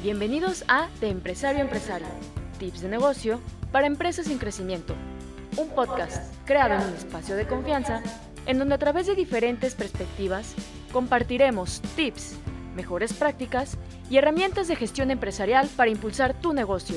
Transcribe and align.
Bienvenidos 0.00 0.64
a 0.68 0.88
De 1.00 1.08
Empresario 1.08 1.58
a 1.58 1.64
Empresario, 1.64 2.06
tips 2.60 2.82
de 2.82 2.88
negocio 2.88 3.40
para 3.72 3.88
empresas 3.88 4.30
en 4.30 4.38
crecimiento. 4.38 4.94
Un 5.56 5.70
podcast 5.70 6.32
creado 6.44 6.74
en 6.74 6.88
un 6.88 6.94
espacio 6.94 7.34
de 7.34 7.48
confianza 7.48 8.00
en 8.46 8.60
donde 8.60 8.76
a 8.76 8.78
través 8.78 9.08
de 9.08 9.16
diferentes 9.16 9.74
perspectivas 9.74 10.54
compartiremos 10.92 11.82
tips, 11.96 12.36
mejores 12.76 13.12
prácticas 13.12 13.76
y 14.08 14.18
herramientas 14.18 14.68
de 14.68 14.76
gestión 14.76 15.10
empresarial 15.10 15.68
para 15.76 15.90
impulsar 15.90 16.40
tu 16.40 16.52
negocio. 16.52 16.96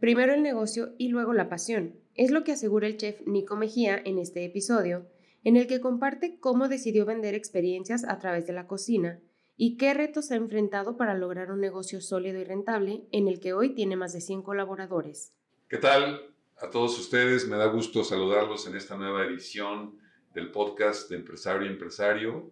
Primero 0.00 0.34
el 0.34 0.42
negocio 0.42 0.90
y 0.98 1.08
luego 1.08 1.32
la 1.32 1.48
pasión. 1.48 1.94
Es 2.14 2.30
lo 2.30 2.44
que 2.44 2.52
asegura 2.52 2.86
el 2.86 2.98
chef 2.98 3.26
Nico 3.26 3.56
Mejía 3.56 3.98
en 4.04 4.18
este 4.18 4.44
episodio, 4.44 5.06
en 5.44 5.56
el 5.56 5.66
que 5.66 5.80
comparte 5.80 6.38
cómo 6.38 6.68
decidió 6.68 7.04
vender 7.04 7.34
experiencias 7.34 8.04
a 8.04 8.18
través 8.18 8.46
de 8.46 8.52
la 8.52 8.66
cocina 8.66 9.20
y 9.56 9.76
qué 9.76 9.94
retos 9.94 10.30
ha 10.30 10.36
enfrentado 10.36 10.96
para 10.96 11.14
lograr 11.14 11.50
un 11.50 11.60
negocio 11.60 12.00
sólido 12.00 12.40
y 12.40 12.44
rentable 12.44 13.04
en 13.12 13.28
el 13.28 13.40
que 13.40 13.52
hoy 13.52 13.74
tiene 13.74 13.96
más 13.96 14.12
de 14.12 14.20
100 14.20 14.42
colaboradores. 14.42 15.32
¿Qué 15.68 15.78
tal 15.78 16.20
a 16.58 16.70
todos 16.70 16.98
ustedes? 16.98 17.46
Me 17.48 17.56
da 17.56 17.66
gusto 17.66 18.04
saludarlos 18.04 18.66
en 18.66 18.76
esta 18.76 18.96
nueva 18.96 19.24
edición 19.24 19.98
del 20.34 20.50
podcast 20.50 21.10
de 21.10 21.16
Empresario 21.16 21.66
y 21.66 21.72
Empresario. 21.72 22.50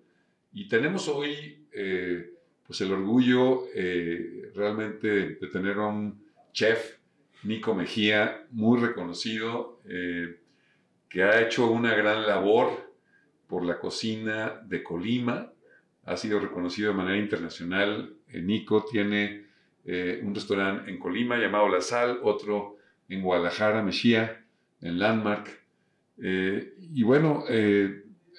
Y 0.52 0.68
tenemos 0.68 1.08
hoy 1.08 1.66
eh, 1.72 2.34
pues 2.66 2.80
el 2.80 2.92
orgullo 2.92 3.66
eh, 3.74 4.50
realmente 4.54 5.08
de 5.36 5.46
tener 5.48 5.78
a 5.78 5.86
un 5.86 6.24
chef, 6.52 6.98
Nico 7.42 7.74
Mejía, 7.74 8.46
muy 8.50 8.78
reconocido, 8.78 9.80
eh, 9.86 10.39
que 11.10 11.24
ha 11.24 11.42
hecho 11.42 11.70
una 11.70 11.94
gran 11.94 12.26
labor 12.26 12.94
por 13.46 13.64
la 13.64 13.78
cocina 13.78 14.62
de 14.64 14.82
Colima. 14.82 15.52
Ha 16.04 16.16
sido 16.16 16.40
reconocido 16.40 16.92
de 16.92 16.96
manera 16.96 17.18
internacional. 17.18 18.14
Nico 18.32 18.86
tiene 18.90 19.44
un 19.84 20.34
restaurante 20.34 20.88
en 20.90 20.98
Colima 20.98 21.36
llamado 21.36 21.68
La 21.68 21.80
Sal, 21.80 22.20
otro 22.22 22.76
en 23.08 23.22
Guadalajara, 23.22 23.82
Mejía, 23.82 24.44
en 24.80 24.98
Landmark. 25.00 25.50
y 26.16 27.02
bueno, 27.02 27.44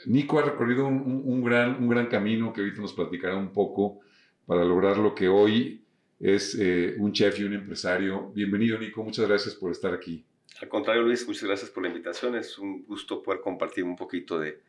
Nico 0.06 0.40
ha 0.40 0.44
recorrido 0.44 0.88
un, 0.88 1.44
gran, 1.44 1.76
un 1.76 1.90
gran 1.90 2.08
camino 2.08 2.54
que 2.54 2.62
ahorita 2.62 2.82
nos 2.82 2.94
platicará 2.94 3.36
un 3.36 3.52
poco 3.52 4.00
para 4.46 4.64
lograr 4.64 4.98
lo 4.98 5.14
que 5.14 5.28
hoy 5.28 5.84
es 6.20 6.58
eh, 6.60 6.96
un 6.98 7.12
chef 7.12 7.40
y 7.40 7.44
un 7.44 7.54
empresario. 7.54 8.32
Bienvenido, 8.34 8.78
Nico. 8.78 9.04
Muchas 9.04 9.28
gracias 9.28 9.56
por 9.56 9.72
estar 9.72 9.94
aquí. 9.94 10.24
Al 10.60 10.70
contrario, 10.70 11.04
Luis, 11.04 11.28
muchas 11.28 11.44
gracias 11.44 11.70
por 11.70 11.84
la 11.84 11.90
invitación. 11.90 12.36
Es 12.36 12.58
un 12.58 12.86
gusto 12.86 13.22
poder 13.22 13.42
compartir 13.42 13.84
un 13.84 13.96
poquito 13.96 14.40
de, 14.40 14.62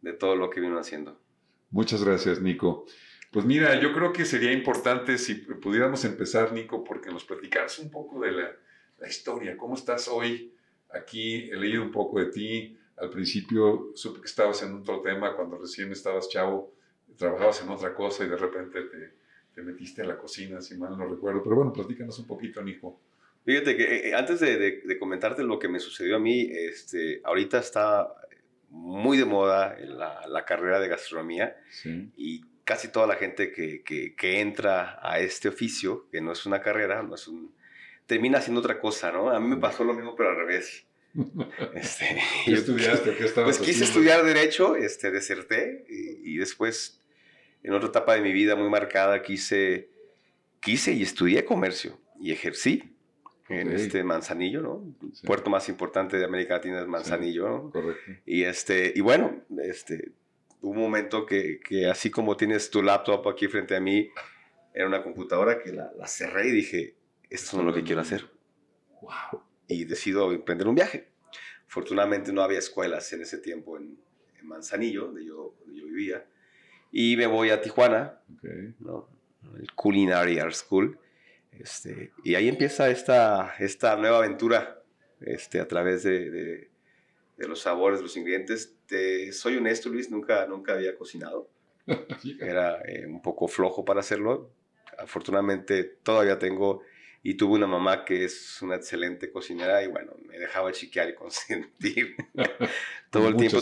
de 0.00 0.12
todo 0.12 0.36
lo 0.36 0.50
que 0.50 0.60
vino 0.60 0.78
haciendo. 0.78 1.20
Muchas 1.70 2.02
gracias, 2.02 2.40
Nico. 2.40 2.86
Pues 3.30 3.44
mira, 3.44 3.78
yo 3.80 3.92
creo 3.92 4.12
que 4.12 4.24
sería 4.24 4.52
importante 4.52 5.18
si 5.18 5.34
pudiéramos 5.34 6.04
empezar, 6.04 6.52
Nico, 6.52 6.82
porque 6.82 7.10
nos 7.10 7.24
platicaras 7.24 7.78
un 7.78 7.90
poco 7.90 8.20
de 8.20 8.32
la, 8.32 8.56
historia. 9.08 9.56
¿Cómo 9.56 9.74
estás 9.74 10.08
hoy? 10.08 10.54
Aquí 10.90 11.48
he 11.50 11.56
leído 11.56 11.82
un 11.82 11.92
poco 11.92 12.18
de 12.18 12.26
ti 12.26 12.78
al 13.00 13.10
principio 13.10 13.92
supe 13.94 14.20
que 14.20 14.26
estabas 14.26 14.62
en 14.62 14.74
otro 14.74 15.00
tema 15.00 15.36
cuando 15.36 15.56
recién 15.58 15.92
estabas 15.92 16.28
chavo, 16.28 16.74
trabajabas 17.16 17.62
en 17.62 17.68
otra 17.68 17.94
cosa 17.94 18.24
y 18.24 18.28
de 18.28 18.36
repente 18.36 18.82
te, 18.82 19.14
te 19.54 19.62
metiste 19.62 20.02
a 20.02 20.06
la 20.06 20.18
cocina, 20.18 20.60
si 20.60 20.76
mal 20.76 20.96
no 20.98 21.06
recuerdo. 21.06 21.42
Pero 21.42 21.56
bueno, 21.56 21.72
platícanos 21.72 22.18
un 22.18 22.26
poquito, 22.26 22.62
Nico. 22.62 23.00
Fíjate 23.48 23.78
que 23.78 24.10
eh, 24.10 24.14
antes 24.14 24.40
de, 24.40 24.58
de, 24.84 24.98
comentarte 24.98 25.42
lo 25.42 25.58
que 25.58 25.68
me 25.68 25.80
sucedió 25.80 26.16
a 26.16 26.18
mí, 26.18 26.50
este, 26.52 27.22
ahorita 27.24 27.58
está 27.58 28.06
muy 28.68 29.16
de 29.16 29.24
moda 29.24 29.74
la, 29.80 30.26
la 30.28 30.44
carrera 30.44 30.78
de 30.78 30.88
gastronomía 30.88 31.56
y 32.14 32.42
casi 32.64 32.88
toda 32.88 33.06
la 33.06 33.14
gente 33.14 33.50
que, 33.50 33.82
que, 33.82 34.14
que, 34.14 34.40
entra 34.40 34.98
a 35.00 35.20
este 35.20 35.48
oficio, 35.48 36.10
que 36.12 36.20
no 36.20 36.32
es 36.32 36.44
una 36.44 36.60
carrera, 36.60 37.02
no 37.02 37.14
es 37.14 37.26
un, 37.26 37.54
termina 38.04 38.36
haciendo 38.36 38.60
otra 38.60 38.80
cosa, 38.80 39.10
¿no? 39.12 39.30
A 39.30 39.40
mí 39.40 39.48
me 39.48 39.56
pasó 39.56 39.82
lo 39.82 39.94
mismo, 39.94 40.14
pero 40.14 40.28
al 40.28 40.36
revés. 40.36 40.84
Este, 41.74 42.20
¿Qué 42.44 42.52
estudiaste? 42.52 43.14
¿Qué 43.16 43.24
estabas 43.24 43.56
Pues 43.56 43.66
quise 43.66 43.84
estudiar 43.84 44.26
Derecho, 44.26 44.76
este, 44.76 45.10
deserté 45.10 45.86
y, 45.88 46.36
después, 46.36 47.00
en 47.62 47.72
otra 47.72 47.88
etapa 47.88 48.14
de 48.14 48.20
mi 48.20 48.32
vida 48.32 48.56
muy 48.56 48.68
marcada, 48.68 49.22
quise, 49.22 49.88
quise 50.60 50.92
y 50.92 51.02
estudié 51.02 51.46
comercio 51.46 51.98
y 52.20 52.32
ejercí 52.32 52.97
en 53.48 53.72
este 53.72 54.04
Manzanillo, 54.04 54.60
¿no? 54.60 54.94
El 55.02 55.26
puerto 55.26 55.50
más 55.50 55.68
importante 55.68 56.18
de 56.18 56.24
América 56.24 56.54
Latina 56.54 56.80
es 56.80 56.86
Manzanillo, 56.86 57.48
¿no? 57.48 57.70
Correcto. 57.70 58.12
Y, 58.26 58.44
este, 58.44 58.92
y 58.94 59.00
bueno, 59.00 59.42
este, 59.62 60.12
un 60.60 60.76
momento 60.76 61.26
que, 61.26 61.60
que, 61.60 61.86
así 61.86 62.10
como 62.10 62.36
tienes 62.36 62.70
tu 62.70 62.82
laptop 62.82 63.26
aquí 63.28 63.48
frente 63.48 63.76
a 63.76 63.80
mí, 63.80 64.08
era 64.74 64.86
una 64.86 65.02
computadora 65.02 65.58
que 65.58 65.72
la, 65.72 65.90
la 65.96 66.06
cerré 66.06 66.48
y 66.48 66.52
dije, 66.52 66.94
esto 67.30 67.56
no 67.56 67.62
es 67.62 67.66
lo 67.68 67.74
que 67.74 67.82
quiero 67.82 68.00
hacer. 68.00 68.26
¡Wow! 69.00 69.42
y 69.68 69.84
decido 69.84 70.32
emprender 70.32 70.66
un 70.66 70.74
viaje. 70.74 71.08
Afortunadamente 71.66 72.32
no 72.32 72.42
había 72.42 72.58
escuelas 72.58 73.12
en 73.12 73.22
ese 73.22 73.38
tiempo 73.38 73.76
en, 73.76 73.96
Manzanillo, 74.40 75.06
donde 75.06 75.26
yo, 75.26 75.56
yo, 75.66 75.84
vivía, 75.84 76.24
y 76.90 77.16
me 77.16 77.26
voy 77.26 77.50
a 77.50 77.60
Tijuana, 77.60 78.20
¿no? 78.78 79.08
el 79.58 79.70
Culinary 79.74 80.38
Art 80.38 80.54
School, 80.54 80.98
este, 81.60 82.12
y 82.24 82.34
ahí 82.34 82.48
empieza 82.48 82.90
esta, 82.90 83.54
esta 83.58 83.96
nueva 83.96 84.18
aventura 84.18 84.82
este, 85.20 85.60
a 85.60 85.68
través 85.68 86.02
de, 86.02 86.30
de, 86.30 87.48
los 87.48 87.60
sabores, 87.60 88.00
los 88.00 88.16
ingredientes. 88.16 88.76
Te, 88.86 89.32
soy 89.32 89.56
honesto, 89.56 89.88
Luis, 89.88 90.10
nunca, 90.10 90.46
nunca 90.46 90.74
había 90.74 90.96
cocinado. 90.96 91.48
Era 92.40 92.80
eh, 92.86 93.06
un 93.06 93.22
poco 93.22 93.48
flojo 93.48 93.84
para 93.84 94.00
hacerlo. 94.00 94.50
Afortunadamente 94.98 95.84
todavía 95.84 96.38
tengo 96.38 96.82
y 97.22 97.34
tuve 97.34 97.56
una 97.56 97.66
mamá 97.66 98.04
que 98.04 98.24
es 98.24 98.62
una 98.62 98.76
excelente 98.76 99.30
cocinera 99.30 99.82
y 99.82 99.88
bueno, 99.88 100.12
me 100.26 100.38
dejaba 100.38 100.72
chiquear 100.72 101.10
y 101.10 101.14
consentir 101.16 102.16
todo 103.10 103.28
el 103.28 103.36
tiempo. 103.36 103.58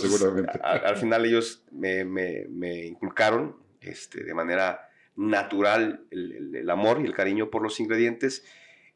al, 0.63 0.97
final 0.97 1.25
ellos 1.27 1.65
me, 1.71 2.05
me, 2.05 2.47
me, 2.49 2.87
inculcaron 2.87 3.57
este, 3.81 4.25
de 4.25 4.34
manera 4.34 4.85
natural 5.16 6.04
el, 6.10 6.54
el, 6.54 6.71
amor 6.71 7.00
y 7.00 7.06
el 7.06 7.15
cariño 7.15 7.50
por 7.50 7.62
los 7.62 7.81
ingredientes 7.81 8.44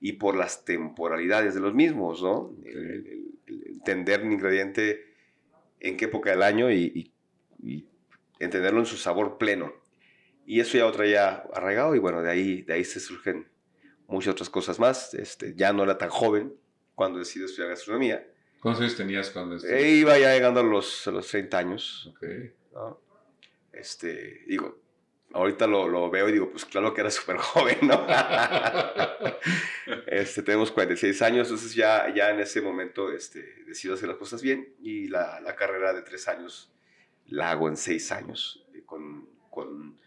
y 0.01 0.13
por 0.13 0.37
las 0.37 0.65
temporalidades 0.65 1.55
de 1.55 1.61
los 1.61 1.75
mismos, 1.75 2.23
¿no? 2.23 2.55
El, 2.65 3.27
entender 3.47 4.23
un 4.23 4.33
ingrediente 4.33 5.15
en 5.81 5.97
qué 5.97 6.05
época 6.05 6.31
del 6.31 6.43
año 6.43 6.71
y, 6.71 7.13
y, 7.63 7.87
entenderlo 8.39 8.81
en 8.81 8.87
su 8.87 8.97
sabor 8.97 9.39
pleno. 9.39 9.73
Y 10.47 10.61
eso 10.61 10.79
ya 10.79 10.85
lo 10.85 10.93
traía 10.93 11.45
arraigado 11.53 11.95
y 11.95 11.99
bueno, 11.99 12.23
de 12.23 12.31
ahí, 12.31 12.63
de 12.63 12.75
ahí 12.75 12.85
se 12.85 13.01
surgen 13.01 13.47
muchas 14.07 14.33
otras 14.33 14.51
cosas 14.51 14.79
más. 14.79 15.15
Este, 15.15 15.55
ya 15.55 15.73
no 15.73 15.83
era 15.85 15.99
tan 15.99 16.09
joven 16.09 16.55
cuando 16.95 17.19
decidí 17.19 17.45
estudiar 17.45 17.71
gastronomía. 17.71 18.27
¿Cuántos 18.61 18.83
años 18.83 18.97
tenías 18.97 19.31
cuando 19.31 19.57
estudiaste? 19.57 19.87
Eh, 19.87 19.97
iba 19.97 20.19
ya 20.19 20.35
llegando 20.35 20.61
a 20.61 20.63
los, 20.63 21.07
a 21.07 21.11
los 21.11 21.27
30 21.29 21.59
años. 21.59 22.13
Okay. 22.17 22.53
Este, 23.73 24.45
digo, 24.47 24.80
ahorita 25.33 25.67
lo, 25.67 25.89
lo, 25.89 26.11
veo 26.11 26.29
y 26.29 26.33
digo, 26.33 26.51
pues 26.51 26.65
claro 26.65 26.93
que 26.93 27.01
era 27.01 27.11
súper 27.11 27.37
joven, 27.39 27.79
¿no? 27.83 28.07
este, 30.07 30.43
tenemos 30.43 30.73
46 30.73 31.23
años, 31.23 31.49
entonces 31.49 31.75
ya, 31.75 32.13
ya 32.15 32.31
en 32.31 32.41
ese 32.41 32.61
momento 32.61 33.13
este, 33.13 33.63
decido 33.67 33.95
hacer 33.95 34.09
las 34.09 34.19
cosas 34.19 34.43
bien 34.43 34.75
y 34.81 35.09
la, 35.09 35.41
la 35.41 35.55
carrera 35.55 35.93
de 35.93 36.03
tres 36.03 36.29
años 36.29 36.73
la 37.27 37.51
hago 37.51 37.69
en 37.69 37.77
seis 37.77 38.11
años 38.13 38.67
eh, 38.75 38.83
con, 38.85 39.29
con 39.51 39.99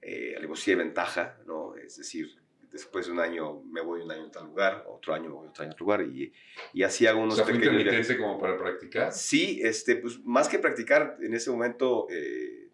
eh, 0.00 0.34
alevosía 0.36 0.76
de 0.76 0.84
ventaja, 0.84 1.38
¿no? 1.46 1.74
Es 1.74 1.96
decir, 1.96 2.36
después 2.70 3.06
de 3.06 3.12
un 3.12 3.20
año 3.20 3.62
me 3.62 3.80
voy 3.80 4.02
un 4.02 4.10
año 4.10 4.26
a 4.26 4.30
tal 4.30 4.46
lugar, 4.46 4.84
otro 4.88 5.14
año 5.14 5.30
me 5.30 5.34
voy 5.34 5.46
a 5.46 5.50
otro 5.50 5.62
año 5.62 5.72
a 5.72 5.74
otro 5.74 5.84
lugar 5.84 6.02
y, 6.02 6.32
y 6.72 6.82
así 6.82 7.06
hago 7.06 7.20
unos 7.20 7.34
o 7.34 7.44
sea, 7.44 7.46
pequeños 7.46 8.16
como 8.16 8.38
para 8.38 8.56
practicar? 8.56 9.12
Sí, 9.12 9.60
este, 9.62 9.96
pues 9.96 10.24
más 10.24 10.48
que 10.48 10.58
practicar, 10.58 11.16
en 11.20 11.34
ese 11.34 11.50
momento 11.50 12.06
eh, 12.10 12.65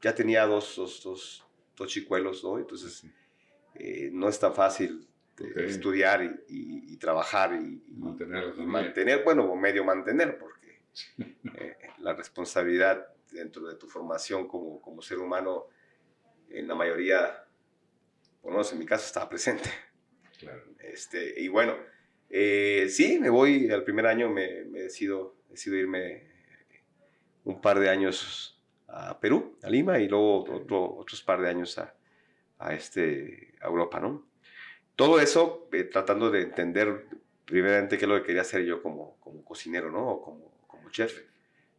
ya 0.00 0.14
tenía 0.14 0.46
dos, 0.46 0.76
dos, 0.76 1.02
dos, 1.02 1.46
dos 1.76 1.88
chicuelos, 1.88 2.42
¿no? 2.44 2.58
Entonces 2.58 3.04
eh, 3.74 4.10
no 4.12 4.28
es 4.28 4.38
tan 4.38 4.54
fácil 4.54 5.06
okay. 5.34 5.66
estudiar 5.66 6.22
y, 6.48 6.92
y, 6.92 6.96
trabajar 6.96 7.54
y, 7.54 7.82
mantener, 7.92 8.54
y 8.56 8.62
mantener, 8.62 9.24
bueno, 9.24 9.54
medio 9.56 9.84
mantener, 9.84 10.38
porque 10.38 10.82
eh, 11.58 11.76
la 11.98 12.14
responsabilidad 12.14 13.06
dentro 13.30 13.66
de 13.66 13.76
tu 13.76 13.86
formación 13.86 14.48
como, 14.48 14.80
como 14.80 15.02
ser 15.02 15.18
humano 15.18 15.66
en 16.48 16.66
la 16.66 16.74
mayoría 16.74 17.46
por 18.40 18.52
lo 18.52 18.58
menos 18.58 18.72
en 18.72 18.78
mi 18.78 18.86
caso 18.86 19.06
estaba 19.06 19.28
presente. 19.28 19.68
Claro. 20.38 20.64
Este, 20.78 21.40
y 21.40 21.48
bueno, 21.48 21.76
eh, 22.30 22.86
sí, 22.88 23.18
me 23.18 23.28
voy, 23.28 23.70
al 23.70 23.84
primer 23.84 24.06
año 24.06 24.30
me, 24.30 24.64
me 24.64 24.80
decido, 24.80 25.36
decido 25.48 25.76
irme 25.76 26.28
un 27.44 27.60
par 27.60 27.78
de 27.78 27.90
años 27.90 28.59
a 28.92 29.18
Perú, 29.20 29.56
a 29.62 29.70
Lima, 29.70 29.98
y 29.98 30.08
luego 30.08 30.44
otro, 30.44 30.96
otros 30.96 31.22
par 31.22 31.40
de 31.40 31.48
años 31.48 31.78
a, 31.78 31.94
a, 32.58 32.74
este, 32.74 33.54
a 33.60 33.66
Europa, 33.66 34.00
¿no? 34.00 34.26
Todo 34.96 35.20
eso 35.20 35.68
eh, 35.72 35.84
tratando 35.84 36.30
de 36.30 36.42
entender 36.42 37.06
primeramente 37.44 37.98
qué 37.98 38.04
es 38.04 38.08
lo 38.08 38.16
que 38.16 38.26
quería 38.26 38.42
hacer 38.42 38.64
yo 38.64 38.82
como, 38.82 39.16
como 39.20 39.44
cocinero, 39.44 39.90
¿no? 39.90 40.06
O 40.08 40.22
como, 40.22 40.52
como 40.66 40.90
chef. 40.90 41.22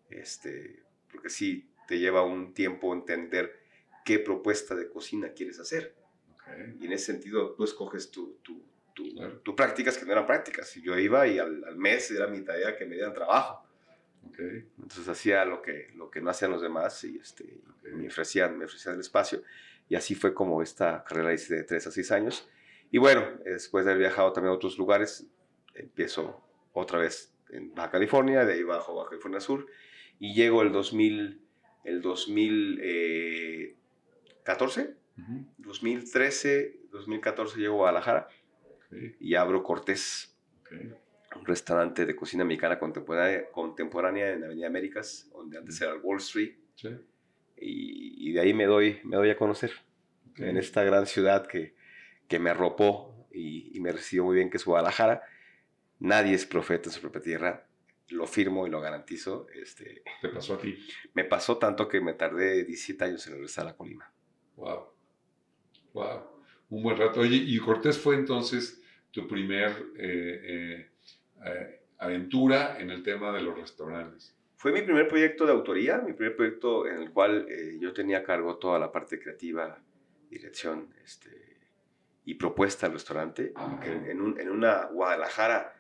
Este, 0.10 0.84
porque 1.12 1.30
sí, 1.30 1.70
te 1.88 2.00
lleva 2.00 2.24
un 2.24 2.54
tiempo 2.54 2.94
entender 2.94 3.60
qué 4.04 4.20
propuesta 4.20 4.76
de 4.76 4.90
cocina 4.90 5.34
quieres 5.34 5.60
hacer. 5.60 5.96
Y 6.80 6.86
en 6.86 6.92
ese 6.92 7.06
sentido, 7.14 7.54
tú 7.54 7.64
escoges 7.64 8.12
tu, 8.12 8.38
tu, 8.42 8.62
tu, 9.44 9.56
prácticas 9.56 9.98
que 9.98 10.06
no 10.06 10.12
eran 10.12 10.26
prácticas. 10.26 10.74
Yo 10.76 10.98
iba 10.98 11.26
y 11.28 11.40
al, 11.40 11.64
al, 11.64 11.78
mes 11.78 12.12
era 12.12 12.28
mi 12.28 12.42
tarea 12.42 12.76
que 12.76 12.86
me 12.86 12.96
dieran 12.96 13.14
trabajo. 13.14 13.61
Entonces 14.24 15.08
hacía 15.08 15.46
lo 15.46 15.62
que, 15.62 15.90
lo 15.96 16.10
que 16.10 16.22
no 16.22 16.30
hacían 16.30 16.52
los 16.52 16.62
demás 16.62 17.04
y 17.04 17.18
este, 17.18 17.62
me, 17.84 18.08
ofrecían, 18.08 18.58
me 18.58 18.66
ofrecían 18.66 18.96
el 18.96 19.02
espacio. 19.02 19.44
Y 19.90 19.96
así 19.96 20.16
fue 20.16 20.34
como 20.34 20.62
esta 20.62 21.04
carrera 21.04 21.34
hice 21.34 21.56
de 21.56 21.64
3 21.64 21.88
a 21.88 21.92
6 21.92 22.12
años. 22.12 22.50
Y 22.92 22.98
bueno, 22.98 23.26
después 23.44 23.86
de 23.86 23.92
haber 23.92 24.08
viajado 24.08 24.32
también 24.34 24.52
a 24.52 24.56
otros 24.56 24.78
lugares, 24.78 25.28
empiezo 25.76 26.44
otra 26.74 27.00
vez 27.00 27.34
en 27.50 27.74
Baja 27.74 27.92
California, 27.92 28.46
de 28.46 28.54
ahí 28.54 28.64
bajo 28.64 28.96
Baja 28.96 29.10
California 29.10 29.40
Sur, 29.40 29.68
y 30.20 30.34
llego 30.34 30.62
el 30.62 30.72
2000, 30.72 31.42
el 31.84 32.02
2014, 32.02 34.96
2013, 35.58 36.80
2014 36.92 37.60
llego 37.60 37.74
a 37.74 37.78
Guadalajara 37.78 38.30
y 39.20 39.36
abro 39.36 39.64
Cortés, 39.64 40.38
un 40.72 40.96
restaurante 41.46 42.06
de 42.06 42.16
cocina 42.16 42.44
mexicana 42.44 42.80
contemporánea, 42.80 43.50
contemporánea 43.52 44.34
en 44.34 44.44
Avenida 44.44 44.68
Américas, 44.68 45.30
donde 45.32 45.58
antes 45.58 45.80
era 45.82 45.94
el 45.94 46.00
Wall 46.02 46.18
Street. 46.20 46.56
Y, 47.58 48.30
y, 48.30 48.34
de 48.34 48.42
ahí 48.42 48.54
me 48.54 48.66
doy, 48.66 49.00
me 49.04 49.18
doy 49.18 49.30
a 49.30 49.38
conocer 49.38 49.72
en 50.38 50.58
esta 50.58 50.84
gran 50.84 51.06
ciudad 51.06 51.46
que, 51.46 51.76
que 52.28 52.40
me 52.40 52.50
arropó 52.50 53.28
y, 53.32 53.76
y, 53.76 53.80
me 53.80 53.92
recibió 53.92 54.26
muy 54.26 54.36
bien, 54.36 54.50
que 54.50 54.58
es 54.58 54.66
Guadalajara. 54.66 55.24
Nadie 56.00 56.34
es 56.34 56.46
profeta 56.46 56.90
en 56.90 56.94
su 56.94 57.02
propia 57.02 57.22
tierra, 57.22 57.68
lo 58.10 58.28
firmo 58.28 58.66
y 58.68 58.70
lo 58.70 58.82
garantizo. 58.82 59.48
Este, 59.54 60.04
¿Te 60.22 60.30
pasó 60.30 60.56
a 60.56 60.60
ti? 60.60 60.78
Me 61.14 61.24
pasó 61.24 61.58
tanto 61.58 61.88
que 61.88 62.02
me 62.02 62.14
tardé 62.14 62.66
17 62.66 63.04
años 63.04 63.28
en 63.28 63.34
regresar 63.34 63.68
a 63.68 63.76
Colima. 63.76 64.12
Wow. 64.56 64.88
Wow. 65.94 66.22
Un 66.70 66.84
buen 66.84 66.98
rato. 66.98 67.20
Oye, 67.20 67.36
y 67.36 67.58
Cortés 67.60 67.98
fue 67.98 68.16
entonces 68.16 68.82
tu 69.12 69.28
primer 69.28 69.72
eh, 69.98 70.42
eh, 70.44 70.92
eh, 71.46 71.82
aventura 71.98 72.80
en 72.80 72.90
el 72.90 73.04
tema 73.04 73.32
de 73.32 73.42
los 73.42 73.58
restaurantes. 73.58 74.36
Fue 74.56 74.72
mi 74.72 74.82
primer 74.82 75.08
proyecto 75.08 75.46
de 75.46 75.52
autoría, 75.52 75.98
mi 75.98 76.14
primer 76.14 76.36
proyecto 76.36 76.88
en 76.88 77.02
el 77.02 77.12
cual 77.12 77.48
yo 77.80 77.94
tenía 77.94 78.20
a 78.20 78.24
cargo 78.24 78.58
toda 78.58 78.78
la 78.78 78.92
parte 78.92 79.20
creativa, 79.20 79.82
dirección 80.30 80.94
este, 81.04 81.58
y 82.26 82.36
propuesta 82.36 82.86
del 82.86 82.94
restaurante. 82.94 83.54
En, 83.84 84.40
en, 84.40 84.50
una 84.50 84.86
Guadalajara 84.86 85.74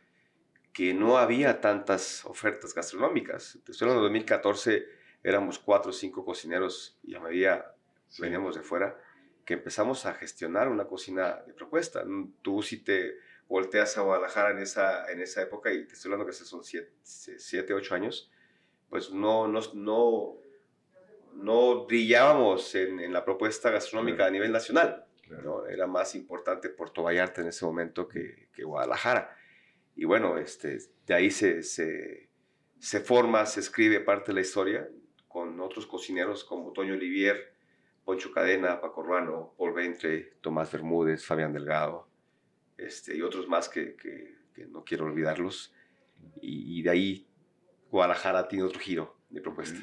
que 0.74 0.94
no 0.94 1.18
había 1.18 1.62
tantas 1.62 2.26
ofertas 2.26 2.74
gastronómicas. 2.74 3.60
Te 3.64 3.72
estoy 3.72 3.86
hablando 3.86 4.04
de 4.04 4.10
2014, 4.10 4.86
éramos 5.24 5.60
cuatro 5.60 5.92
o 5.92 5.94
cinco 5.94 6.26
cocineros 6.26 6.98
y 7.04 7.16
a 7.16 7.20
medida 7.20 7.76
veníamos 8.20 8.56
de 8.56 8.62
fuera, 8.62 8.98
que 9.46 9.54
empezamos 9.54 10.06
a 10.06 10.14
gestionar 10.14 10.70
una 10.70 10.86
cocina 10.86 11.42
de 11.46 11.54
propuesta. 11.54 12.04
Tú 12.42 12.62
si 12.62 12.84
te 12.84 13.18
volteas 13.52 13.98
a 13.98 14.02
Guadalajara 14.02 14.52
en 14.52 14.60
esa, 14.60 15.12
en 15.12 15.20
esa 15.20 15.42
época, 15.42 15.74
y 15.74 15.86
te 15.86 15.94
estoy 15.94 16.10
hablando 16.10 16.26
que 16.26 16.32
son 16.32 16.64
siete, 16.64 16.94
siete 17.04 17.74
ocho 17.74 17.94
años, 17.94 18.32
pues 18.90 19.12
no, 19.12 19.46
no, 19.46 19.60
no, 19.74 20.38
no 21.34 21.86
brillábamos 21.86 22.74
en, 22.76 23.02
en, 23.02 23.12
la 23.12 23.26
propuesta 23.26 23.70
gastronómica 23.70 24.26
a 24.26 24.32
nivel 24.32 24.54
nacional. 24.54 25.06
¿no? 25.44 25.66
Era 25.66 25.86
más 25.86 26.16
importante 26.16 26.70
Puerto 26.70 27.04
Vallarta 27.04 27.42
en 27.42 27.48
ese 27.48 27.66
momento 27.66 28.08
que, 28.08 28.48
que 28.54 28.64
Guadalajara. 28.64 29.36
Y 29.98 30.06
bueno, 30.06 30.38
este, 30.38 30.78
de 31.06 31.14
ahí 31.14 31.30
se, 31.30 31.62
se, 31.64 32.30
se, 32.80 33.00
forma, 33.02 33.46
se 33.46 33.60
escribe 33.60 34.00
parte 34.00 34.28
de 34.32 34.36
la 34.36 34.42
historia 34.42 34.90
con 35.28 35.60
otros 35.60 35.86
cocineros 35.88 36.46
como 36.46 36.72
Toño 36.72 36.94
Olivier, 36.94 37.54
Poncho 38.06 38.32
Cadena, 38.32 38.80
Paco 38.80 39.04
Ruano, 39.04 39.54
Paul 39.58 39.74
Ventre, 39.74 40.38
Tomás 40.40 40.72
Bermúdez, 40.72 41.26
Fabián 41.26 41.52
Delgado, 41.52 42.11
este, 42.82 43.16
y 43.16 43.22
otros 43.22 43.48
más 43.48 43.70
que, 43.70 43.96
que, 43.96 44.40
no 44.68 44.84
quiero 44.84 45.06
olvidarlos. 45.06 45.74
Y, 46.42 46.82
de 46.84 46.90
ahí 46.90 47.28
Guadalajara 47.90 48.48
tiene 48.48 48.64
otro 48.64 48.80
giro 48.80 49.18
de 49.30 49.42
propuesta. 49.42 49.80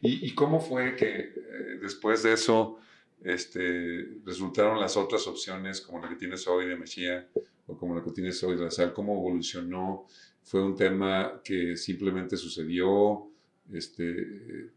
¿Y, 0.00 0.26
¿Y, 0.26 0.34
cómo 0.34 0.60
fue 0.60 0.94
que 0.94 1.18
eh, 1.18 1.78
después 1.80 2.22
de 2.22 2.34
eso 2.34 2.78
este, 3.24 4.20
resultaron 4.24 4.80
las 4.80 4.96
otras 4.96 5.26
opciones 5.26 5.80
como 5.80 6.00
la 6.00 6.08
que 6.08 6.16
tienes 6.16 6.46
hoy 6.46 6.66
de 6.66 6.76
Mejía 6.76 7.28
o 7.66 7.76
como 7.76 7.96
la 7.96 8.04
que 8.04 8.12
tienes 8.12 8.42
hoy 8.44 8.56
de 8.56 8.64
la 8.64 8.70
sal? 8.70 8.92
¿Cómo 8.92 9.14
evolucionó? 9.14 10.06
¿Fue 10.44 10.62
un 10.62 10.76
tema 10.76 11.40
que 11.44 11.76
simplemente 11.76 12.36
sucedió? 12.36 13.28
Este, 13.72 14.70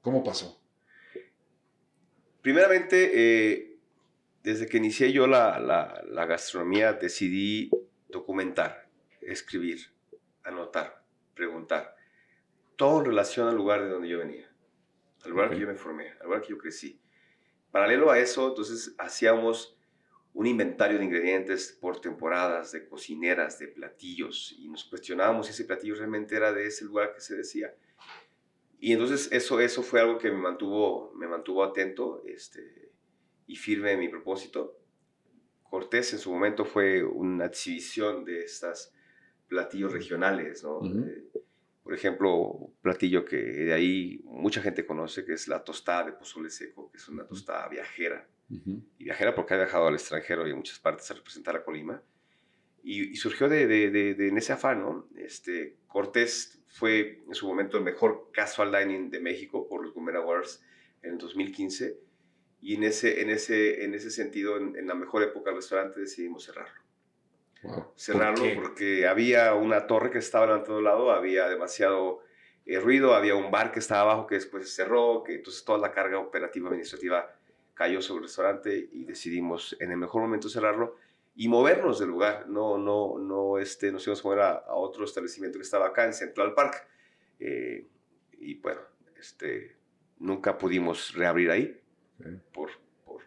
¿Cómo 0.00 0.24
pasó? 0.24 0.60
Primeramente, 2.40 3.10
eh, 3.14 3.69
desde 4.42 4.66
que 4.66 4.78
inicié 4.78 5.12
yo 5.12 5.26
la, 5.26 5.58
la, 5.58 6.26
gastronomía, 6.26 6.94
decidí 6.94 7.70
documentar, 8.08 8.88
escribir, 9.20 9.92
anotar, 10.44 11.04
preguntar, 11.34 11.94
todo 12.76 13.00
en 13.00 13.06
relación 13.06 13.48
al 13.48 13.56
lugar 13.56 13.82
de 13.82 13.90
donde 13.90 14.08
yo 14.08 14.18
venía, 14.18 14.50
al 15.24 15.30
lugar 15.30 15.50
que 15.50 15.58
yo 15.58 15.66
me 15.66 15.74
formé, 15.74 16.12
al 16.20 16.26
lugar 16.26 16.40
que 16.40 16.50
yo 16.50 16.58
crecí. 16.58 17.00
Paralelo 17.70 18.10
a 18.10 18.18
eso, 18.18 18.48
entonces 18.48 18.94
hacíamos 18.98 19.76
un 20.32 20.46
inventario 20.46 20.98
de 20.98 21.04
ingredientes 21.04 21.76
por 21.80 22.00
temporadas, 22.00 22.72
de 22.72 22.88
cocineras, 22.88 23.58
de 23.58 23.68
platillos, 23.68 24.54
y 24.58 24.68
nos 24.68 24.84
cuestionábamos 24.84 25.46
si 25.46 25.52
ese 25.52 25.64
platillo 25.64 25.96
realmente 25.96 26.36
era 26.36 26.52
de 26.52 26.66
ese 26.66 26.84
lugar 26.84 27.14
que 27.14 27.20
se 27.20 27.36
decía. 27.36 27.74
Y 28.78 28.92
entonces 28.92 29.28
eso, 29.32 29.60
eso 29.60 29.82
fue 29.82 30.00
algo 30.00 30.18
que 30.18 30.30
me 30.30 30.38
mantuvo, 30.38 31.12
me 31.14 31.26
mantuvo 31.26 31.62
atento 31.62 32.22
este, 32.24 32.79
y 33.50 33.56
firme 33.56 33.92
en 33.92 33.98
mi 33.98 34.08
propósito. 34.08 34.78
Cortés 35.64 36.12
en 36.12 36.20
su 36.20 36.32
momento 36.32 36.64
fue 36.64 37.02
una 37.02 37.46
exhibición 37.46 38.24
de 38.24 38.44
estas 38.44 38.92
platillos 39.48 39.92
regionales, 39.92 40.62
¿no? 40.62 40.80
Eh, 40.84 41.24
por 41.82 41.94
ejemplo, 41.94 42.70
platillo 42.80 43.24
que 43.24 43.36
de 43.36 43.72
ahí 43.72 44.20
mucha 44.24 44.62
gente 44.62 44.86
conoce, 44.86 45.24
que 45.24 45.32
es 45.32 45.48
la 45.48 45.64
tostada 45.64 46.04
de 46.04 46.12
pozole 46.12 46.48
seco, 46.48 46.90
que 46.92 46.98
es 46.98 47.08
una 47.08 47.26
tostada 47.26 47.68
viajera. 47.68 48.28
Y 48.48 49.04
viajera 49.04 49.34
porque 49.34 49.54
ha 49.54 49.58
viajado 49.58 49.86
al 49.86 49.94
extranjero 49.94 50.46
y 50.46 50.50
en 50.50 50.56
muchas 50.56 50.78
partes 50.78 51.08
a 51.10 51.14
representar 51.14 51.56
a 51.56 51.64
Colima. 51.64 52.02
Y, 52.82 53.14
surgió 53.16 53.48
de, 53.48 53.66
de, 53.66 53.90
de, 53.90 54.28
en 54.28 54.38
ese 54.38 54.52
afán, 54.52 54.80
¿no? 54.80 55.08
Este, 55.16 55.76
Cortés 55.86 56.60
fue 56.66 57.22
en 57.26 57.34
su 57.34 57.46
momento 57.46 57.78
el 57.78 57.84
mejor 57.84 58.30
casual 58.32 58.72
dining 58.72 59.10
de 59.10 59.20
México 59.20 59.68
por 59.68 59.84
los 59.84 59.92
Gourmet 59.92 60.14
Awards 60.16 60.62
en 61.02 61.12
el 61.12 61.18
2015 61.18 62.09
y 62.62 62.74
en 62.74 62.84
ese, 62.84 63.22
en 63.22 63.30
ese, 63.30 63.84
en 63.84 63.94
ese 63.94 64.10
sentido, 64.10 64.56
en, 64.58 64.86
la 64.86 64.94
mejor 64.94 65.22
época 65.22 65.50
del 65.50 65.56
restaurante 65.56 66.00
decidimos 66.00 66.44
cerrarlo. 66.44 66.80
Cerrarlo 67.94 68.44
porque 68.54 69.06
había 69.06 69.54
una 69.54 69.86
torre 69.86 70.10
que 70.10 70.18
estaba 70.18 70.54
en 70.56 70.64
todo 70.64 70.80
lado, 70.80 71.10
había 71.10 71.48
demasiado 71.48 72.20
eh, 72.66 72.78
ruido, 72.78 73.14
había 73.14 73.34
un 73.34 73.50
bar 73.50 73.72
que 73.72 73.78
estaba 73.78 74.02
abajo 74.02 74.26
que 74.26 74.36
después 74.36 74.68
se 74.68 74.82
cerró, 74.82 75.22
que 75.24 75.34
entonces 75.34 75.64
toda 75.64 75.78
la 75.78 75.92
carga 75.92 76.18
operativa 76.18 76.68
administrativa 76.68 77.34
cayó 77.74 78.02
sobre 78.02 78.18
el 78.18 78.24
restaurante 78.24 78.88
y 78.92 79.04
decidimos 79.04 79.76
en 79.80 79.90
el 79.90 79.96
mejor 79.96 80.22
momento 80.22 80.48
cerrarlo 80.48 80.96
y 81.34 81.48
movernos 81.48 81.98
del 81.98 82.10
lugar. 82.10 82.46
No, 82.48 82.76
no, 82.76 83.18
no, 83.18 83.58
este, 83.58 83.90
nos 83.90 84.06
íbamos 84.06 84.20
a 84.20 84.28
mover 84.28 84.40
a, 84.40 84.74
otro 84.74 85.04
establecimiento 85.04 85.58
que 85.58 85.64
estaba 85.64 85.86
acá 85.86 86.04
en 86.04 86.12
Central 86.12 86.54
Park. 86.54 86.86
Eh, 87.38 87.86
y 88.38 88.54
bueno, 88.56 88.80
este, 89.18 89.76
nunca 90.18 90.58
pudimos 90.58 91.14
reabrir 91.14 91.50
ahí 91.50 91.80
por, 92.52 92.70
por, 93.04 93.22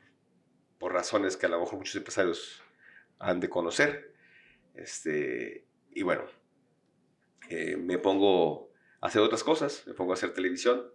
por, 0.80 0.94
razones 0.94 1.38
que 1.38 1.46
a 1.46 1.50
lo 1.50 1.60
mejor 1.60 1.78
muchos 1.78 1.96
empresarios 1.96 2.62
han 3.20 3.40
de 3.40 3.50
conocer. 3.50 4.14
Este, 4.76 5.66
y 5.92 6.04
bueno, 6.04 6.24
eh, 7.50 7.78
me 7.78 7.98
pongo 7.98 8.72
a 9.02 9.08
hacer 9.08 9.22
otras 9.22 9.44
cosas, 9.44 9.84
me 9.88 9.94
pongo 9.94 10.12
a 10.12 10.16
hacer 10.16 10.34
televisión, 10.34 10.92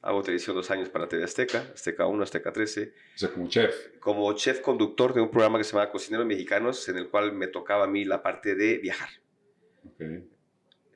Hago 0.00 0.22
televisión 0.22 0.54
dos 0.54 0.70
años 0.70 0.88
para 0.88 1.08
TV 1.08 1.24
Azteca, 1.24 1.72
Azteca 1.74 2.06
1, 2.06 2.22
Azteca 2.22 2.52
13. 2.52 2.94
O 3.14 3.18
sea, 3.18 3.30
como 3.30 3.48
chef. 3.48 3.98
Como 3.98 4.32
chef 4.34 4.60
conductor 4.60 5.12
de 5.12 5.20
un 5.20 5.30
programa 5.30 5.58
que 5.58 5.64
se 5.64 5.72
llama 5.72 5.90
Cocineros 5.90 6.24
Mexicanos, 6.24 6.88
en 6.88 6.98
el 6.98 7.08
cual 7.08 7.32
me 7.32 7.48
tocaba 7.48 7.84
a 7.84 7.88
mí 7.88 8.04
la 8.04 8.22
parte 8.22 8.54
de 8.54 8.78
viajar. 8.78 9.08
Okay. 9.94 10.24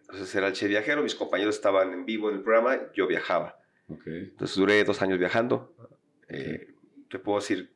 Entonces 0.02 0.32
era 0.36 0.46
el 0.46 0.52
chef 0.52 0.68
viajero, 0.68 1.02
mis 1.02 1.16
compañeros 1.16 1.56
estaban 1.56 1.92
en 1.92 2.06
vivo 2.06 2.30
en 2.30 2.36
el 2.36 2.42
programa, 2.42 2.92
yo 2.94 3.08
viajaba. 3.08 3.58
Okay. 3.88 4.18
Entonces 4.30 4.56
duré 4.56 4.84
dos 4.84 5.02
años 5.02 5.18
viajando. 5.18 5.74
Eh, 6.32 6.74
te 7.08 7.18
puedo 7.18 7.38
decir 7.38 7.70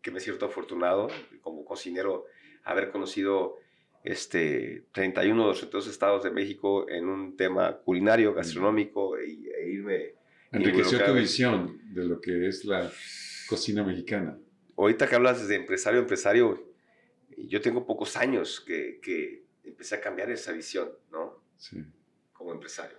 que 0.00 0.10
me 0.10 0.20
siento 0.20 0.46
afortunado 0.46 1.08
como 1.40 1.64
cocinero 1.64 2.26
haber 2.64 2.90
conocido 2.90 3.58
este, 4.04 4.86
31 4.92 5.42
de 5.42 5.48
los 5.48 5.58
32 5.58 5.86
estados 5.88 6.24
de 6.24 6.30
México 6.30 6.88
en 6.88 7.08
un 7.08 7.36
tema 7.36 7.78
culinario, 7.78 8.34
gastronómico, 8.34 9.16
e, 9.16 9.24
e 9.26 9.70
irme 9.70 10.14
Enriqueció 10.52 11.02
tu 11.04 11.14
visión 11.14 11.80
de 11.94 12.04
lo 12.04 12.20
que 12.20 12.46
es 12.46 12.64
la 12.66 12.92
cocina 13.48 13.82
mexicana. 13.82 14.38
Ahorita 14.76 15.08
que 15.08 15.14
hablas 15.14 15.48
de 15.48 15.56
empresario 15.56 16.00
empresario, 16.00 16.74
yo 17.38 17.60
tengo 17.62 17.86
pocos 17.86 18.16
años 18.16 18.60
que, 18.60 19.42
empecé 19.64 19.94
a 19.94 20.00
cambiar 20.00 20.30
esa 20.30 20.52
visión, 20.52 20.90
¿no? 21.10 21.42
Sí. 21.56 21.82
Como 22.32 22.52
empresario. 22.52 22.98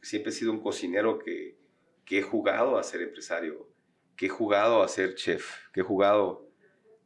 siempre 0.00 0.30
he 0.30 0.34
sido 0.34 0.52
un 0.52 0.60
cocinero 0.60 1.18
que, 1.18 1.58
que 2.06 2.20
he 2.20 2.22
jugado 2.22 2.78
a 2.78 2.82
ser 2.82 3.02
empresario, 3.02 3.69
que 4.20 4.26
he 4.26 4.28
jugado 4.28 4.82
a 4.82 4.88
ser 4.88 5.14
chef, 5.14 5.70
que 5.72 5.80
he 5.80 5.82
jugado 5.82 6.46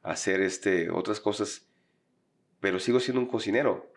a 0.02 0.10
hacer 0.10 0.40
este, 0.40 0.90
otras 0.90 1.20
cosas, 1.20 1.70
pero 2.58 2.80
sigo 2.80 2.98
siendo 2.98 3.20
un 3.20 3.28
cocinero. 3.28 3.88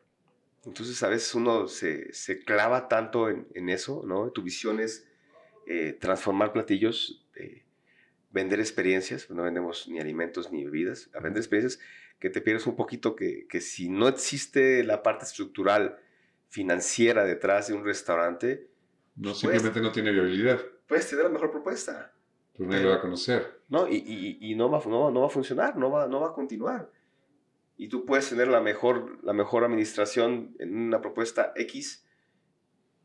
Entonces 0.64 1.02
a 1.02 1.10
veces 1.10 1.34
uno 1.34 1.68
se, 1.68 2.14
se 2.14 2.38
clava 2.44 2.88
tanto 2.88 3.32
en, 3.32 3.48
en, 3.56 3.70
eso, 3.70 4.04
¿no? 4.06 4.30
Tu 4.30 4.44
visión 4.44 4.80
es 4.80 5.08
eh, 5.66 5.98
transformar 6.00 6.54
platillos, 6.54 7.28
eh, 7.34 7.66
vender 8.30 8.60
experiencias, 8.60 9.32
no 9.32 9.42
vendemos 9.42 9.88
ni 9.88 10.00
alimentos 10.00 10.52
ni 10.52 10.64
bebidas, 10.64 11.10
a 11.16 11.20
vender 11.20 11.40
experiencias 11.40 11.84
que 12.20 12.30
te 12.30 12.40
pierdes 12.40 12.68
un 12.68 12.76
poquito 12.76 13.16
que, 13.16 13.48
que 13.48 13.62
si 13.62 13.90
no 13.90 14.08
existe 14.08 14.84
la 14.84 15.02
parte 15.02 15.26
estructural 15.26 15.98
financiera 16.50 17.26
detrás 17.26 17.70
de 17.70 17.74
un 17.74 17.84
restaurante, 17.84 18.70
no, 19.16 19.34
simplemente 19.34 19.82
no 19.82 19.92
tiene 19.92 20.12
viabilidad. 20.12 20.62
Puedes 20.86 21.10
tener 21.10 21.26
la 21.26 21.32
mejor 21.32 21.50
propuesta. 21.50 22.14
Pero 22.58 22.70
nadie 22.70 22.84
lo 22.84 22.90
va 22.90 22.96
a 22.96 23.02
conocer. 23.02 23.62
No, 23.70 23.88
y, 23.88 23.96
y, 23.96 24.52
y 24.52 24.56
no, 24.56 24.70
va, 24.70 24.82
no, 24.86 25.12
no, 25.12 25.22
va 25.22 25.28
a 25.28 25.30
funcionar, 25.30 25.78
no 25.78 25.92
va, 25.92 26.08
no 26.08 26.22
va 26.22 26.30
a 26.30 26.34
continuar. 26.34 26.92
Y 27.76 27.90
tú 27.90 28.06
puedes 28.06 28.30
tener 28.30 28.48
la 28.48 28.62
mejor, 28.62 29.24
la 29.24 29.34
mejor 29.34 29.64
administración 29.64 30.56
en 30.60 30.76
una 30.76 31.00
propuesta 31.00 31.54
X 31.56 32.06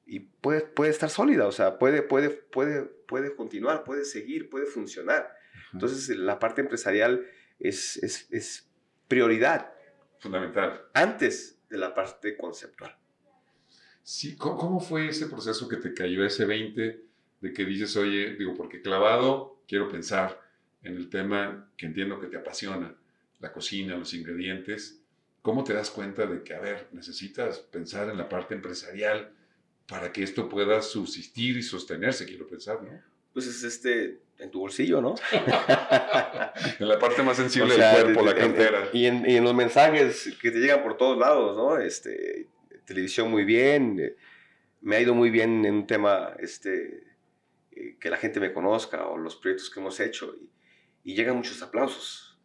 y 0.06 0.21
puede, 0.21 0.62
puede 0.62 0.90
estar 0.90 1.11
sólida, 1.11 1.47
o 1.47 1.52
sea, 1.52 1.78
puede, 1.78 2.02
puede, 2.02 2.30
puede, 2.30 2.85
puede 2.85 3.35
continuar, 3.37 3.85
puede 3.85 4.04
seguir, 4.04 4.49
puede 4.50 4.66
funcionar. 4.66 5.30
Entonces, 5.73 6.09
la 6.16 6.38
parte 6.38 6.61
empresarial 6.61 7.26
es, 7.59 7.97
es, 7.99 8.28
es 8.30 8.71
prioridad. 9.09 9.73
Fundamental. 10.18 10.82
Antes 10.94 11.61
de 11.68 11.78
la 11.78 11.94
parte 11.94 12.37
conceptual. 12.37 12.97
Sí, 14.02 14.37
¿cómo, 14.37 14.80
fue 14.80 15.09
ese 15.09 15.26
proceso 15.26 15.68
que 15.68 15.76
te 15.76 15.94
cayó 15.94 16.25
ese 16.25 16.44
20 16.44 17.12
de 17.42 17.52
que 17.52 17.64
dices, 17.64 17.94
oye, 17.96 18.37
digo, 18.37 18.54
porque 18.54 18.80
clavado, 18.80 19.61
quiero 19.66 19.88
pensar 19.88 20.40
en 20.82 20.96
el 20.96 21.11
tema 21.11 21.70
que 21.76 21.87
entiendo 21.87 22.18
que 22.20 22.28
te 22.28 22.38
apasiona, 22.38 22.94
la 23.40 23.52
cocina, 23.52 23.96
los 23.96 24.14
ingredientes. 24.14 25.02
¿Cómo 25.42 25.64
te 25.64 25.75
das 25.75 25.90
cuenta 25.90 26.25
de 26.26 26.44
que, 26.44 26.54
a 26.54 26.61
ver, 26.61 26.88
necesitas 26.92 27.58
pensar 27.58 28.08
en 28.08 28.16
la 28.16 28.28
parte 28.28 28.54
empresarial 28.54 29.32
para 29.88 30.12
que 30.12 30.22
esto 30.22 30.49
pueda 30.49 30.80
subsistir 30.82 31.56
y 31.56 31.62
sostenerse, 31.62 32.25
quiero 32.25 32.46
pensar, 32.46 32.80
¿no? 32.80 32.90
Pues 33.32 33.49
es 33.49 33.64
este, 33.64 34.20
en 34.38 34.50
tu 34.52 34.61
bolsillo, 34.61 35.00
¿no? 35.00 35.16
en 36.78 36.88
la 36.88 36.99
parte 37.00 37.25
más 37.25 37.37
sensible 37.37 37.76
del 37.76 38.04
cuerpo, 38.04 38.25
la 38.25 38.37
cartera. 38.37 38.88
y, 38.92 39.06
en, 39.06 39.28
y, 39.28 39.37
en, 39.37 39.42
los 39.42 39.54
mensajes 39.54 40.32
que 40.40 40.52
te 40.52 40.61
llegan 40.61 40.82
por 40.84 40.96
todos 40.96 41.18
lados, 41.18 41.56
¿no? 41.56 41.76
Este, 41.78 42.46
televisión 42.84 43.30
muy 43.30 43.44
bien, 43.44 43.99
eh, 43.99 44.14
me 44.80 44.96
ha 44.96 45.00
ido 45.00 45.14
muy 45.14 45.30
bien 45.30 45.64
en 45.64 45.75
un 45.75 45.87
tema 45.87 46.34
este, 46.38 47.12
eh, 47.74 47.96
que 47.98 48.10
la 48.10 48.16
gente 48.16 48.40
me 48.40 48.52
conozca 48.52 49.06
o 49.06 49.18
los 49.18 49.36
proyectos 49.36 49.70
que 49.70 49.80
hemos 49.80 49.98
hecho 50.00 50.34
y, 50.40 50.50
y 51.04 51.14
llegan 51.14 51.36
muchos 51.36 51.60
aplausos, 51.62 52.38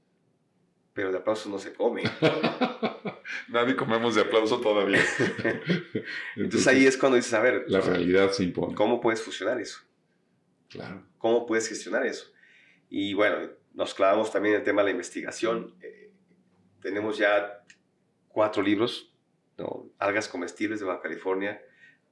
pero 0.93 1.11
de 1.11 1.17
aplausos 1.17 1.51
no 1.51 1.59
se 1.59 1.73
come. 1.73 2.03
Nadie 3.49 3.75
comemos 3.75 4.15
de 4.15 4.21
aplauso 4.21 4.59
todavía. 4.59 5.01
Entonces, 5.19 6.03
Entonces, 6.35 6.67
ahí 6.67 6.85
es 6.85 6.97
cuando 6.97 7.17
dices, 7.17 7.33
a 7.33 7.39
ver, 7.39 7.65
la 7.67 7.81
realidad 7.81 8.31
se 8.31 8.43
impone. 8.43 8.73
¿Cómo 8.73 8.99
puedes 8.99 9.21
fusionar 9.21 9.59
eso? 9.59 9.79
Claro. 10.69 11.03
¿Cómo 11.17 11.45
puedes 11.45 11.67
gestionar 11.67 12.05
eso? 12.05 12.31
Y 12.89 13.13
bueno, 13.13 13.49
nos 13.73 13.93
clavamos 13.93 14.31
también 14.31 14.55
en 14.55 14.61
el 14.61 14.65
tema 14.65 14.81
de 14.81 14.85
la 14.85 14.91
investigación. 14.91 15.75
Eh, 15.81 16.11
tenemos 16.81 17.17
ya 17.17 17.63
cuatro 18.29 18.63
libros 18.63 19.11
¿no? 19.57 19.89
Algas 19.97 20.27
comestibles 20.27 20.79
de 20.79 20.85
Baja 20.85 21.01
California, 21.01 21.61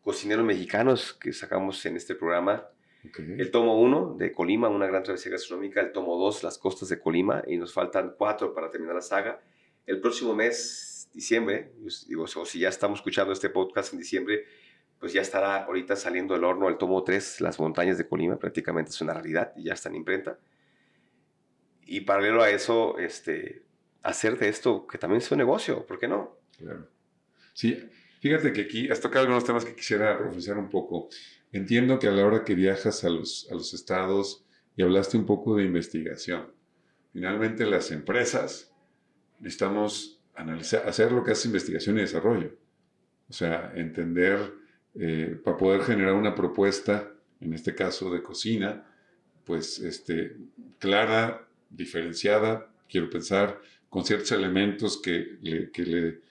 cocineros 0.01 0.45
mexicanos 0.45 1.13
que 1.13 1.31
sacamos 1.31 1.85
en 1.85 1.95
este 1.95 2.15
programa. 2.15 2.67
Okay. 3.09 3.35
El 3.37 3.51
tomo 3.51 3.79
1 3.79 4.15
de 4.17 4.31
Colima, 4.31 4.69
una 4.69 4.87
gran 4.87 5.03
travesía 5.03 5.31
gastronómica. 5.31 5.81
El 5.81 5.91
tomo 5.91 6.17
2, 6.17 6.43
las 6.43 6.57
costas 6.57 6.89
de 6.89 6.99
Colima. 6.99 7.43
Y 7.47 7.57
nos 7.57 7.73
faltan 7.73 8.15
cuatro 8.17 8.53
para 8.53 8.69
terminar 8.69 8.95
la 8.95 9.01
saga. 9.01 9.41
El 9.85 9.99
próximo 10.01 10.33
mes, 10.33 11.09
diciembre, 11.13 11.71
digo, 12.07 12.23
o 12.23 12.45
si 12.45 12.59
ya 12.59 12.69
estamos 12.69 12.99
escuchando 12.99 13.33
este 13.33 13.49
podcast 13.49 13.93
en 13.93 13.99
diciembre, 13.99 14.45
pues 14.99 15.13
ya 15.13 15.21
estará 15.21 15.65
ahorita 15.65 15.95
saliendo 15.95 16.33
del 16.33 16.43
horno 16.43 16.67
el 16.69 16.77
tomo 16.77 17.03
3, 17.03 17.41
Las 17.41 17.59
montañas 17.59 17.97
de 17.97 18.07
Colima. 18.07 18.37
Prácticamente 18.37 18.91
es 18.91 19.01
una 19.01 19.13
realidad 19.13 19.53
y 19.55 19.65
ya 19.65 19.73
está 19.73 19.89
en 19.89 19.95
imprenta. 19.95 20.39
Y 21.85 22.01
paralelo 22.01 22.41
a 22.41 22.49
eso, 22.49 22.97
este, 22.97 23.63
hacer 24.01 24.37
de 24.37 24.49
esto 24.49 24.87
que 24.87 24.97
también 24.97 25.21
es 25.21 25.31
un 25.31 25.37
negocio, 25.37 25.85
¿por 25.85 25.99
qué 25.99 26.07
no? 26.07 26.37
Claro. 26.57 26.87
Sí, 27.53 27.89
fíjate 28.21 28.53
que 28.53 28.61
aquí 28.61 28.89
has 28.89 28.99
tocado 28.99 29.21
algunos 29.21 29.43
temas 29.43 29.65
que 29.65 29.75
quisiera 29.75 30.17
profundizar 30.17 30.57
un 30.57 30.69
poco. 30.69 31.09
Entiendo 31.51 31.99
que 31.99 32.07
a 32.07 32.11
la 32.11 32.25
hora 32.25 32.43
que 32.43 32.55
viajas 32.55 33.03
a 33.03 33.09
los, 33.09 33.47
a 33.49 33.53
los 33.53 33.73
estados 33.73 34.45
y 34.75 34.83
hablaste 34.83 35.17
un 35.17 35.25
poco 35.25 35.55
de 35.55 35.63
investigación, 35.63 36.51
finalmente 37.13 37.65
las 37.65 37.91
empresas 37.91 38.73
necesitamos 39.39 40.19
analizar, 40.35 40.87
hacer 40.87 41.11
lo 41.11 41.23
que 41.23 41.31
hace 41.31 41.47
investigación 41.47 41.97
y 41.97 42.01
desarrollo. 42.01 42.57
O 43.29 43.33
sea, 43.33 43.71
entender, 43.75 44.53
eh, 44.95 45.39
para 45.43 45.57
poder 45.57 45.81
generar 45.81 46.13
una 46.13 46.35
propuesta, 46.35 47.11
en 47.39 47.53
este 47.53 47.73
caso 47.73 48.11
de 48.11 48.21
cocina, 48.21 48.85
pues 49.45 49.79
este, 49.79 50.37
clara, 50.79 51.47
diferenciada, 51.69 52.71
quiero 52.89 53.09
pensar, 53.09 53.61
con 53.89 54.05
ciertos 54.05 54.31
elementos 54.31 55.01
que 55.01 55.37
le, 55.41 55.71
que 55.71 55.83
le 55.83 56.25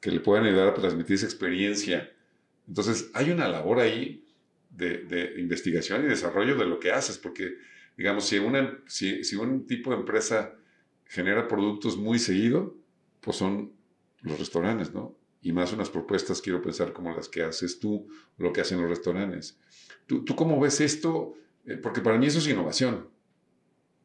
que 0.00 0.10
le 0.10 0.20
puedan 0.20 0.46
ayudar 0.46 0.68
a 0.68 0.74
transmitir 0.74 1.16
esa 1.16 1.26
experiencia. 1.26 2.10
Entonces, 2.66 3.10
hay 3.14 3.30
una 3.30 3.48
labor 3.48 3.80
ahí 3.80 4.19
de, 4.70 5.34
investigación 5.38 6.04
y 6.04 6.08
desarrollo 6.08 6.56
de 6.56 6.66
lo 6.66 6.78
que 6.78 6.92
haces, 6.92 7.18
porque, 7.18 7.56
digamos, 7.96 8.24
si, 8.26 8.38
una, 8.38 8.82
si 8.86 9.36
un 9.36 9.66
tipo 9.66 9.90
de 9.90 9.96
empresa 9.96 10.54
genera 11.06 11.48
productos 11.48 11.96
muy 11.96 12.18
seguido, 12.18 12.76
pues 13.20 13.36
son 13.36 13.72
los 14.22 14.38
restaurantes, 14.38 14.94
¿no? 14.94 15.16
Y 15.42 15.52
más 15.52 15.72
unas 15.72 15.90
propuestas, 15.90 16.40
quiero 16.40 16.62
pensar, 16.62 16.92
como 16.92 17.14
las 17.14 17.28
que 17.28 17.42
haces 17.42 17.80
tú, 17.80 18.08
lo 18.38 18.52
que 18.52 18.60
hacen 18.60 18.80
los 18.80 18.88
restaurantes. 18.88 19.58
¿Tú, 20.06 20.24
tú 20.24 20.36
cómo 20.36 20.60
ves 20.60 20.80
esto? 20.80 21.34
Eh, 21.64 21.76
porque 21.76 22.00
para 22.00 22.18
mí 22.18 22.26
eso 22.26 22.38
es 22.38 22.46
innovación. 22.46 23.08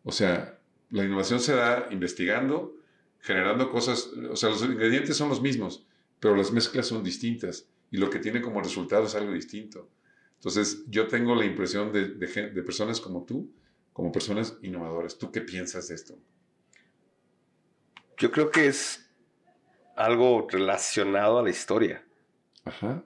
O 0.04 0.12
sea, 0.12 0.60
la 0.90 1.04
innovación 1.04 1.40
se 1.40 1.54
da 1.54 1.88
investigando, 1.92 2.76
generando 3.20 3.70
cosas, 3.70 4.12
o 4.30 4.36
sea, 4.36 4.50
los 4.50 4.64
ingredientes 4.64 5.18
son 5.18 5.30
los 5.30 5.42
mismos, 5.42 5.86
pero 6.20 6.36
las 6.36 6.52
mezclas 6.52 6.88
son 6.88 7.04
distintas 7.04 7.68
y 7.92 7.98
lo 7.98 8.10
que 8.10 8.20
tiene 8.20 8.42
como 8.42 8.62
resultado 8.62 9.06
es 9.06 9.16
algo 9.16 9.34
distinto. 9.34 9.90
Entonces, 10.46 10.84
yo 10.88 11.08
tengo 11.08 11.34
la 11.34 11.46
impresión 11.46 11.92
de, 11.92 12.10
de, 12.10 12.28
de 12.28 12.64
personas 12.64 13.02
como 13.02 13.26
tú, 13.26 13.52
como 13.94 14.12
personas 14.12 14.58
innovadoras. 14.62 15.18
¿Tú 15.18 15.32
qué 15.32 15.42
piensas 15.42 15.88
de 15.88 15.96
esto? 15.96 16.18
Yo 18.18 18.32
creo 18.32 18.52
que 18.52 18.68
es 18.68 19.10
algo 19.96 20.48
relacionado 20.50 21.40
a 21.40 21.44
la 21.44 21.50
historia. 21.50 22.06
Ajá. 22.64 23.04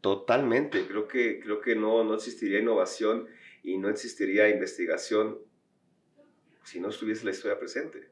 Totalmente. 0.00 0.86
Creo 0.86 1.06
que, 1.06 1.40
creo 1.40 1.60
que 1.60 1.76
no, 1.76 2.04
no 2.04 2.14
existiría 2.14 2.60
innovación 2.60 3.26
y 3.62 3.76
no 3.76 3.90
existiría 3.90 4.48
investigación 4.48 5.38
si 6.64 6.80
no 6.80 6.88
estuviese 6.88 7.24
la 7.24 7.32
historia 7.32 7.58
presente 7.58 8.10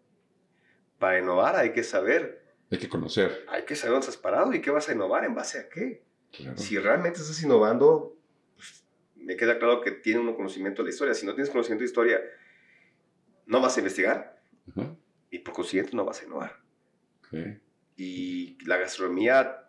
para 0.99 1.19
innovar 1.19 1.57
hay 1.57 1.73
que 1.73 1.83
saber. 1.83 2.43
Hay 2.71 2.79
que 2.79 2.89
conocer. 2.89 3.45
Hay 3.49 3.65
que 3.65 3.77
saber 3.77 3.93
dónde 3.93 4.07
estás 4.07 4.21
parado 4.21 4.53
y 4.53 4.61
qué 4.61 4.71
vas 4.71 4.89
a 4.89 4.93
innovar, 4.93 5.25
en 5.25 5.35
base 5.35 5.59
a 5.59 5.69
qué. 5.69 6.05
Si 6.57 6.79
realmente 6.79 7.21
estás 7.21 7.43
innovando, 7.43 8.16
me 9.27 9.37
queda 9.37 9.59
claro 9.59 9.81
que 9.81 9.91
tiene 9.91 10.21
un 10.21 10.35
conocimiento 10.35 10.83
de 10.83 10.89
la 10.89 10.93
historia. 10.93 11.15
Si 11.15 11.27
no 11.27 11.35
tienes 11.35 11.51
conocimiento 11.51 11.83
de 11.83 11.87
historia, 11.87 12.21
no 13.47 13.61
vas 13.61 13.77
a 13.77 13.81
investigar 13.81 14.41
y 15.31 15.41
por 15.41 15.53
consiguiente 15.53 15.97
no 15.97 16.05
vas 16.05 16.23
a 16.23 16.25
innovar. 16.25 16.61
Y 17.97 18.57
la 18.65 18.77
gastronomía 18.77 19.69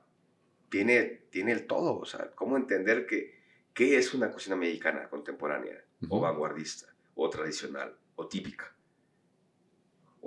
tiene, 0.69 1.23
tiene 1.31 1.51
el 1.51 1.65
todo. 1.65 1.97
O 1.97 2.05
sea, 2.05 2.31
cómo 2.35 2.55
entender 2.55 3.05
que, 3.05 3.35
qué 3.73 3.97
es 3.97 4.13
una 4.13 4.31
cocina 4.31 4.55
mexicana 4.55 5.09
contemporánea, 5.09 5.83
o 6.07 6.19
vanguardista, 6.19 6.93
o 7.15 7.29
tradicional, 7.29 7.97
o 8.15 8.27
típica 8.27 8.77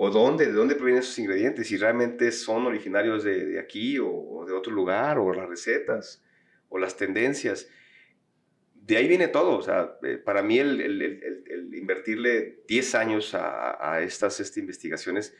o 0.03 0.09
dónde, 0.09 0.47
de 0.47 0.53
dónde 0.53 0.73
provienen 0.73 1.03
esos 1.03 1.19
ingredientes, 1.19 1.67
si 1.67 1.77
realmente 1.77 2.31
son 2.31 2.65
originarios 2.65 3.23
de, 3.23 3.45
de 3.45 3.59
aquí 3.59 3.99
o, 3.99 4.43
de 4.47 4.53
otro 4.53 4.71
lugar, 4.71 5.19
o 5.19 5.31
las 5.31 5.47
recetas, 5.47 6.23
o 6.69 6.79
las 6.79 6.97
tendencias. 6.97 7.69
De 8.91 8.97
ahí 8.97 9.07
viene 9.07 9.29
todo. 9.29 9.57
O 9.57 9.61
sea, 9.61 9.97
eh, 10.03 10.17
para 10.17 10.43
mí 10.43 10.59
el, 10.59 10.81
el, 10.81 11.01
el, 11.01 11.43
el, 11.47 11.75
invertirle 11.75 12.63
10 12.67 12.95
años 12.95 13.33
a, 13.33 13.93
a 13.93 14.01
estas, 14.01 14.37
estas, 14.41 14.57
investigaciones, 14.57 15.33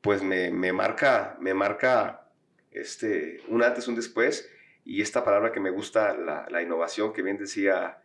pues 0.00 0.20
me, 0.20 0.50
me, 0.50 0.72
marca, 0.72 1.38
me 1.40 1.54
marca 1.54 2.28
este, 2.72 3.40
un 3.46 3.62
antes, 3.62 3.86
un 3.86 3.94
después, 3.94 4.50
y 4.84 5.00
esta 5.00 5.24
palabra 5.24 5.52
que 5.52 5.60
me 5.60 5.70
gusta, 5.70 6.16
la, 6.16 6.48
la 6.50 6.60
innovación, 6.60 7.12
que 7.12 7.22
bien 7.22 7.38
decía 7.38 8.02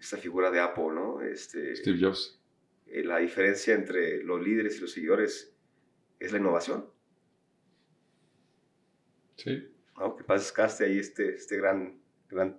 esta 0.00 0.16
figura 0.16 0.50
de 0.50 0.60
Apple, 0.60 0.92
¿no? 0.94 1.20
Este, 1.20 1.76
Steve 1.76 1.98
Jobs 2.00 2.40
eh, 2.86 3.04
la 3.04 3.18
diferencia 3.18 3.74
entre 3.74 4.22
los 4.24 4.42
líderes 4.42 4.78
y 4.78 4.80
los 4.80 4.90
seguidores 4.90 5.54
es 6.18 6.32
la 6.32 6.38
innovación. 6.38 6.86
Sí. 9.36 9.68
¿No? 9.98 10.16
Que 10.16 10.24
pasaste 10.24 10.86
ahí 10.86 10.98
este, 10.98 11.34
este 11.34 11.58
gran, 11.58 12.00
gran 12.30 12.58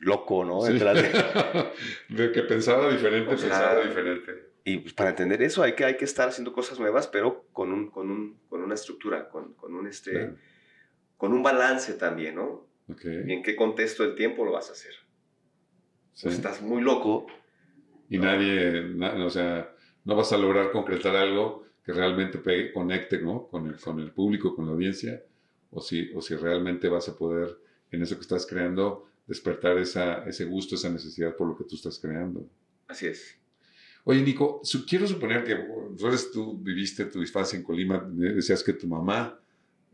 loco, 0.00 0.44
¿no? 0.44 0.62
de... 2.08 2.32
que 2.32 2.42
pensaba 2.42 2.90
diferente, 2.90 3.30
pensaba 3.30 3.80
diferente. 3.80 4.46
Y 4.64 4.78
pues, 4.78 4.94
para 4.94 5.10
entender 5.10 5.42
eso 5.42 5.62
hay 5.62 5.74
que, 5.74 5.84
hay 5.84 5.96
que 5.96 6.04
estar 6.04 6.28
haciendo 6.28 6.52
cosas 6.52 6.80
nuevas, 6.80 7.06
pero 7.06 7.46
con, 7.52 7.72
un, 7.72 7.90
con, 7.90 8.10
un, 8.10 8.40
con 8.48 8.62
una 8.62 8.74
estructura, 8.74 9.28
con, 9.28 9.54
con 9.54 9.74
un, 9.74 9.86
este, 9.86 10.32
con 11.16 11.32
un 11.32 11.42
balance 11.42 11.94
también, 11.94 12.34
¿no? 12.34 12.66
¿Y 12.88 13.32
en 13.32 13.42
qué 13.42 13.56
contexto 13.56 14.02
del 14.02 14.14
tiempo 14.14 14.44
lo 14.44 14.52
vas 14.52 14.68
a 14.68 14.72
hacer? 14.72 14.92
Pues, 16.20 16.34
estás 16.34 16.62
muy 16.62 16.82
loco. 16.82 17.26
Y 18.08 18.18
nadie, 18.18 18.94
o 19.24 19.30
sea, 19.30 19.72
no 20.04 20.14
vas 20.16 20.32
a 20.32 20.38
lograr 20.38 20.70
concretar 20.70 21.16
algo 21.16 21.64
que 21.84 21.92
realmente 21.92 22.40
conecte 22.72 23.18
¿no? 23.18 23.46
con, 23.48 23.66
el, 23.66 23.76
con 23.76 24.00
el 24.00 24.10
público, 24.10 24.54
con 24.54 24.66
la 24.66 24.72
audiencia, 24.72 25.22
o 25.70 25.80
si, 25.80 26.10
o 26.14 26.22
si 26.22 26.34
realmente 26.34 26.88
vas 26.88 27.08
a 27.08 27.16
poder, 27.16 27.58
en 27.90 28.02
eso 28.02 28.16
que 28.16 28.22
estás 28.22 28.46
creando, 28.46 29.08
despertar 29.26 29.78
esa, 29.78 30.24
ese 30.24 30.44
gusto, 30.44 30.74
esa 30.74 30.90
necesidad 30.90 31.34
por 31.36 31.48
lo 31.48 31.56
que 31.56 31.64
tú 31.64 31.76
estás 31.76 31.98
creando. 31.98 32.48
Así 32.88 33.06
es. 33.06 33.36
Oye, 34.04 34.22
Nico, 34.22 34.62
quiero 34.88 35.06
suponer 35.06 35.42
que 35.42 35.56
tú, 35.96 36.08
tú 36.32 36.58
viviste 36.58 37.06
tu 37.06 37.20
infancia 37.20 37.56
en 37.56 37.64
Colima, 37.64 38.08
decías 38.08 38.62
que 38.62 38.72
tu 38.72 38.86
mamá 38.86 39.40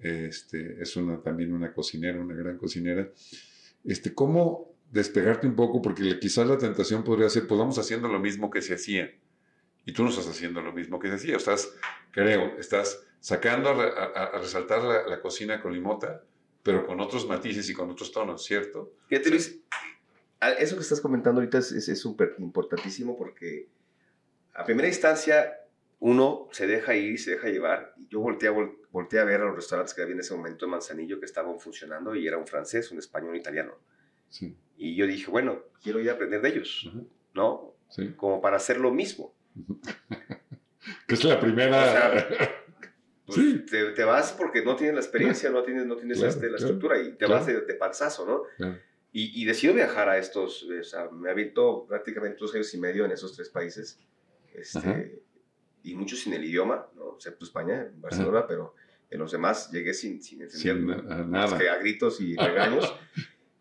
este, 0.02 0.82
es 0.82 0.96
una, 0.96 1.22
también 1.22 1.52
una 1.52 1.72
cocinera, 1.72 2.20
una 2.20 2.34
gran 2.34 2.58
cocinera. 2.58 3.08
Este, 3.84 4.14
¿Cómo 4.14 4.74
despegarte 4.90 5.46
un 5.46 5.56
poco? 5.56 5.80
Porque 5.80 6.18
quizás 6.18 6.46
la 6.46 6.58
tentación 6.58 7.04
podría 7.04 7.30
ser, 7.30 7.46
pues 7.46 7.58
vamos 7.58 7.78
haciendo 7.78 8.08
lo 8.08 8.18
mismo 8.18 8.50
que 8.50 8.60
se 8.60 8.74
hacía. 8.74 9.10
Y 9.86 9.92
tú 9.92 10.04
no 10.04 10.10
estás 10.10 10.28
haciendo 10.28 10.60
lo 10.60 10.72
mismo 10.72 10.98
que 10.98 11.08
se 11.08 11.14
hacía. 11.14 11.36
Estás, 11.36 11.72
creo, 12.10 12.58
estás 12.58 13.02
sacando 13.20 13.70
a, 13.70 14.38
resaltar 14.38 14.82
la, 14.82 15.20
cocina 15.20 15.60
con 15.60 15.72
limota, 15.72 16.22
pero 16.62 16.86
con 16.86 17.00
otros 17.00 17.26
matices 17.26 17.68
y 17.68 17.74
con 17.74 17.90
otros 17.90 18.12
tonos, 18.12 18.44
¿cierto? 18.44 18.92
Fíjate, 19.08 19.30
Luis, 19.30 19.60
eso 20.58 20.76
que 20.76 20.82
estás 20.82 21.00
comentando 21.00 21.40
ahorita 21.40 21.58
es 21.58 22.00
súper 22.00 22.34
importantísimo 22.38 23.16
porque 23.16 23.68
a 24.54 24.64
primera 24.64 24.88
instancia 24.88 25.58
uno 26.02 26.48
se 26.50 26.66
deja 26.66 26.96
ir 26.96 27.12
y 27.12 27.18
se 27.18 27.32
deja 27.32 27.48
llevar. 27.48 27.94
Yo 28.10 28.18
volteé 28.18 28.48
a, 28.48 28.52
volteé 28.90 29.20
a 29.20 29.24
ver 29.24 29.40
a 29.40 29.44
los 29.44 29.54
restaurantes 29.54 29.94
que 29.94 30.02
había 30.02 30.14
en 30.14 30.20
ese 30.20 30.34
momento 30.34 30.64
en 30.64 30.72
Manzanillo 30.72 31.20
que 31.20 31.26
estaban 31.26 31.60
funcionando 31.60 32.14
y 32.16 32.26
era 32.26 32.38
un 32.38 32.46
francés, 32.46 32.90
un 32.90 32.98
español, 32.98 33.30
un 33.30 33.36
italiano. 33.36 33.78
Y 34.76 34.96
yo 34.96 35.06
dije, 35.06 35.30
bueno, 35.30 35.60
quiero 35.80 36.00
ir 36.00 36.10
a 36.10 36.14
aprender 36.14 36.40
de 36.40 36.48
ellos, 36.48 36.90
¿no? 37.34 37.76
Como 38.16 38.40
para 38.40 38.56
hacer 38.56 38.78
lo 38.78 38.90
mismo. 38.90 39.32
que 41.06 41.14
es 41.14 41.22
la 41.22 41.38
primera... 41.38 42.26
Pues, 43.34 43.94
te, 43.94 44.04
vas 44.04 44.32
porque 44.32 44.64
no 44.64 44.76
tienes 44.76 44.94
la 44.94 45.00
experiencia, 45.00 45.50
no 45.50 45.62
tienes, 45.62 45.86
no 45.86 45.96
tienes 45.96 46.20
este, 46.22 46.50
la 46.50 46.56
estructura 46.56 47.00
y 47.00 47.12
te 47.12 47.26
vas 47.26 47.46
de, 47.46 47.60
panzazo, 47.74 48.26
¿no? 48.26 48.74
Y, 49.12 49.42
y, 49.42 49.44
decido 49.44 49.74
viajar 49.74 50.08
a 50.08 50.16
estos, 50.18 50.62
o 50.62 50.82
sea, 50.82 51.10
me 51.10 51.30
habito 51.30 51.86
prácticamente 51.86 52.38
dos 52.40 52.54
años 52.54 52.72
y 52.72 52.78
medio 52.78 53.04
en 53.04 53.12
esos 53.12 53.34
tres 53.36 53.50
países. 53.50 53.98
Este, 54.54 55.22
y 55.82 55.94
mucho 55.94 56.16
sin 56.16 56.32
el 56.32 56.44
idioma, 56.44 56.86
¿no? 56.94 57.14
excepto 57.16 57.44
España, 57.44 57.90
Barcelona, 57.96 58.46
pero 58.46 58.74
en 59.10 59.18
los 59.18 59.32
demás 59.32 59.70
llegué 59.70 59.94
sin, 59.94 60.22
sin 60.22 60.42
entender 60.42 61.02
nada. 61.26 61.58
Que 61.58 61.68
a 61.68 61.76
gritos 61.76 62.20
y 62.20 62.36
regaños. 62.36 62.94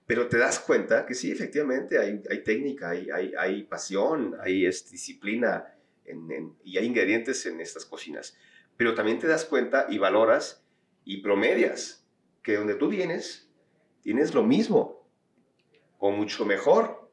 pero 0.06 0.28
te 0.28 0.38
das 0.38 0.60
cuenta 0.60 1.06
que 1.06 1.14
sí, 1.14 1.32
efectivamente, 1.32 1.98
hay, 1.98 2.22
hay 2.30 2.44
técnica, 2.44 2.90
hay, 2.90 3.10
hay, 3.10 3.34
hay, 3.38 3.64
pasión, 3.64 4.36
hay 4.40 4.66
disciplina 4.66 5.66
en, 6.06 6.56
y 6.64 6.78
hay 6.78 6.86
ingredientes 6.86 7.46
en 7.46 7.60
estas 7.60 7.86
cocinas. 7.86 8.38
Pero 8.82 8.96
también 8.96 9.20
te 9.20 9.28
das 9.28 9.46
cuenta 9.46 9.86
y 9.90 10.00
valoras 10.00 10.66
y 11.06 11.18
promedias 11.18 12.04
que 12.42 12.56
donde 12.56 12.74
tú 12.74 12.88
vienes, 12.88 13.48
tienes 14.02 14.34
lo 14.34 14.42
mismo 14.42 15.08
o 16.00 16.10
mucho 16.10 16.48
mejor, 16.48 17.08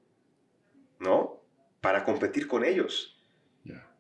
¿no? 0.99 1.43
Para 1.83 2.05
competir 2.05 2.49
con 2.49 2.65
ellos. 2.65 3.21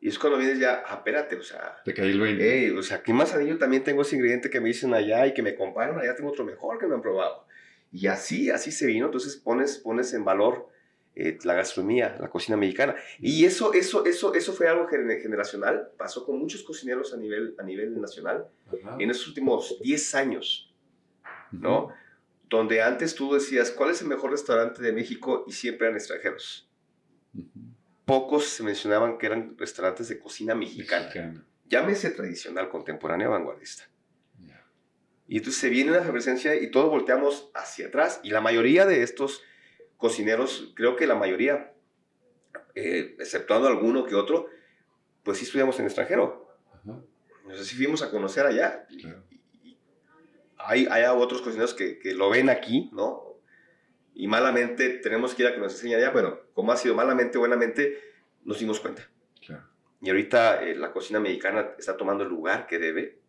Y 0.00 0.09
es 0.09 0.18
cuando 0.18 0.38
vienes 0.38 0.59
ya, 0.59 0.83
ah, 0.87 0.94
espérate, 0.94 1.37
o 1.37 1.42
sea. 1.42 1.76
Te 1.85 1.92
caí 1.92 2.11
el 2.11 2.20
20. 2.22 2.72
o 2.72 2.83
sea, 2.83 3.02
¿qué 3.02 3.12
más 3.12 3.35
anillo 3.35 3.59
también 3.59 3.85
tengo 3.85 4.00
ese 4.00 4.16
ingrediente 4.16 4.48
que 4.48 4.62
me 4.62 4.68
dicen 4.68 4.94
allá 4.94 5.26
y 5.26 5.35
que 5.35 5.42
me 5.42 5.54
comparan? 5.54 5.98
Allá 5.98 6.16
tengo 6.16 6.31
otro 6.31 6.46
mejor 6.46 6.78
que 6.78 6.87
no 6.87 6.94
han 6.94 7.02
probado. 7.02 7.46
Y 7.92 8.07
así, 8.07 8.48
así 8.48 8.72
se 8.72 8.87
vino. 8.87 9.04
Entonces 9.04 9.37
pones, 9.37 9.76
pones 9.76 10.14
en 10.14 10.24
valor 10.24 10.70
eh, 11.18 11.38
la 11.44 11.54
gastronomía, 11.54 12.16
la 12.20 12.28
cocina 12.28 12.57
mexicana. 12.57 12.94
Y 13.18 13.44
eso, 13.44 13.72
eso, 13.72 14.04
eso, 14.04 14.35
eso 14.35 14.52
fue 14.52 14.68
algo 14.68 14.87
generacional. 14.88 15.90
Pasó 15.96 16.24
con 16.24 16.38
muchos 16.38 16.62
cocineros 16.62 17.12
a 17.12 17.16
nivel, 17.16 17.54
a 17.59 17.62
nivel 17.62 18.00
nacional 18.00 18.46
en 18.98 19.11
estos 19.11 19.28
últimos 19.28 19.78
10 19.83 20.14
años, 20.14 20.74
¿no? 21.52 21.92
Donde 22.48 22.81
antes 22.83 23.14
tú 23.14 23.35
decías, 23.35 23.70
¿cuál 23.70 23.90
es 23.90 24.00
el 24.00 24.09
mejor 24.09 24.31
restaurante 24.31 24.83
de 24.83 24.92
México? 24.92 25.44
Y 25.46 25.52
siempre 25.52 25.87
eran 25.87 25.98
extranjeros 25.98 26.68
pocos 28.09 28.46
se 28.46 28.62
mencionaban 28.62 29.18
que 29.18 29.26
eran 29.26 29.54
restaurantes 29.59 30.09
de 30.09 30.18
cocina 30.18 30.54
mexicana. 30.54 31.44
Llámese 31.66 32.11
tradicional, 32.11 32.70
contemporánea, 32.70 33.28
vanguardista. 33.28 33.85
Y 35.28 35.37
entonces 35.37 35.61
se 35.61 35.68
viene 35.68 35.90
una 35.90 36.00
efervescencia 36.00 36.54
y 36.54 36.70
todos 36.70 36.88
volteamos 36.88 37.50
hacia 37.54 37.88
atrás. 37.88 38.18
Y 38.22 38.31
la 38.31 38.40
mayoría 38.40 38.87
de 38.87 39.02
estos 39.02 39.42
cocineros, 39.98 40.72
creo 40.74 40.96
que 40.96 41.06
la 41.06 41.14
mayoría, 41.14 41.74
eh, 42.74 43.16
exceptuando 43.18 43.68
alguno 43.68 44.06
que 44.06 44.14
otro, 44.14 44.46
pues 45.22 45.38
sí 45.38 45.44
estudiamos 45.44 45.78
en 45.78 45.84
extranjero. 45.84 46.48
Entonces 47.42 47.66
sí 47.66 47.76
fuimos 47.76 48.02
a 48.02 48.11
conocer 48.11 48.46
allá. 48.46 48.87
hay, 50.56 50.87
hay 50.90 51.04
otros 51.04 51.42
cocineros 51.42 51.74
que, 51.74 51.98
que, 51.98 52.14
lo 52.14 52.30
ven 52.30 52.48
aquí, 52.48 52.88
¿no? 52.92 53.28
y 54.18 54.26
malamente 54.26 54.90
tenemos 54.98 55.32
que 55.32 55.44
ir 55.44 55.48
a 55.48 55.54
que 55.54 55.61
nos 55.61 55.72
enseñe 55.74 55.94
allá. 55.94 56.11
Bueno, 56.11 56.40
como 56.52 56.72
ha 56.72 56.76
sido 56.76 56.96
malamente, 56.96 57.38
buenamente, 57.38 58.02
nos 58.44 58.58
dimos 58.58 58.80
cuenta. 58.80 59.08
Y 60.00 60.08
ahorita 60.11 60.64
eh, 60.64 60.74
la 60.74 60.92
cocina 60.92 61.20
mexicana 61.20 61.70
está 61.78 61.96
tomando 61.96 62.24
el 62.24 62.28
lugar 62.28 62.66
que 62.66 62.80
debe. 62.80 63.20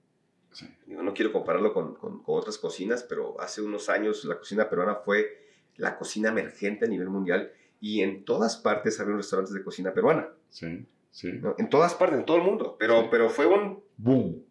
Yo 0.88 1.03
no 1.03 1.13
quiero 1.13 1.32
compararlo 1.32 1.73
con, 1.73 1.93
con, 1.93 2.23
otras 2.25 2.58
cocinas, 2.58 3.03
pero 3.03 3.39
hace 3.39 3.62
unos 3.62 3.88
años 3.88 4.25
la 4.25 4.39
cocina 4.39 4.67
peruana 4.67 4.95
fue 4.95 5.48
la 5.80 5.98
cocina 5.98 6.30
emergente 6.30 6.86
a 6.86 6.88
nivel 6.88 7.10
mundial 7.10 7.52
y 7.82 8.02
en 8.02 8.26
todas 8.26 8.58
partes 8.58 9.00
había 9.00 9.15
restaurantes 9.15 9.54
de 9.54 9.63
cocina 9.63 9.94
peruana. 9.94 10.30
Sí, 10.50 10.86
sí. 11.12 11.42
En 11.58 11.70
todas 11.70 11.96
partes, 11.96 12.20
en 12.20 12.26
todo 12.26 12.38
el 12.38 12.44
mundo. 12.44 12.76
Pero, 12.80 13.10
pero 13.10 13.30
fue 13.30 13.48
un... 13.48 13.82
Boom. 13.98 14.44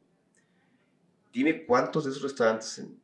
Dime 1.32 1.64
cuántos 1.64 2.04
de 2.04 2.10
esos 2.10 2.22
restaurantes 2.22 2.78
en 2.78 2.98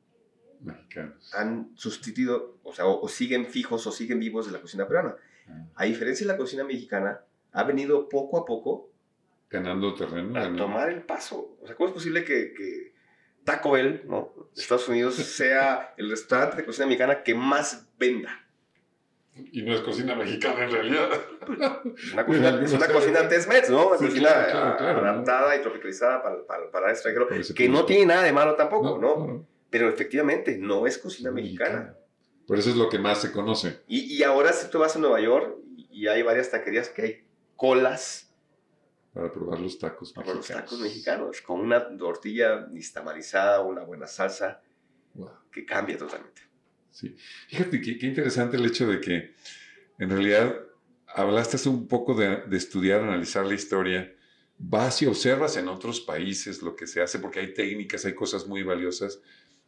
han 1.35 1.71
sustituido, 1.75 2.59
o 2.63 2.73
sea, 2.73 2.87
o, 2.87 3.07
siguen 3.09 3.47
fijos 3.47 3.87
o 3.87 3.93
siguen 3.93 4.19
vivos 4.19 4.47
de 4.47 4.53
la 4.53 4.61
cocina 4.61 4.87
peruana. 4.87 5.17
Ah. 5.49 5.67
A 5.75 5.85
diferencia 5.85 6.27
de 6.27 6.33
la 6.33 6.39
cocina 6.39 6.65
mexicana, 6.65 7.21
ha 7.53 7.65
venido 7.65 8.09
poco 8.09 8.39
a 8.39 8.45
poco 8.45 8.91
ganando 9.51 9.95
terreno. 9.95 10.39
A 10.39 10.57
tomar 10.57 10.89
el 10.89 11.03
paso. 11.03 11.57
O 11.61 11.67
sea, 11.67 11.77
¿cómo 11.77 11.89
es 11.89 11.95
posible 11.95 12.25
que, 12.25 12.93
Taco 13.45 13.73
Bell, 13.73 14.03
¿no? 14.07 14.33
Estados 14.57 14.89
Unidos, 14.89 15.15
sea 15.37 15.95
el 15.97 16.11
restaurante 16.11 16.57
de 16.57 16.65
cocina 16.65 16.87
mexicana 16.87 17.23
que 17.23 17.35
más 17.35 17.84
venda? 17.99 18.41
Y 19.35 19.63
no 19.63 19.75
es 19.75 19.81
cocina 19.81 20.15
mexicana 20.15 20.65
en 20.65 20.71
realidad. 20.71 21.09
Una 21.49 22.25
cocina, 22.27 22.61
es 22.63 22.73
una 22.73 22.89
cocina 22.89 23.29
Tex-Mex, 23.29 23.71
¿no? 23.71 23.89
Una 23.89 23.97
cocina 23.97 24.31
adaptada 24.31 25.57
y 25.57 25.63
tropicalizada 25.63 26.23
para, 26.23 26.47
para, 26.47 26.71
para 26.71 26.87
el 26.87 26.93
extranjero, 26.93 27.27
que 27.55 27.69
no 27.69 27.85
tiene 27.85 28.07
nada 28.07 28.23
de 28.23 28.33
malo 28.33 28.55
tampoco, 28.55 28.99
¿no? 28.99 29.45
pero 29.75 29.89
efectivamente 29.89 30.57
no 30.57 30.87
es 30.87 30.99
cocina 30.99 31.33
mexicana. 31.33 31.97
Por 32.47 32.57
eso 32.61 32.71
es 32.71 32.77
lo 32.77 32.89
que 32.89 33.01
más 33.01 33.21
se 33.21 33.33
conoce. 33.33 33.83
Y, 33.89 34.23
ahora 34.23 34.53
si 34.53 34.71
tú 34.71 34.79
vas 34.79 34.95
a 34.95 35.01
Nueva 35.01 35.21
York 35.21 35.57
y 35.91 36.07
hay 36.07 36.23
varias 36.23 36.49
taquerías 36.53 36.91
que 36.91 37.03
hay 37.03 37.27
colas. 37.57 38.33
Para 39.13 39.33
probar 39.33 39.59
los 39.59 39.77
tacos 39.77 40.13
para 40.13 40.33
mexicanos. 40.33 40.63
los 40.63 40.71
tacos 40.71 40.79
mexicanos, 40.81 41.41
con 41.41 41.59
una 41.59 41.97
tortilla 41.97 42.69
nistamarizada, 42.71 43.63
una 43.63 43.83
buena 43.83 44.07
salsa, 44.07 44.63
que 45.51 45.67
cambia 45.67 45.99
totalmente. 45.99 46.43
Fíjate 47.49 47.81
qué, 47.81 48.07
interesante 48.07 48.57
el 48.57 48.67
hecho 48.67 48.87
de 48.87 49.01
que 49.01 49.35
en 49.99 50.11
realidad 50.11 50.55
hablaste 51.09 51.69
un 51.69 51.89
poco 51.89 52.15
de, 52.15 52.43
de 52.47 52.57
estudiar, 52.57 53.03
analizar 53.03 53.47
la 53.47 53.55
historia, 53.55 54.15
vas 54.59 55.03
y 55.03 55.07
observas 55.07 55.57
en 55.57 55.69
otros 55.69 56.01
países 56.01 56.63
lo 56.63 56.77
que 56.77 56.87
se 56.87 57.03
hace, 57.03 57.19
porque 57.19 57.41
hay 57.41 57.55
técnicas, 57.55 58.05
hay 58.05 58.15
cosas 58.15 58.47
muy 58.47 58.63
valiosas, 58.63 59.21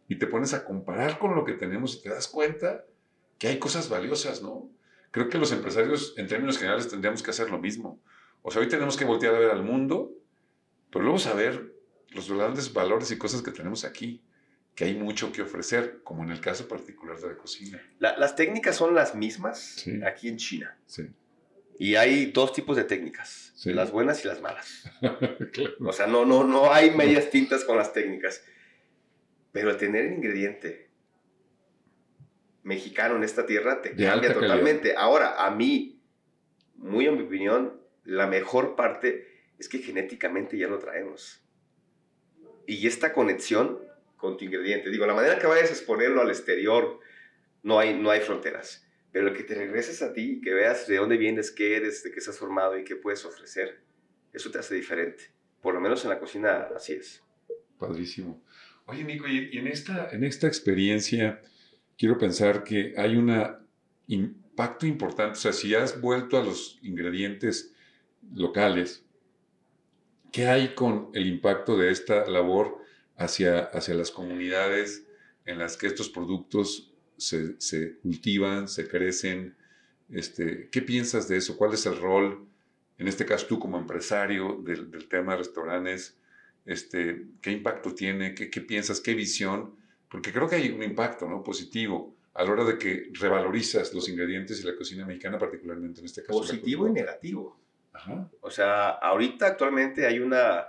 y 0.09 0.17
te 0.17 0.27
pones 0.27 0.55
a 0.55 0.65
comparar 0.65 1.19
con 1.19 1.35
lo 1.35 1.45
que 1.45 1.55
tenemos 1.55 1.97
y 1.97 2.03
te 2.03 2.11
das 2.11 2.29
cuenta 2.29 2.85
que 3.39 3.49
hay 3.49 3.59
cosas 3.59 3.89
valiosas, 3.89 4.43
¿no? 4.43 4.71
Creo 5.11 5.29
que 5.29 5.39
los 5.39 5.53
empresarios, 5.53 6.15
en 6.17 6.27
términos 6.27 6.59
generales, 6.59 6.89
tendríamos 6.89 7.23
que 7.23 7.31
hacer 7.31 7.51
lo 7.51 7.59
mismo. 7.59 8.01
O 8.43 8.51
sea, 8.51 8.63
hoy 8.63 8.69
tenemos 8.69 8.97
que 8.97 9.05
voltear 9.05 9.35
a 9.35 9.39
ver 9.39 9.51
al 9.51 9.63
mundo, 9.63 10.13
pero 10.91 11.05
luego 11.05 11.19
saber 11.19 11.75
los 12.11 12.31
grandes 12.31 12.73
valores 12.73 13.11
y 13.11 13.19
cosas 13.19 13.43
que 13.43 13.51
tenemos 13.51 13.85
aquí, 13.85 14.23
que 14.77 14.85
hay 14.85 14.95
mucho 14.95 15.33
que 15.33 15.41
ofrecer, 15.41 16.01
como 16.05 16.23
en 16.23 16.31
el 16.31 16.41
caso 16.41 16.69
particular 16.69 17.19
de 17.19 17.29
la 17.29 17.37
cocina. 17.37 17.83
las 17.99 18.37
técnicas 18.37 18.77
son 18.77 18.95
las 18.95 19.15
mismas 19.15 19.85
aquí 20.05 20.29
en 20.29 20.37
China. 20.37 20.77
Sí. 20.87 21.09
Y 21.79 21.95
hay 21.97 22.27
dos 22.27 22.53
tipos 22.53 22.77
de 22.77 22.85
técnicas, 22.85 23.55
las 23.65 23.91
buenas 23.91 24.23
y 24.25 24.29
las 24.29 24.41
malas. 24.41 24.85
O 25.81 25.93
sea, 25.93 26.07
no, 26.07 26.25
no, 26.27 26.45
no 26.45 26.73
hay 26.73 26.91
medias 26.91 27.31
tintas 27.31 27.65
con 27.65 27.79
las 27.79 27.93
técnicas. 27.93 28.45
Pero 29.53 29.71
el 29.71 29.79
tener 29.79 30.07
el 30.07 30.13
ingrediente 30.13 30.91
mexicano 32.63 33.17
en 33.17 33.25
esta 33.25 33.47
tierra 33.47 33.81
te 33.81 33.95
cambia 33.97 34.35
totalmente. 34.35 34.95
Ahora, 34.97 35.47
a 35.47 35.51
mí, 35.51 36.03
muy 36.75 37.07
en 37.07 37.17
mi 37.17 37.23
opinión, 37.23 37.81
la 38.05 38.27
mejor 38.27 38.77
parte 38.77 39.27
es 39.59 39.71
que 39.71 39.79
genéticamente 39.79 40.59
ya 40.59 40.69
lo 40.69 40.79
traemos. 40.79 41.43
Y 42.67 42.87
esta 42.87 43.15
conexión 43.15 43.79
con 44.17 44.37
tu 44.37 44.45
ingrediente, 44.45 44.91
digo, 44.91 45.07
la 45.07 45.15
manera 45.15 45.39
que 45.39 45.47
vayas 45.47 45.71
a 45.71 45.73
exponerlo 45.73 46.23
al 46.23 46.31
exterior, 46.31 47.01
no 47.63 47.79
hay, 47.79 47.95
no 47.95 48.11
hay 48.11 48.21
fronteras. 48.21 48.87
Pero 49.13 49.29
el 49.29 49.35
que 49.35 49.45
te 49.45 49.55
regreses 49.55 50.03
a 50.03 50.13
ti 50.13 50.41
que 50.43 50.55
veas 50.55 50.87
de 50.87 50.97
dónde 50.97 51.17
vienes, 51.17 51.51
qué 51.51 51.77
eres, 51.77 52.03
de 52.03 52.11
qué 52.11 52.19
estás 52.19 52.39
formado 52.39 52.79
y 52.79 52.85
qué 52.85 52.97
puedes 52.97 53.25
ofrecer, 53.25 53.81
eso 54.33 54.51
te 54.51 54.59
hace 54.59 54.75
diferente. 54.75 55.25
Por 55.63 55.75
lo 55.75 55.81
menos 55.81 56.05
en 56.05 56.11
la 56.11 56.19
cocina 56.19 56.69
así 56.75 56.95
es. 56.95 57.23
Padrísimo. 57.79 58.43
Oye, 58.87 59.05
Nico, 59.05 59.27
y 59.27 59.57
en 59.57 59.67
esta, 59.67 60.11
en 60.11 60.23
esta 60.25 60.47
experiencia 60.47 61.41
quiero 61.99 62.19
pensar 62.19 62.63
que 62.63 62.95
hay 62.97 63.17
un 63.17 63.33
impacto 64.07 64.87
importante. 64.87 65.33
O 65.33 65.41
sea, 65.41 65.53
si 65.53 65.75
has 65.75 66.01
vuelto 66.01 66.39
a 66.39 66.45
los 66.45 66.79
ingredientes 66.83 67.75
locales, 68.35 69.05
¿qué 70.33 70.47
hay 70.47 70.75
con 70.75 71.11
el 71.15 71.27
impacto 71.27 71.77
de 71.77 71.91
esta 71.91 72.27
labor 72.27 72.79
hacia, 73.17 73.61
hacia 73.61 73.95
las 73.95 74.11
comunidades 74.11 75.07
en 75.45 75.59
las 75.59 75.77
que 75.77 75.87
estos 75.87 76.09
productos 76.09 76.93
se, 77.17 77.61
se 77.61 77.99
cultivan, 77.99 78.69
se 78.69 78.89
crecen? 78.89 79.57
Este, 80.11 80.69
¿Qué 80.71 80.83
piensas 80.83 81.29
de 81.29 81.37
eso? 81.37 81.57
¿Cuál 81.57 81.75
es 81.75 81.87
el 81.87 81.99
rol, 81.99 82.47
en 82.99 83.09
este 83.09 83.27
caso 83.27 83.47
tú 83.47 83.59
como 83.59 83.79
empresario 83.79 84.61
del, 84.63 84.91
del 84.91 85.09
tema 85.09 85.33
de 85.33 85.39
restaurantes? 85.39 86.17
Este, 86.65 87.27
¿Qué 87.41 87.53
impacto 87.53 87.95
tiene? 87.95 88.35
¿Qué, 88.35 88.51
¿Qué, 88.51 88.61
piensas? 88.61 89.01
¿Qué 89.01 89.15
visión? 89.15 89.77
Porque 90.09 90.33
creo 90.33 90.49
que 90.49 90.57
hay 90.57 90.71
un 90.71 90.83
impacto 90.83 91.29
¿no? 91.29 91.43
positivo 91.43 92.17
a 92.35 92.45
la 92.45 92.51
hora 92.51 92.65
de 92.65 92.77
que 92.77 93.11
revalorizas 93.15 93.95
los 93.95 94.09
ingredientes 94.09 94.61
y 94.61 94.67
la 94.67 94.77
cocina 94.77 95.07
mexicana, 95.07 95.39
particularmente 95.39 96.01
en 96.01 96.07
este 96.07 96.23
caso. 96.23 96.39
Positivo 96.39 96.87
y 96.87 96.93
negativo. 96.93 97.59
Ajá. 97.93 98.29
O 98.41 98.51
sea, 98.51 98.91
ahorita 98.91 99.47
actualmente 99.47 100.07
hay 100.07 100.19
una 100.19 100.67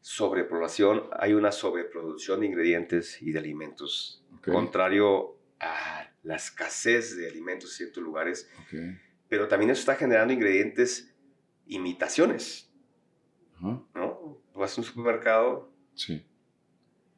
sobrepoblación, 0.00 1.04
hay 1.18 1.34
una 1.34 1.52
sobreproducción 1.52 2.40
de 2.40 2.46
ingredientes 2.46 3.20
y 3.22 3.32
de 3.32 3.38
alimentos, 3.38 4.24
contrario 4.44 5.36
a 5.58 6.10
la 6.22 6.36
escasez 6.36 7.16
de 7.16 7.28
alimentos 7.28 7.70
en 7.70 7.76
ciertos 7.76 8.02
lugares. 8.02 8.50
Pero 9.28 9.48
también 9.48 9.70
eso 9.70 9.80
está 9.80 9.94
generando 9.94 10.32
ingredientes, 10.32 11.14
imitaciones. 11.66 12.72
¿no? 13.60 14.42
Vas 14.54 14.76
a 14.76 14.80
un 14.80 14.84
supermercado. 14.84 15.72
Sí. 15.94 16.26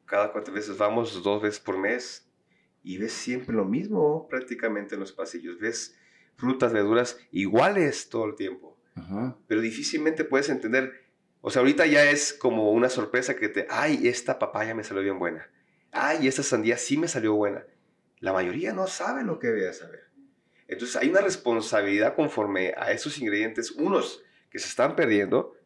Cada 0.05 0.31
cuatro 0.31 0.53
veces 0.53 0.77
vamos, 0.77 1.23
dos 1.23 1.41
veces 1.41 1.59
por 1.59 1.77
mes, 1.77 2.29
y 2.83 2.97
ves 2.97 3.13
siempre 3.13 3.55
lo 3.55 3.65
mismo 3.65 4.27
prácticamente 4.27 4.95
en 4.95 4.99
los 4.99 5.11
pasillos. 5.11 5.57
Ves 5.57 5.97
frutas, 6.35 6.73
verduras 6.73 7.17
iguales 7.31 8.09
todo 8.09 8.25
el 8.25 8.35
tiempo. 8.35 8.77
Pero 9.47 9.61
difícilmente 9.61 10.23
puedes 10.23 10.49
entender. 10.49 11.02
O 11.45 11.51
sea, 11.51 11.59
ahorita 11.59 11.85
ya 11.87 12.09
es 12.09 12.31
como 12.31 12.71
una 12.71 12.87
sorpresa 12.87 13.35
que 13.35 13.49
te, 13.49 13.67
ay, 13.69 14.07
esta 14.07 14.39
papaya 14.39 14.73
me 14.73 14.85
salió 14.85 15.03
bien 15.03 15.19
buena. 15.19 15.51
Ay, 15.91 16.25
esta 16.25 16.41
sandía 16.41 16.77
sí 16.77 16.95
me 16.97 17.09
salió 17.09 17.33
buena. 17.33 17.65
La 18.19 18.31
mayoría 18.31 18.71
no 18.71 18.87
sabe 18.87 19.25
lo 19.25 19.39
que 19.39 19.47
debe 19.47 19.73
saber. 19.73 20.07
Entonces 20.69 20.95
hay 20.95 21.09
una 21.09 21.19
responsabilidad 21.19 22.15
conforme 22.15 22.73
a 22.77 22.93
esos 22.93 23.17
ingredientes, 23.17 23.71
unos 23.71 24.23
que 24.49 24.57
se 24.57 24.69
están 24.69 24.95
perdiendo, 24.95 25.57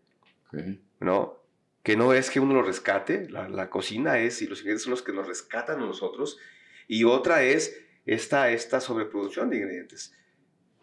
¿no? 1.00 1.44
Que 1.84 1.96
no 1.96 2.12
es 2.12 2.32
que 2.32 2.40
uno 2.40 2.56
lo 2.56 2.64
rescate, 2.64 3.30
la, 3.30 3.48
la, 3.48 3.70
cocina 3.70 4.18
es, 4.18 4.42
y 4.42 4.48
los 4.48 4.62
ingredientes 4.62 4.86
son 4.86 4.92
los 4.92 5.04
que 5.04 5.14
nos 5.14 5.28
rescatan 5.28 5.80
a 5.80 5.86
nosotros, 5.86 6.40
y 6.88 7.04
otra 7.04 7.44
es 7.44 7.80
esta, 8.08 8.50
esta 8.50 8.82
sobreproducción 8.82 9.52
de 9.52 9.58
ingredientes. 9.58 10.16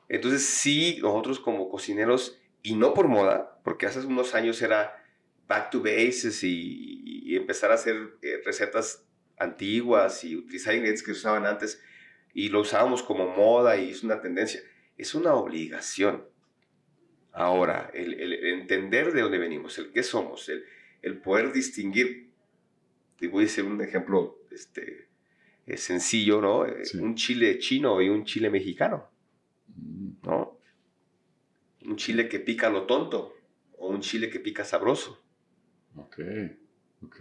Entonces 0.09 0.44
sí, 0.44 1.00
nosotros 1.02 1.40
como 1.40 1.68
cocineros, 1.68 2.38
y 2.64 2.74
no 2.74 2.94
por 2.94 3.07
moda, 3.07 3.61
porque 3.62 3.87
hace 3.87 4.00
unos 4.00 4.35
años 4.35 4.61
era 4.61 5.00
back 5.46 5.70
to 5.70 5.81
bases 5.81 6.42
y, 6.42 7.37
empezar 7.37 7.72
a 7.72 7.74
hacer 7.74 7.96
eh, 8.22 8.40
recetas 8.44 9.05
antiguas 9.38 10.22
y 10.22 10.37
utilizar 10.37 10.72
ingredientes 10.72 11.03
que 11.03 11.12
se 11.12 11.18
usaban 11.18 11.46
antes 11.46 11.83
y 12.33 12.48
lo 12.48 12.61
usábamos 12.61 13.03
como 13.03 13.29
moda 13.29 13.77
y 13.77 13.90
es 13.90 14.05
una 14.05 14.20
tendencia. 14.20 14.61
Es 14.96 15.16
una 15.16 15.35
obligación. 15.35 16.24
Ahora, 17.33 17.90
el, 17.92 18.14
el 18.14 18.33
entender 18.61 19.12
de 19.12 19.22
dónde 19.22 19.38
venimos, 19.38 19.77
el 19.79 19.90
qué 19.90 20.05
somos, 20.05 20.48
el, 20.48 20.64
el 21.03 21.18
poder 21.18 21.53
distinguir, 21.53 22.31
te 23.18 23.29
voy 23.29 23.42
a 23.42 23.46
decir 23.46 23.64
un 23.64 23.81
ejemplo 23.83 24.38
este, 24.50 25.09
es 25.66 25.83
sencillo, 25.83 26.40
¿no? 26.40 26.66
Eh, 26.66 26.83
un 27.00 27.14
chile 27.14 27.59
chino 27.59 28.00
y 28.00 28.09
un 28.09 28.24
chile 28.24 28.48
mexicano, 28.48 29.11
mm. 29.66 30.11
¿no? 30.22 30.54
Un 31.85 31.97
chile 31.97 32.29
que 32.29 32.40
pica 32.40 32.70
lo 32.70 32.87
tonto 32.87 33.35
o 33.79 33.88
un 33.88 34.01
chile 34.01 34.31
que 34.31 34.40
pica 34.40 34.64
sabroso. 34.64 35.23
Ok, 35.97 36.18
ok. 37.03 37.20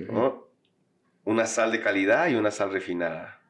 Una 1.25 1.45
sal 1.45 1.71
de 1.71 1.81
calidad 1.81 2.29
y 2.29 2.35
una 2.35 2.51
sal 2.51 2.71
refinada. 2.71 3.41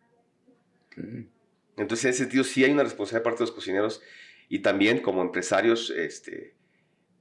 Okay. 0.88 1.30
Entonces, 1.78 2.06
en 2.06 2.10
ese 2.12 2.20
sentido, 2.24 2.44
sí 2.44 2.64
hay 2.64 2.72
una 2.72 2.84
responsabilidad 2.84 3.22
de 3.22 3.24
parte 3.24 3.40
de 3.40 3.46
los 3.46 3.52
cocineros 3.52 4.02
y 4.50 4.60
también 4.60 5.02
como 5.02 5.22
empresarios, 5.22 5.90
este, 5.90 6.56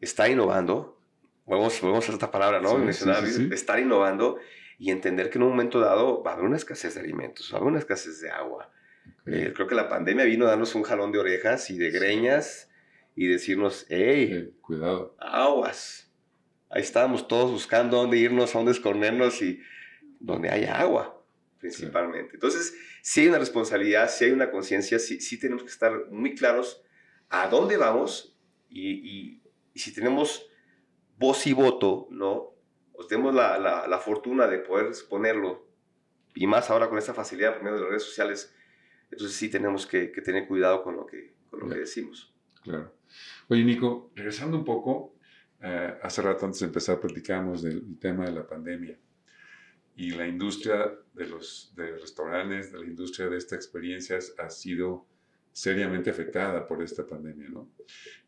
está 0.00 0.28
innovando. 0.28 0.98
Volvemos, 1.46 1.80
volvemos 1.80 2.08
a 2.08 2.12
esta 2.12 2.30
palabra, 2.30 2.60
¿no? 2.60 2.88
estar 2.88 3.78
innovando 3.80 4.38
y 4.78 4.90
entender 4.90 5.30
que 5.30 5.38
en 5.38 5.44
un 5.44 5.50
momento 5.50 5.80
dado 5.80 6.22
va 6.22 6.32
a 6.32 6.34
haber 6.34 6.46
una 6.46 6.56
escasez 6.56 6.94
de 6.94 7.00
alimentos, 7.00 7.50
va 7.52 7.58
a 7.58 7.60
haber 7.60 7.70
una 7.70 7.78
escasez 7.78 8.20
de 8.20 8.30
agua. 8.30 8.70
Eh, 9.26 9.52
creo 9.54 9.66
que 9.66 9.74
la 9.74 9.88
pandemia 9.88 10.24
vino 10.24 10.46
a 10.46 10.50
darnos 10.50 10.74
un 10.74 10.82
jalón 10.82 11.12
de 11.12 11.18
orejas 11.18 11.70
y 11.70 11.78
de 11.78 11.90
greñas 11.90 12.68
y 13.14 13.26
decirnos, 13.26 13.86
hey, 13.88 14.54
cuidado. 14.60 15.16
Aguas. 15.18 16.10
Ahí 16.70 16.82
estábamos 16.82 17.28
todos 17.28 17.50
buscando 17.50 17.98
dónde 17.98 18.18
irnos, 18.18 18.54
a 18.54 18.58
dónde 18.58 18.72
escondernos 18.72 19.42
y 19.42 19.60
donde 20.20 20.48
haya 20.48 20.80
agua, 20.80 21.22
principalmente. 21.58 22.34
Entonces, 22.34 22.74
si 23.02 23.20
hay 23.20 23.28
una 23.28 23.38
responsabilidad, 23.38 24.08
si 24.08 24.24
hay 24.24 24.30
una 24.30 24.50
conciencia, 24.50 24.98
sí, 24.98 25.20
sí, 25.20 25.38
tenemos 25.38 25.62
que 25.62 25.68
estar 25.68 26.08
muy 26.10 26.34
claros 26.34 26.82
a 27.28 27.48
dónde 27.48 27.76
vamos 27.76 28.38
y, 28.70 28.90
y, 28.90 29.42
y 29.74 29.78
si 29.78 29.92
tenemos 29.92 30.48
voz 31.18 31.46
y 31.46 31.52
voto, 31.52 32.08
¿no? 32.10 32.52
pues 33.02 33.08
tenemos 33.08 33.34
la, 33.34 33.58
la, 33.58 33.98
fortuna 33.98 34.46
de 34.46 34.60
poder 34.60 34.86
exponerlo, 34.86 35.66
y 36.34 36.46
más 36.46 36.70
ahora 36.70 36.88
con 36.88 36.98
esta 36.98 37.12
facilidad 37.12 37.54
por 37.54 37.64
medio 37.64 37.74
de 37.74 37.80
las 37.80 37.90
redes 37.90 38.04
sociales, 38.04 38.54
entonces 39.10 39.36
sí 39.36 39.50
tenemos 39.50 39.88
que, 39.88 40.12
que 40.12 40.22
tener 40.22 40.46
cuidado 40.46 40.84
con 40.84 40.94
lo 40.94 41.06
que, 41.06 41.34
con 41.50 41.60
lo 41.60 41.68
que 41.68 41.80
decimos. 41.80 42.31
Claro. 42.62 42.94
Oye, 43.48 43.64
Nico, 43.64 44.12
regresando 44.14 44.56
un 44.56 44.64
poco, 44.64 45.16
eh, 45.60 45.94
hace 46.02 46.22
rato 46.22 46.46
antes 46.46 46.60
de 46.60 46.66
empezar 46.66 47.00
platicamos 47.00 47.62
del 47.62 47.98
tema 47.98 48.24
de 48.24 48.32
la 48.32 48.46
pandemia 48.46 48.98
y 49.96 50.10
la 50.10 50.26
industria 50.26 50.92
de 51.12 51.26
los 51.26 51.72
de 51.76 51.96
restaurantes, 51.98 52.72
de 52.72 52.78
la 52.78 52.86
industria 52.86 53.28
de 53.28 53.36
estas 53.36 53.58
experiencias 53.58 54.34
ha 54.38 54.48
sido 54.48 55.06
seriamente 55.52 56.10
afectada 56.10 56.66
por 56.66 56.82
esta 56.82 57.06
pandemia, 57.06 57.48
¿no? 57.50 57.68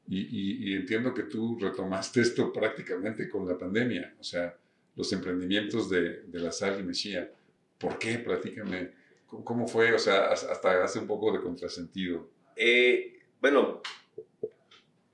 Y, 0.07 0.75
entiendo 0.75 1.15
que 1.15 1.23
tú 1.23 1.59
retomaste 1.59 2.21
esto 2.21 2.53
prácticamente 2.53 3.29
con 3.29 3.49
la 3.49 3.57
pandemia, 3.57 4.15
o 4.21 4.23
sea, 4.23 4.55
los 4.95 5.11
emprendimientos 5.15 5.89
de, 5.89 6.25
de 6.25 6.39
la 6.39 6.53
sal 6.53 6.79
y 6.79 6.83
Mejía. 6.83 7.33
¿Por 7.79 7.99
qué? 7.99 8.19
Platícame. 8.19 8.93
¿Cómo, 9.27 9.67
fue? 9.67 9.93
O 9.95 9.99
sea, 9.99 10.27
hasta 10.27 10.85
hace 10.85 10.99
un 10.99 11.07
poco 11.07 11.33
de 11.33 11.41
contrasentido. 11.41 12.29
Eh, 12.55 13.19
bueno, 13.41 13.81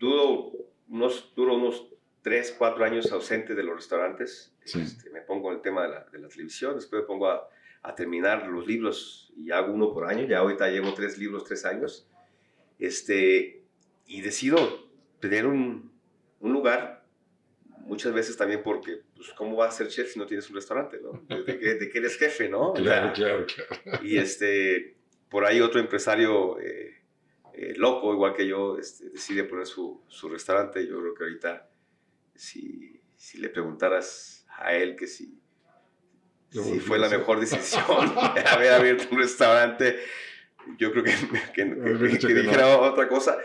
duro 0.01 0.53
unos, 0.89 1.33
duro 1.37 1.55
unos 1.55 1.87
3, 2.23 2.57
4 2.59 2.85
años 2.85 3.13
ausente 3.13 3.55
de 3.55 3.63
los 3.63 3.77
restaurantes. 3.77 4.53
Este, 4.65 5.11
me 5.11 5.21
pongo 5.21 5.51
en 5.51 5.57
el 5.57 5.63
tema 5.63 5.83
de 5.83 5.89
la, 5.91 6.07
de 6.11 6.19
la 6.19 6.29
televisión, 6.29 6.75
después 6.75 7.03
me 7.03 7.07
pongo 7.07 7.29
a, 7.29 7.49
a, 7.83 7.95
terminar 7.95 8.47
los 8.47 8.67
libros 8.67 9.33
y 9.37 9.51
hago 9.51 9.73
uno 9.73 9.93
por 9.93 10.07
año. 10.07 10.27
Ya 10.27 10.39
ahorita 10.39 10.69
llevo 10.69 10.93
tres 10.95 11.19
libros, 11.19 11.45
tres 11.45 11.65
años. 11.65 12.09
Este, 12.79 13.63
y 14.07 14.21
decido 14.23 14.91
tener 15.21 15.47
un, 15.47 15.93
un, 16.41 16.53
lugar, 16.53 17.05
muchas 17.81 18.13
veces 18.13 18.37
también 18.37 18.63
porque, 18.63 19.03
pues, 19.15 19.31
¿cómo 19.31 19.57
vas 19.57 19.75
a 19.75 19.79
ser 19.79 19.89
chef 19.89 20.13
si 20.13 20.19
no 20.19 20.27
tienes 20.27 20.49
un 20.49 20.57
restaurante, 20.57 20.99
no? 21.03 21.23
De, 21.29 21.91
que, 21.91 21.99
eres 21.99 22.17
jefe, 22.17 22.49
¿no? 22.49 22.73
Claro, 22.75 23.13
claro, 23.13 23.47
claro. 23.47 24.05
Y 24.05 24.19
este, 24.19 24.97
por 25.29 25.45
ahí 25.45 25.61
otro 25.61 25.81
empresario 25.81 26.59
eh, 26.61 26.80
eh, 27.71 27.75
loco, 27.77 28.13
igual 28.13 28.35
que 28.35 28.47
yo, 28.47 28.79
este, 28.79 29.11
decide 29.11 29.45
poner 29.45 29.67
su, 29.67 30.03
su, 30.09 30.29
restaurante. 30.29 30.87
Yo 30.87 31.01
creo 31.01 31.15
que 31.15 31.25
ahorita, 31.25 31.71
si, 32.35 33.01
si 33.17 33.39
le 33.39 33.49
preguntaras 33.49 34.47
a 34.59 34.75
él 34.75 34.97
que 34.97 35.07
si, 35.07 35.39
si 36.51 36.81
fue 36.81 36.99
la 36.99 37.09
mejor 37.09 37.41
decisión 37.41 37.85
haber 38.47 38.73
abierto 38.73 39.05
un 39.11 39.19
restaurante, 39.19 39.99
yo 40.79 40.93
creo 40.93 41.05
que, 41.05 41.15
que, 41.55 42.19
que 42.19 42.35
dijera 42.35 42.79
otra 42.79 43.09
cosa. 43.09 43.39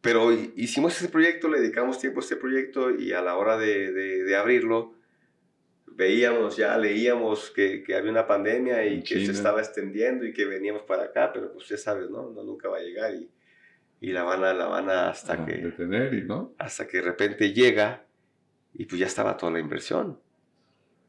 Pero 0.00 0.32
hicimos 0.32 0.96
ese 0.96 1.10
proyecto, 1.10 1.48
le 1.48 1.60
dedicamos 1.60 1.98
tiempo 1.98 2.20
a 2.20 2.22
este 2.22 2.36
proyecto 2.36 2.90
y 2.90 3.12
a 3.12 3.20
la 3.20 3.36
hora 3.36 3.58
de, 3.58 3.92
de, 3.92 4.36
abrirlo, 4.36 4.94
veíamos 5.86 6.56
ya, 6.56 6.78
leíamos 6.78 7.50
que, 7.50 7.82
que 7.82 7.94
había 7.94 8.10
una 8.10 8.26
pandemia 8.26 8.86
y 8.86 9.02
que 9.02 9.26
se 9.26 9.32
estaba 9.32 9.60
extendiendo 9.60 10.24
y 10.24 10.32
que 10.32 10.46
veníamos 10.46 10.84
para 10.84 11.04
acá, 11.04 11.30
pero 11.34 11.52
pues 11.52 11.68
ya 11.68 11.76
sabes, 11.76 12.08
¿no? 12.08 12.30
no 12.30 12.42
nunca 12.42 12.70
va 12.70 12.78
a 12.78 12.82
llegar 12.82 13.14
y, 13.14 13.30
y 14.00 14.12
la 14.12 14.22
van 14.22 14.42
a, 14.44 14.54
la 14.54 14.66
van 14.66 14.88
a 14.88 15.10
hasta 15.10 15.44
que... 15.44 15.52
Detener 15.52 16.14
y 16.14 16.22
no. 16.22 16.54
Hasta 16.58 16.86
que 16.88 16.98
de 16.98 17.02
repente 17.04 17.52
llega 17.52 18.06
y 18.74 18.86
pues 18.86 18.98
ya 18.98 19.06
estaba 19.06 19.36
toda 19.36 19.52
la 19.52 19.60
inversión. 19.60 20.20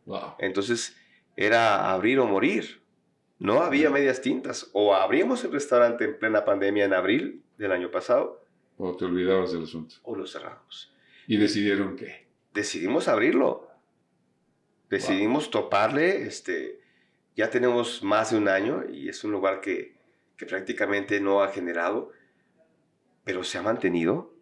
Wow. 0.05 0.35
Entonces 0.39 0.97
era 1.35 1.91
abrir 1.91 2.19
o 2.19 2.27
morir. 2.27 2.81
No 3.39 3.61
había 3.61 3.89
medias 3.89 4.21
tintas. 4.21 4.69
O 4.73 4.93
abríamos 4.93 5.43
el 5.43 5.51
restaurante 5.51 6.03
en 6.05 6.19
plena 6.19 6.43
pandemia 6.43 6.85
en 6.85 6.93
abril 6.93 7.43
del 7.57 7.71
año 7.71 7.89
pasado. 7.91 8.45
O 8.77 8.95
te 8.95 9.05
olvidabas 9.05 9.53
del 9.53 9.63
asunto. 9.63 9.95
O 10.03 10.15
lo 10.15 10.27
cerramos. 10.27 10.93
¿Y 11.27 11.37
decidieron 11.37 11.95
qué? 11.95 12.27
Decidimos 12.53 13.07
abrirlo. 13.07 13.69
Decidimos 14.89 15.49
toparle. 15.49 16.23
Este, 16.23 16.81
ya 17.35 17.49
tenemos 17.49 18.03
más 18.03 18.31
de 18.31 18.37
un 18.37 18.49
año 18.49 18.83
y 18.91 19.07
es 19.07 19.23
un 19.23 19.31
lugar 19.31 19.61
que, 19.61 19.95
que 20.35 20.45
prácticamente 20.45 21.21
no 21.21 21.41
ha 21.41 21.49
generado, 21.49 22.11
pero 23.23 23.43
se 23.43 23.57
ha 23.57 23.61
mantenido 23.61 24.33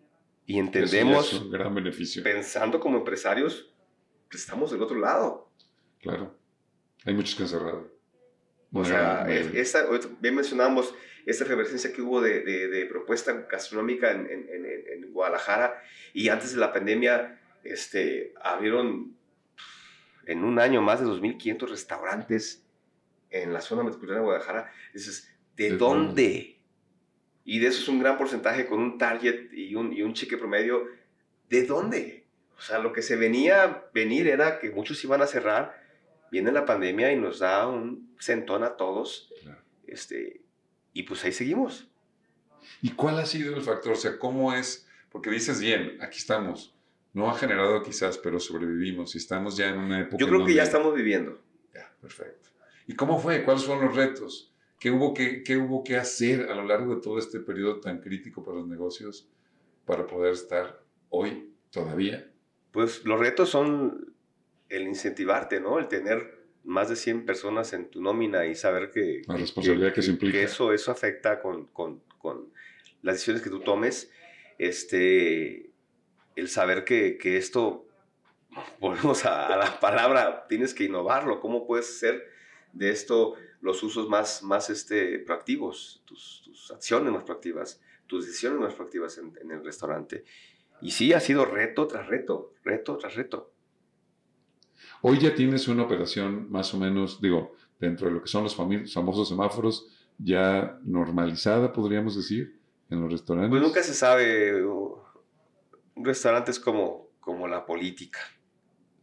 y 0.45 0.57
entendemos, 0.59 1.33
es 1.33 1.41
un 1.41 1.51
gran 1.51 1.73
beneficio. 1.75 2.23
pensando 2.23 2.79
como 2.79 2.97
empresarios, 2.97 3.71
que 4.29 4.37
estamos 4.37 4.71
del 4.71 4.81
otro 4.81 4.97
lado. 4.97 5.51
Claro. 5.99 6.35
Hay 7.05 7.13
muchos 7.13 7.35
que 7.35 7.43
han 7.43 7.49
cerrado. 7.49 7.91
O 8.71 8.85
sea, 8.85 9.27
esa, 9.29 9.85
bien 10.19 10.35
mencionamos 10.35 10.93
esta 11.25 11.43
efervescencia 11.43 11.91
que 11.93 12.01
hubo 12.01 12.21
de, 12.21 12.41
de, 12.41 12.85
propuesta 12.85 13.47
gastronómica 13.49 14.11
en, 14.11 14.27
en, 14.29 14.65
en, 14.65 15.11
Guadalajara 15.11 15.81
y 16.13 16.29
antes 16.29 16.53
de 16.53 16.59
la 16.59 16.71
pandemia 16.71 17.41
este, 17.63 18.33
abrieron 18.41 19.15
en 20.25 20.43
un 20.43 20.59
año 20.59 20.81
más 20.81 20.99
de 20.99 21.07
2.500 21.07 21.69
restaurantes 21.69 22.63
en 23.31 23.53
la 23.53 23.61
zona 23.61 23.83
metropolitana 23.83 24.19
de 24.19 24.25
Guadalajara. 24.25 24.71
Dices, 24.93 25.35
¿de, 25.55 25.71
dónde? 25.71 26.58
Y 27.49 27.57
de 27.57 27.65
eso 27.65 27.81
es 27.81 27.87
un 27.87 27.97
gran 27.97 28.15
porcentaje 28.15 28.67
con 28.67 28.79
un 28.79 28.99
target 28.99 29.51
y 29.53 29.73
un, 29.73 29.91
y 29.91 30.03
un 30.03 30.13
cheque 30.13 30.37
promedio. 30.37 30.85
¿De 31.49 31.65
dónde? 31.65 32.27
O 32.55 32.61
sea, 32.61 32.77
lo 32.77 32.93
que 32.93 33.01
se 33.01 33.15
venía 33.15 33.85
venir 33.91 34.27
era 34.27 34.59
que 34.59 34.69
muchos 34.69 35.03
iban 35.03 35.23
a 35.23 35.25
cerrar. 35.25 35.75
Viene 36.31 36.51
la 36.51 36.65
pandemia 36.65 37.11
y 37.11 37.15
nos 37.15 37.39
da 37.39 37.67
un 37.67 38.13
sentón 38.19 38.63
a 38.63 38.77
todos. 38.77 39.33
Este, 39.87 40.41
y 40.93 41.01
pues 41.01 41.25
ahí 41.25 41.31
seguimos. 41.31 41.89
¿Y 42.83 42.91
cuál 42.91 43.17
ha 43.17 43.25
sido 43.25 43.55
el 43.55 43.63
factor? 43.63 43.93
O 43.93 43.95
sea, 43.95 44.19
¿cómo 44.19 44.53
es? 44.53 44.87
Porque 45.11 45.31
dices 45.31 45.59
bien, 45.59 45.97
aquí 46.01 46.19
estamos. 46.19 46.75
No 47.13 47.31
ha 47.31 47.33
generado 47.33 47.81
quizás, 47.81 48.19
pero 48.19 48.39
sobrevivimos 48.39 49.15
y 49.15 49.17
estamos 49.17 49.57
ya 49.57 49.69
en 49.69 49.79
una 49.79 50.01
época. 50.01 50.17
Yo 50.19 50.27
creo 50.27 50.45
que 50.45 50.53
ya 50.53 50.61
estamos 50.61 50.93
viviendo. 50.93 51.41
Ya, 51.73 51.91
perfecto. 51.99 52.51
¿Y 52.85 52.93
cómo 52.93 53.19
fue? 53.19 53.43
¿Cuáles 53.43 53.65
fueron 53.65 53.85
los 53.85 53.95
retos? 53.95 54.53
¿Qué 54.79 54.91
hubo 54.91 55.13
que, 55.13 55.43
qué 55.43 55.57
hubo 55.57 55.83
que 55.83 55.97
hacer 55.97 56.49
a 56.49 56.55
lo 56.55 56.63
largo 56.63 56.95
de 56.95 57.01
todo 57.01 57.19
este 57.19 57.41
periodo 57.41 57.81
tan 57.81 57.99
crítico 57.99 58.43
para 58.43 58.57
los 58.57 58.67
negocios 58.67 59.29
para 59.85 60.07
poder 60.07 60.33
estar 60.33 60.81
hoy 61.09 61.53
todavía? 61.69 62.31
Pues 62.71 63.03
los 63.03 63.19
retos 63.19 63.49
son 63.49 64.13
el 64.69 64.83
incentivarte, 64.83 65.59
¿no? 65.59 65.79
El 65.79 65.89
tener 65.89 66.39
más 66.63 66.87
de 66.87 66.95
100 66.95 67.25
personas 67.25 67.73
en 67.73 67.89
tu 67.89 68.01
nómina 68.01 68.45
y 68.45 68.55
saber 68.55 68.91
que... 68.91 69.23
La 69.27 69.35
responsabilidad 69.35 69.93
que, 69.93 70.01
implica. 70.01 70.37
Que 70.37 70.43
eso, 70.43 70.71
eso 70.71 70.91
afecta 70.91 71.41
con, 71.41 71.65
con, 71.67 72.01
con, 72.17 72.53
las 73.01 73.15
decisiones 73.15 73.41
que 73.41 73.49
tú 73.49 73.59
tomes. 73.59 74.11
Este, 74.57 75.71
el 76.35 76.47
saber 76.47 76.85
que, 76.85 77.17
que 77.17 77.35
esto, 77.35 77.87
volvemos 78.79 79.25
a, 79.25 79.47
a, 79.47 79.57
la 79.57 79.79
palabra, 79.81 80.45
tienes 80.47 80.73
que 80.73 80.85
innovarlo. 80.85 81.41
¿Cómo 81.41 81.67
puedes 81.67 81.89
hacer 81.89 82.38
de 82.73 82.91
esto 82.91 83.35
los 83.61 83.83
usos 83.83 84.07
más, 84.07 84.43
más 84.43 84.69
este, 84.69 85.19
proactivos, 85.19 86.01
tus, 86.05 86.43
tus 86.45 86.71
acciones 86.71 87.11
más 87.11 87.23
proactivas, 87.23 87.81
tus 88.07 88.25
decisiones 88.25 88.59
más 88.59 88.73
proactivas 88.73 89.17
en, 89.17 89.33
en, 89.41 89.51
el 89.51 89.63
restaurante. 89.63 90.23
Y 90.81 90.91
sí, 90.91 91.13
ha 91.13 91.19
sido 91.19 91.45
reto 91.45 91.87
tras 91.87 92.07
reto, 92.07 92.53
reto 92.63 92.97
tras 92.97 93.15
reto. 93.15 93.51
Hoy 95.01 95.19
ya 95.19 95.35
tienes 95.35 95.67
una 95.67 95.83
operación 95.83 96.49
más 96.49 96.73
o 96.73 96.79
menos, 96.79 97.21
digo, 97.21 97.55
dentro 97.79 98.07
de 98.07 98.13
lo 98.13 98.21
que 98.21 98.27
son 98.27 98.43
los 98.43 98.55
famosos 98.55 99.27
semáforos, 99.27 99.87
ya 100.17 100.77
normalizada, 100.83 101.71
podríamos 101.71 102.15
decir, 102.15 102.59
en 102.89 103.01
los 103.01 103.11
restaurantes. 103.11 103.51
Pues 103.51 103.61
nunca 103.61 103.83
se 103.83 103.93
sabe. 103.93 104.63
Un 104.63 106.05
restaurante 106.05 106.51
es 106.51 106.59
como, 106.59 107.09
como 107.19 107.47
la 107.47 107.65
política. 107.65 108.19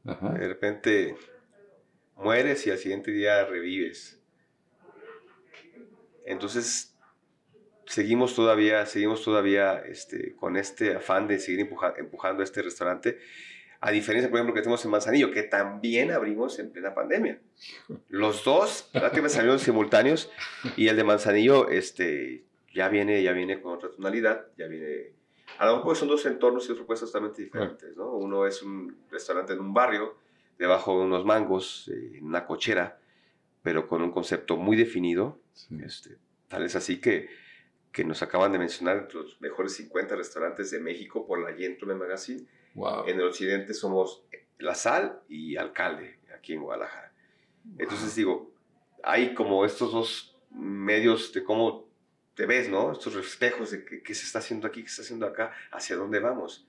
Ajá. 0.04 0.32
De 0.32 0.48
repente 0.48 1.16
mueres 2.16 2.66
y 2.66 2.70
al 2.70 2.78
siguiente 2.78 3.10
día 3.10 3.44
revives. 3.44 4.20
Entonces, 6.24 6.96
seguimos 7.86 8.34
todavía, 8.34 8.84
seguimos 8.86 9.22
todavía 9.22 9.78
este, 9.78 10.34
con 10.34 10.56
este 10.56 10.96
afán 10.96 11.28
de 11.28 11.38
seguir 11.38 11.68
empujando 11.98 12.42
este 12.42 12.62
restaurante, 12.62 13.18
a 13.80 13.90
diferencia, 13.90 14.28
por 14.30 14.38
ejemplo, 14.38 14.54
que 14.54 14.62
tenemos 14.62 14.84
en 14.84 14.90
Manzanillo, 14.90 15.30
que 15.30 15.42
también 15.42 16.10
abrimos 16.10 16.58
en 16.58 16.70
plena 16.70 16.94
pandemia. 16.94 17.40
Los 18.08 18.42
dos 18.42 18.88
prácticamente 18.90 19.36
salieron 19.36 19.58
simultáneos 19.58 20.30
y 20.76 20.88
el 20.88 20.96
de 20.96 21.04
Manzanillo 21.04 21.68
este, 21.68 22.44
ya, 22.74 22.88
viene, 22.88 23.22
ya 23.22 23.32
viene 23.32 23.60
con 23.60 23.74
otra 23.74 23.90
tonalidad, 23.90 24.46
ya 24.56 24.66
viene... 24.66 25.12
A 25.58 25.66
lo 25.66 25.76
mejor 25.76 25.96
son 25.96 26.08
dos 26.08 26.26
entornos 26.26 26.64
y 26.64 26.68
dos 26.68 26.78
propuestas 26.78 27.10
totalmente 27.10 27.42
diferentes, 27.42 27.96
¿no? 27.96 28.12
Uno 28.12 28.46
es 28.46 28.62
un 28.62 28.96
restaurante 29.10 29.52
en 29.52 29.60
un 29.60 29.72
barrio, 29.72 30.16
debajo 30.58 30.98
de 30.98 31.06
unos 31.06 31.24
mangos, 31.24 31.88
eh, 31.88 32.18
en 32.18 32.26
una 32.26 32.46
cochera, 32.46 32.98
pero 33.62 33.86
con 33.88 34.02
un 34.02 34.12
concepto 34.12 34.56
muy 34.56 34.76
definido. 34.76 35.40
Este, 35.82 36.18
tal 36.48 36.64
es 36.64 36.76
así 36.76 37.00
que, 37.00 37.28
que 37.92 38.04
nos 38.04 38.22
acaban 38.22 38.52
de 38.52 38.58
mencionar 38.58 39.08
los 39.12 39.40
mejores 39.40 39.74
50 39.74 40.16
restaurantes 40.16 40.70
de 40.70 40.80
México 40.80 41.26
por 41.26 41.40
la 41.40 41.56
Gentleman 41.56 41.98
Magazine. 41.98 42.46
En 43.06 43.18
el 43.18 43.26
occidente 43.26 43.72
somos 43.72 44.22
La 44.58 44.74
Sal 44.74 45.20
y 45.28 45.56
Alcalde, 45.56 46.18
aquí 46.36 46.52
en 46.52 46.62
Guadalajara. 46.62 47.12
Entonces 47.78 48.14
digo, 48.14 48.52
hay 49.02 49.34
como 49.34 49.64
estos 49.64 49.92
dos 49.92 50.36
medios 50.50 51.32
de 51.32 51.42
cómo 51.42 51.88
te 52.34 52.46
ves, 52.46 52.68
¿no? 52.68 52.92
Estos 52.92 53.16
espejos 53.16 53.70
de 53.70 53.84
qué, 53.84 54.14
se 54.14 54.24
está 54.24 54.40
haciendo 54.40 54.66
aquí, 54.66 54.82
qué 54.82 54.88
se 54.88 54.94
está 54.94 55.02
haciendo 55.02 55.26
acá, 55.26 55.52
hacia 55.72 55.96
dónde 55.96 56.20
vamos. 56.20 56.68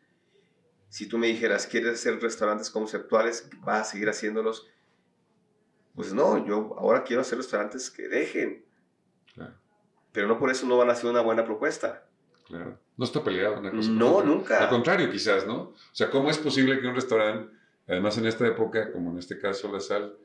Si 0.89 1.07
tú 1.07 1.17
me 1.17 1.27
dijeras, 1.27 1.67
¿quieres 1.67 1.95
hacer 1.95 2.19
restaurantes 2.21 2.69
conceptuales? 2.69 3.49
¿Vas 3.59 3.81
a 3.81 3.91
seguir 3.91 4.09
haciéndolos? 4.09 4.67
Pues 5.95 6.13
no, 6.13 6.45
yo 6.45 6.75
ahora 6.77 7.03
quiero 7.03 7.21
hacer 7.21 7.37
restaurantes 7.37 7.89
que 7.89 8.07
dejen. 8.07 8.65
Claro. 9.33 9.55
Pero 10.11 10.27
no 10.27 10.39
por 10.39 10.49
eso 10.49 10.65
no 10.65 10.77
van 10.77 10.89
a 10.89 10.95
ser 10.95 11.09
una 11.09 11.21
buena 11.21 11.43
propuesta. 11.43 12.07
Claro. 12.45 12.79
No 12.95 13.05
está 13.05 13.23
peleado 13.23 13.59
una 13.59 13.71
cosa. 13.71 13.89
No, 13.89 14.23
nunca. 14.23 14.63
Al 14.63 14.69
contrario, 14.69 15.11
quizás, 15.11 15.45
¿no? 15.45 15.55
O 15.55 15.75
sea, 15.91 16.09
¿cómo 16.09 16.29
es 16.29 16.37
posible 16.37 16.79
que 16.79 16.87
un 16.87 16.95
restaurante, 16.95 17.53
además 17.87 18.17
en 18.17 18.25
esta 18.25 18.47
época, 18.47 18.91
como 18.91 19.11
en 19.11 19.17
este 19.17 19.37
caso 19.37 19.71
La 19.71 19.79
Sal, 19.79 20.17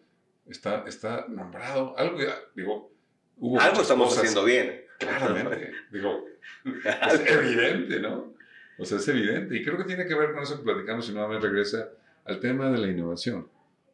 está, 0.46 0.84
está 0.86 1.26
nombrado? 1.28 1.94
Algo, 1.98 2.18
digo, 2.54 2.92
hubo 3.38 3.60
Algo 3.60 3.82
estamos 3.82 4.16
haciendo 4.16 4.44
bien. 4.44 4.84
Claramente. 4.98 5.72
digo, 5.92 6.24
es 6.64 7.30
evidente, 7.30 8.00
¿no? 8.00 8.32
O 8.78 8.84
sea, 8.84 8.98
es 8.98 9.08
evidente. 9.08 9.56
Y 9.56 9.62
creo 9.62 9.76
que 9.76 9.84
tiene 9.84 10.06
que 10.06 10.14
ver 10.14 10.32
con 10.32 10.42
eso 10.42 10.58
que 10.58 10.64
platicamos 10.64 11.08
y 11.08 11.12
nuevamente 11.12 11.46
regresa 11.46 11.90
al 12.24 12.40
tema 12.40 12.70
de 12.70 12.78
la 12.78 12.88
innovación. 12.88 13.48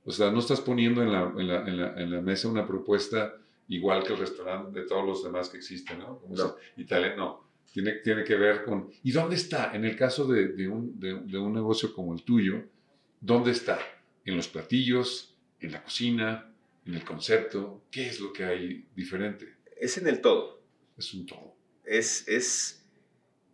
O 0.05 0.11
sea, 0.11 0.31
no 0.31 0.39
estás 0.39 0.61
poniendo 0.61 1.03
en 1.03 1.13
la, 1.13 1.33
en 1.37 1.49
la, 1.49 1.69
en 1.69 1.77
la, 1.77 2.03
en 2.03 2.11
la 2.11 2.21
mesa 2.21 2.49
una 2.49 2.67
propuesta 2.67 3.35
igual 3.69 4.03
que 4.03 4.15
el 4.15 4.19
restaurante 4.19 4.81
de 4.81 4.87
todos 4.87 5.07
los 5.07 5.23
demás 5.23 5.49
que 5.51 5.59
existen, 5.59 5.99
¿no? 5.99 6.19
Como 6.19 6.35
no. 6.35 6.57
Italia, 6.77 7.15
no. 7.17 7.47
Tiene, 7.71 7.93
tiene 7.97 8.25
que 8.25 8.35
ver 8.35 8.65
con... 8.65 8.91
¿Y 9.03 9.13
dónde 9.13 9.37
está? 9.37 9.75
En 9.75 9.85
el 9.85 9.95
caso 9.95 10.27
de, 10.27 10.49
de, 10.49 10.69
un, 10.69 10.99
de, 10.99 11.21
de 11.21 11.39
un 11.39 11.53
negocio 11.53 11.93
como 11.93 12.15
el 12.15 12.23
tuyo, 12.23 12.65
¿dónde 13.21 13.51
está? 13.51 13.79
¿En 14.25 14.37
los 14.37 14.49
platillos? 14.49 15.37
¿En 15.61 15.73
la 15.73 15.83
cocina? 15.85 16.51
¿En 16.87 16.95
el 16.95 17.05
concepto? 17.05 17.83
¿Qué 17.91 18.07
es 18.09 18.21
lo 18.21 18.33
que 18.33 18.45
hay 18.45 18.87
diferente? 18.97 19.57
Es 19.79 19.99
en 19.99 20.07
el 20.09 20.23
todo. 20.23 20.63
Es 20.97 21.13
un 21.13 21.27
todo. 21.27 21.55
Es, 21.85 22.27
es 22.27 22.78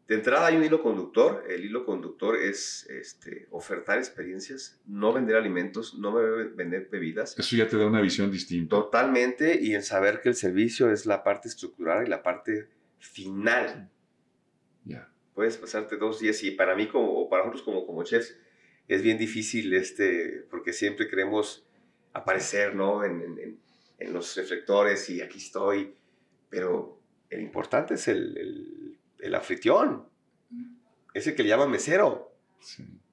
de 0.06 0.16
entrada 0.16 0.46
hay 0.46 0.56
un 0.56 0.64
hilo 0.64 0.82
conductor. 0.82 1.44
El 1.48 1.64
hilo 1.64 1.86
conductor 1.86 2.36
es 2.36 2.86
este, 2.90 3.46
ofertar 3.50 3.98
experiencias, 3.98 4.78
no 4.86 5.12
vender 5.12 5.36
alimentos, 5.36 5.94
no 5.94 6.14
vender 6.14 6.88
bebidas. 6.90 7.38
Eso 7.38 7.56
ya 7.56 7.66
te 7.66 7.78
da 7.78 7.86
una 7.86 8.02
visión 8.02 8.30
distinta. 8.30 8.76
Totalmente, 8.76 9.58
y 9.60 9.74
en 9.74 9.82
saber 9.82 10.20
que 10.20 10.28
el 10.28 10.34
servicio 10.34 10.90
es 10.90 11.06
la 11.06 11.24
parte 11.24 11.48
estructural 11.48 12.06
y 12.06 12.10
la 12.10 12.22
parte 12.22 12.68
final. 12.98 13.90
Ya. 14.84 15.10
Puedes 15.34 15.56
pasarte 15.56 15.96
dos 15.96 16.20
días 16.20 16.42
y 16.42 16.50
para 16.50 16.76
mí 16.76 16.86
como, 16.88 17.10
o 17.22 17.28
para 17.30 17.44
nosotros 17.44 17.64
como, 17.64 17.86
como 17.86 18.04
chefs 18.04 18.36
es 18.86 19.00
bien 19.00 19.16
difícil 19.16 19.72
este, 19.72 20.46
porque 20.50 20.74
siempre 20.74 21.08
queremos 21.08 21.66
aparecer 22.12 22.74
¿no? 22.74 23.02
en, 23.04 23.22
en, 23.22 23.58
en 23.98 24.12
los 24.12 24.36
reflectores 24.36 25.08
y 25.08 25.22
aquí 25.22 25.38
estoy, 25.38 25.94
pero 26.50 27.00
el 27.30 27.40
importante 27.40 27.94
es 27.94 28.06
el, 28.08 28.36
el 28.36 28.83
el 29.24 29.34
anfitrión. 29.34 30.06
Ese 31.14 31.34
que 31.34 31.42
le 31.42 31.48
llaman 31.48 31.70
mesero. 31.70 32.36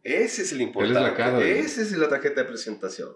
Ese 0.04 0.41
es 0.41 0.52
el 0.52 0.62
importante. 0.62 1.00
Es 1.00 1.17
la 1.17 1.41
Esa 1.41 1.82
es 1.82 1.91
la 1.93 2.10
tarjeta 2.10 2.41
de 2.41 2.47
presentación. 2.47 3.13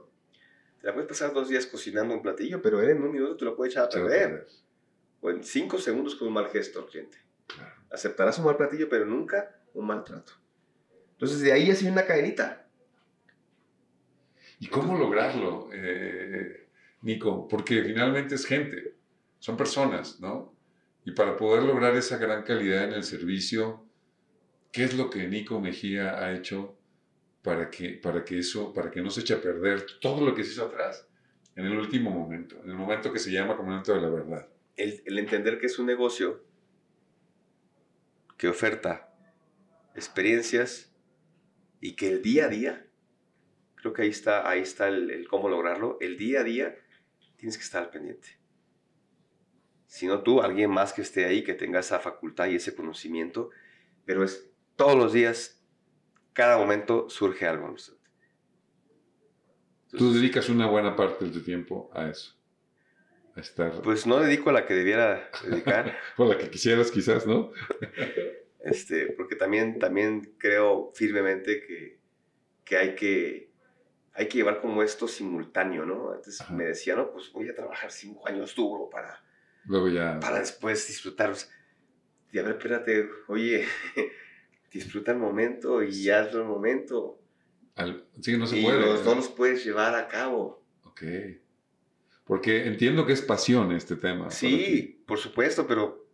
Te 0.79 0.87
la 0.87 0.93
puedes 0.93 1.09
pasar 1.09 1.33
dos 1.33 1.49
días 1.49 1.65
cocinando 1.65 2.13
un 2.13 2.21
platillo, 2.21 2.61
pero 2.61 2.81
él 2.81 2.91
en 2.91 3.03
un 3.03 3.11
minuto 3.11 3.35
te 3.35 3.45
lo 3.45 3.55
puede 3.55 3.71
echar 3.71 3.85
a 3.85 3.89
perder. 3.89 4.47
O 5.19 5.29
en 5.29 5.43
cinco 5.43 5.77
segundos 5.77 6.15
con 6.15 6.29
un 6.29 6.35
mal 6.35 6.47
gesto 6.49 6.79
al 6.79 6.85
cliente. 6.85 7.17
Aceptarás 7.91 8.39
un 8.39 8.45
mal 8.45 8.55
platillo, 8.55 8.87
pero 8.87 9.05
nunca 9.05 9.59
un 9.73 9.87
maltrato. 9.87 10.33
Entonces 11.11 11.41
de 11.41 11.51
ahí 11.51 11.75
sido 11.75 11.91
una 11.91 12.05
cadenita. 12.05 12.65
¿Y 14.59 14.67
cómo 14.67 14.97
lograrlo, 14.97 15.69
eh, 15.73 16.69
Nico? 17.01 17.47
Porque 17.47 17.83
finalmente 17.83 18.35
es 18.35 18.45
gente, 18.45 18.95
son 19.39 19.57
personas, 19.57 20.21
¿no? 20.21 20.54
Y 21.05 21.11
para 21.11 21.37
poder 21.37 21.63
lograr 21.63 21.95
esa 21.95 22.17
gran 22.17 22.43
calidad 22.43 22.83
en 22.83 22.93
el 22.93 23.03
servicio, 23.03 23.85
¿qué 24.71 24.83
es 24.83 24.97
lo 24.97 25.09
que 25.09 25.27
Nico 25.27 25.61
Mejía 25.61 26.17
ha 26.17 26.33
hecho 26.33 26.77
para 27.41 27.69
que, 27.69 27.91
para 27.91 28.25
que 28.25 28.39
eso, 28.39 28.73
para 28.73 28.91
que 28.91 29.01
no 29.01 29.11
se 29.11 29.21
eche 29.21 29.35
a 29.35 29.41
perder 29.41 29.85
todo 30.01 30.25
lo 30.25 30.33
que 30.35 30.43
se 30.43 30.51
hizo 30.51 30.65
atrás 30.65 31.07
en 31.55 31.65
el 31.65 31.77
último 31.77 32.09
momento, 32.09 32.59
en 32.63 32.71
el 32.71 32.75
momento 32.75 33.13
que 33.13 33.19
se 33.19 33.31
llama 33.31 33.55
como 33.55 33.69
momento 33.69 33.93
de 33.93 34.01
la 34.01 34.09
verdad? 34.09 34.49
El, 34.75 35.01
el 35.05 35.19
entender 35.19 35.59
que 35.59 35.67
es 35.67 35.79
un 35.79 35.85
negocio 35.85 36.43
que 38.37 38.47
oferta 38.47 39.13
experiencias 39.95 40.91
y 41.79 41.95
que 41.95 42.07
el 42.07 42.21
día 42.21 42.45
a 42.45 42.49
día, 42.49 42.87
creo 43.75 43.93
que 43.93 44.03
ahí 44.03 44.09
está, 44.09 44.49
ahí 44.49 44.61
está 44.61 44.87
el, 44.87 45.27
cómo 45.29 45.49
lograrlo, 45.49 45.97
el 46.01 46.17
día 46.17 46.41
a 46.41 46.43
día 46.43 46.75
tienes 47.37 47.57
que 47.57 47.63
estar 47.63 47.83
al 47.83 47.89
pendiente. 47.89 48.37
Si 49.95 50.07
no 50.07 50.23
tú, 50.23 50.41
alguien 50.41 50.71
más 50.71 50.91
que 50.91 51.01
esté 51.01 51.23
ahí, 51.23 51.41
que 51.41 51.53
tenga 51.53 51.79
esa 51.79 52.01
facultad 52.01 52.47
y 52.47 52.55
ese 52.55 52.75
conocimiento, 52.75 53.51
pero 54.03 54.25
es 54.25 54.51
todos 54.75 54.97
los 54.97 55.13
días, 55.13 55.63
cada 56.33 56.57
momento 56.57 57.09
surge 57.09 57.47
algo. 57.47 57.73
tú 59.91 60.13
dedicas 60.13 60.49
una 60.49 60.67
buena 60.67 60.97
parte 60.97 61.23
de 61.23 61.31
tu 61.31 61.41
tiempo 61.41 61.89
a 61.93 62.09
eso. 62.09 62.37
A 63.37 63.39
estar... 63.39 63.81
Pues 63.83 64.05
no 64.05 64.19
dedico 64.19 64.49
a 64.49 64.53
la 64.53 64.65
que 64.65 64.73
debiera 64.73 65.29
dedicar. 65.45 65.97
Por 66.17 66.27
la 66.27 66.37
que 66.37 66.49
quisieras 66.49 66.91
quizás, 66.91 67.25
¿no? 67.25 67.51
Este, 68.59 69.13
porque 69.15 69.35
también, 69.35 69.77
también 69.77 70.33
creo 70.39 70.91
firmemente 70.95 71.63
que, 71.67 71.99
que, 72.63 72.77
hay 72.77 72.95
que 72.95 73.53
hay 74.11 74.27
que 74.27 74.39
llevar 74.39 74.59
como 74.59 74.81
esto 74.81 75.07
simultáneo, 75.07 75.85
¿no? 75.85 76.11
Antes 76.11 76.39
me 76.49 76.65
decía, 76.65 76.95
no, 76.95 77.11
pues 77.11 77.31
voy 77.31 77.47
a 77.47 77.53
trabajar 77.53 77.91
cinco 77.91 78.27
años 78.27 78.55
duro 78.55 78.89
para, 78.89 79.23
Luego 79.67 79.89
ya... 79.89 80.19
para 80.19 80.39
después 80.39 80.87
disfrutar. 80.87 81.35
Y 82.31 82.39
a 82.39 82.43
ver, 82.43 82.57
espérate, 82.57 83.09
oye, 83.27 83.65
disfruta 84.71 85.11
el 85.11 85.17
momento 85.17 85.83
y 85.83 86.09
hazlo 86.09 86.41
el 86.41 86.47
momento. 86.47 87.19
Sí, 88.21 88.37
no 88.37 88.47
se 88.47 88.59
y 88.59 88.63
puede. 88.63 88.79
Los 88.81 89.03
dos 89.03 89.15
los 89.15 89.29
puedes 89.29 89.65
llevar 89.65 89.95
a 89.95 90.07
cabo. 90.07 90.63
Ok. 90.83 91.03
Porque 92.23 92.65
entiendo 92.67 93.05
que 93.05 93.13
es 93.13 93.21
pasión 93.21 93.71
este 93.71 93.95
tema. 93.95 94.31
Sí, 94.31 95.03
por 95.05 95.19
supuesto, 95.19 95.67
pero 95.67 96.05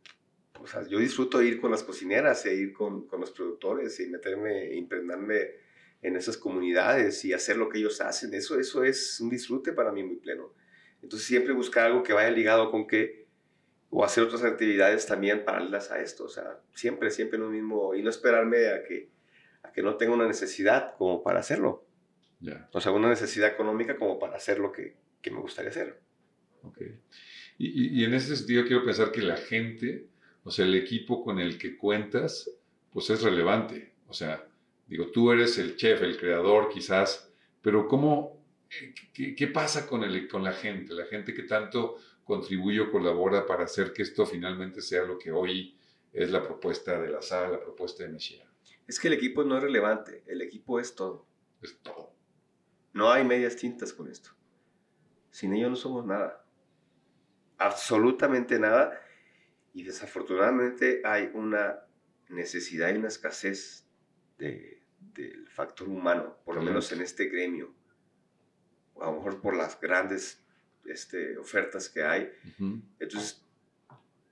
o 0.61 0.67
sea, 0.67 0.87
yo 0.87 0.99
disfruto 0.99 1.41
ir 1.41 1.59
con 1.59 1.71
las 1.71 1.83
cocineras 1.83 2.45
e 2.45 2.53
ir 2.53 2.73
con, 2.73 3.07
con 3.07 3.19
los 3.19 3.31
productores 3.31 3.99
y 3.99 4.07
meterme, 4.07 4.75
impregnarme 4.75 5.61
en 6.01 6.15
esas 6.15 6.37
comunidades 6.37 7.23
y 7.25 7.33
hacer 7.33 7.57
lo 7.57 7.69
que 7.69 7.79
ellos 7.79 8.01
hacen. 8.01 8.33
Eso, 8.33 8.59
eso 8.59 8.83
es 8.83 9.19
un 9.19 9.29
disfrute 9.29 9.73
para 9.73 9.91
mí 9.91 10.03
muy 10.03 10.17
pleno. 10.17 10.53
Entonces 11.01 11.27
siempre 11.27 11.53
buscar 11.53 11.87
algo 11.87 12.03
que 12.03 12.13
vaya 12.13 12.29
ligado 12.29 12.69
con 12.69 12.87
que, 12.87 13.20
o 13.91 14.03
hacer 14.03 14.23
otras 14.23 14.43
actividades 14.43 15.05
también 15.05 15.45
paralelas 15.45 15.91
a 15.91 16.01
esto. 16.01 16.23
O 16.23 16.29
sea, 16.29 16.59
siempre, 16.73 17.11
siempre 17.11 17.37
lo 17.37 17.49
mismo 17.49 17.93
y 17.93 18.01
no 18.01 18.09
esperarme 18.09 18.69
a 18.69 18.83
que, 18.83 19.09
a 19.61 19.71
que 19.71 19.83
no 19.83 19.97
tenga 19.97 20.13
una 20.13 20.27
necesidad 20.27 20.95
como 20.97 21.21
para 21.21 21.39
hacerlo. 21.39 21.85
Ya. 22.39 22.67
O 22.71 22.81
sea, 22.81 22.91
una 22.91 23.09
necesidad 23.09 23.49
económica 23.49 23.95
como 23.97 24.17
para 24.17 24.37
hacer 24.37 24.57
lo 24.57 24.71
que, 24.71 24.95
que 25.21 25.29
me 25.29 25.39
gustaría 25.39 25.69
hacer. 25.69 26.01
Ok. 26.63 26.81
Y, 27.59 27.67
y, 27.67 28.01
y, 28.01 28.05
en 28.05 28.15
ese 28.15 28.35
sentido 28.35 28.65
quiero 28.65 28.83
pensar 28.83 29.11
que 29.11 29.21
la 29.21 29.37
gente 29.37 30.09
o 30.43 30.51
sea, 30.51 30.65
el 30.65 30.75
equipo 30.75 31.23
con 31.23 31.39
el 31.39 31.57
que 31.57 31.77
cuentas, 31.77 32.49
pues 32.91 33.09
es 33.09 33.21
relevante. 33.21 33.93
O 34.07 34.13
sea, 34.13 34.47
digo, 34.87 35.11
tú 35.11 35.31
eres 35.31 35.57
el 35.57 35.75
chef, 35.75 36.01
el 36.01 36.17
creador 36.17 36.69
quizás, 36.69 37.31
pero 37.61 37.87
¿cómo, 37.87 38.43
qué, 39.13 39.35
qué 39.35 39.47
pasa 39.47 39.87
con, 39.87 40.03
el, 40.03 40.27
con 40.27 40.43
la 40.43 40.53
gente? 40.53 40.93
La 40.93 41.05
gente 41.05 41.33
que 41.33 41.43
tanto 41.43 41.97
contribuye 42.23 42.79
o 42.79 42.91
colabora 42.91 43.45
para 43.45 43.65
hacer 43.65 43.93
que 43.93 44.03
esto 44.03 44.25
finalmente 44.25 44.81
sea 44.81 45.03
lo 45.03 45.17
que 45.17 45.31
hoy 45.31 45.77
es 46.13 46.29
la 46.29 46.43
propuesta 46.43 46.99
de 47.01 47.09
la 47.09 47.21
sala, 47.21 47.49
la 47.49 47.59
propuesta 47.59 48.03
de 48.03 48.09
Meshia. 48.09 48.45
Es 48.87 48.99
que 48.99 49.07
el 49.07 49.13
equipo 49.13 49.43
no 49.43 49.57
es 49.57 49.63
relevante, 49.63 50.23
el 50.27 50.41
equipo 50.41 50.79
es 50.79 50.95
todo. 50.95 51.25
Es 51.61 51.77
todo. 51.79 52.13
No 52.93 53.09
hay 53.09 53.23
medias 53.23 53.55
tintas 53.55 53.93
con 53.93 54.09
esto. 54.09 54.31
Sin 55.29 55.53
ellos 55.53 55.69
no 55.69 55.75
somos 55.75 56.05
nada. 56.05 56.45
Absolutamente 57.57 58.59
nada. 58.59 58.99
Y 59.73 59.83
desafortunadamente 59.83 61.01
hay 61.05 61.31
una 61.33 61.85
necesidad 62.27 62.93
y 62.93 62.97
una 62.97 63.07
escasez 63.07 63.87
de, 64.37 64.83
del 64.99 65.47
factor 65.49 65.87
humano, 65.87 66.37
por 66.43 66.55
lo 66.55 66.61
menos 66.61 66.91
en 66.91 67.01
este 67.01 67.25
gremio. 67.25 67.73
A 68.99 69.05
lo 69.05 69.13
mejor 69.13 69.41
por 69.41 69.55
las 69.55 69.79
grandes 69.79 70.40
este, 70.85 71.37
ofertas 71.37 71.89
que 71.89 72.03
hay. 72.03 72.29
Entonces, 72.99 73.43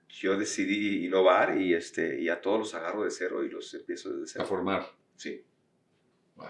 yo 0.09 0.37
decidí 0.37 1.05
innovar 1.05 1.59
y, 1.59 1.73
este, 1.73 2.19
y 2.19 2.29
a 2.29 2.41
todos 2.41 2.59
los 2.59 2.75
agarro 2.75 3.03
de 3.03 3.11
cero 3.11 3.43
y 3.43 3.49
los 3.49 3.73
empiezo 3.73 4.11
desde 4.11 4.33
cero. 4.33 4.45
A 4.45 4.47
formar. 4.47 4.85
Sí. 5.15 5.45
Wow. 6.35 6.47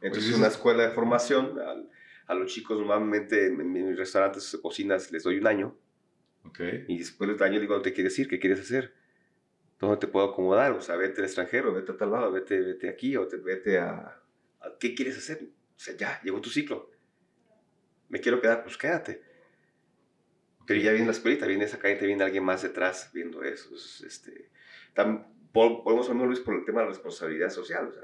Entonces, 0.00 0.30
es 0.30 0.38
una 0.38 0.48
escuela 0.48 0.88
de 0.88 0.90
formación. 0.90 1.58
A, 1.60 1.74
a 2.26 2.34
los 2.34 2.52
chicos, 2.52 2.78
normalmente 2.78 3.46
en, 3.46 3.72
mis 3.72 3.96
restaurantes 3.96 4.50
de 4.50 4.60
cocinas 4.60 5.12
les 5.12 5.22
doy 5.22 5.38
un 5.38 5.46
año 5.46 5.78
Okay. 6.48 6.84
Y 6.88 6.98
después 6.98 7.28
del 7.28 7.42
año 7.42 7.60
digo, 7.60 7.74
¿dónde 7.74 7.92
quieres 7.92 8.18
ir? 8.18 8.28
¿Qué 8.28 8.38
quieres 8.38 8.60
hacer? 8.60 8.94
¿Dónde 9.78 9.96
te 9.98 10.06
puedo 10.06 10.30
acomodar? 10.30 10.72
O 10.72 10.80
sea, 10.80 10.96
vete 10.96 11.20
al 11.20 11.26
extranjero, 11.26 11.72
vete 11.72 11.92
a 11.92 11.96
tal 11.96 12.12
lado, 12.12 12.32
vete, 12.32 12.60
vete 12.60 12.88
aquí, 12.88 13.16
o 13.16 13.26
te, 13.26 13.36
vete 13.36 13.78
a, 13.78 14.22
a, 14.60 14.78
¿Qué 14.78 14.94
quieres 14.94 15.18
hacer? 15.18 15.42
O 15.42 15.78
sea, 15.78 15.96
ya, 15.96 16.20
llegó 16.22 16.40
tu 16.40 16.50
ciclo. 16.50 16.90
Me 18.08 18.20
quiero 18.20 18.40
quedar, 18.40 18.62
pues 18.62 18.76
quédate. 18.76 19.22
Pero 20.66 20.80
ya 20.80 20.90
viene 20.90 21.06
la 21.06 21.12
escuelita, 21.12 21.46
viene 21.46 21.64
esa 21.64 21.78
calle, 21.78 22.04
viene 22.04 22.24
alguien 22.24 22.44
más 22.44 22.62
detrás 22.62 23.10
viendo 23.12 23.42
eso. 23.42 23.70
este, 24.04 24.50
tam, 24.94 25.26
podemos 25.52 26.08
hablar, 26.10 26.26
Luis, 26.26 26.40
por 26.40 26.54
el 26.54 26.64
tema 26.64 26.80
de 26.80 26.86
la 26.86 26.92
responsabilidad 26.92 27.50
social. 27.50 27.88
O 27.88 27.92
sea, 27.92 28.02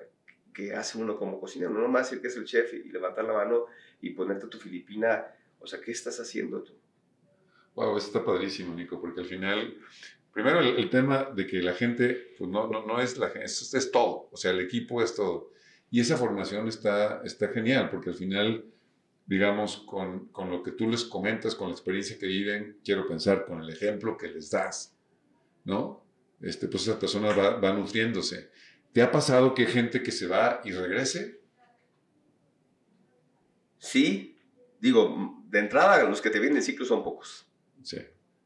¿qué 0.55 0.75
hace 0.75 0.99
uno 0.99 1.17
como 1.17 1.41
cocinero? 1.41 1.71
No 1.71 1.81
nomás 1.81 2.09
decir 2.09 2.23
que 2.23 2.29
es 2.29 2.37
el 2.37 2.45
chef 2.45 2.73
y, 2.75 2.89
levantar 2.91 3.25
la 3.25 3.33
mano 3.33 3.67
y 4.01 4.11
ponerte 4.11 4.47
tu 4.47 4.59
filipina. 4.59 5.27
O 5.59 5.67
sea, 5.67 5.81
¿qué 5.81 5.91
estás 5.91 6.19
haciendo 6.21 6.63
tú? 6.63 6.73
Wow, 7.75 7.97
eso 7.97 8.09
está 8.09 8.25
padrísimo, 8.25 8.75
Nico, 8.75 9.01
porque 9.01 9.21
al 9.21 9.27
final, 9.27 9.79
primero 10.33 10.61
el, 10.61 10.77
el 10.77 10.91
tema 10.91 11.31
de 11.35 11.47
que 11.47 11.63
la 11.63 11.73
gente, 11.73 12.35
pues 12.39 12.51
no, 12.51 12.69
no, 12.69 12.87
no 12.87 13.01
es 13.01 13.17
la 13.17 13.31
gente, 13.31 13.47
es, 13.47 13.73
es, 13.73 13.91
todo, 13.91 14.29
o 14.31 14.37
sea, 14.37 14.51
el 14.51 14.61
equipo 14.61 15.03
es 15.03 15.15
todo. 15.15 15.53
Y 15.91 16.01
esa 16.01 16.17
formación 16.17 16.69
está, 16.69 17.23
está 17.25 17.49
genial, 17.49 17.91
porque 17.91 18.11
al 18.11 18.17
final, 18.17 18.72
digamos, 19.27 19.79
con, 19.79 20.27
con 20.29 20.51
lo 20.51 20.63
que 20.63 20.73
tú 20.73 20.89
les 20.89 21.05
comentas, 21.05 21.55
con 21.55 21.69
la 21.69 21.75
experiencia 21.75 22.19
que 22.19 22.27
viven, 22.27 22.79
quiero 22.85 23.07
pensar, 23.07 23.45
con 23.47 23.63
el 23.63 23.71
ejemplo 23.71 24.17
que 24.17 24.29
les 24.29 24.51
das, 24.51 24.97
¿no? 25.65 26.05
Este, 26.41 26.69
pues 26.69 26.83
esa 26.83 26.99
persona 26.99 27.33
va, 27.33 27.57
va 27.61 27.73
nutriéndose. 27.73 28.51
¿Te 28.93 29.01
ha 29.01 29.11
pasado 29.11 29.55
que 29.55 29.63
hay 29.63 29.73
gente 29.73 30.03
que 30.03 30.11
se 30.11 30.27
va 30.27 30.61
y 30.65 30.73
regrese? 30.73 31.41
Sí, 33.79 34.39
digo, 34.81 35.43
de 35.49 35.59
entrada 35.61 36.03
los 36.05 36.21
que 36.21 36.31
te 36.31 36.39
vienen 36.39 36.59
en 36.59 36.63
ciclo 36.63 36.85
son 36.85 37.03
pocos. 37.03 37.47
Sí. 37.83 37.99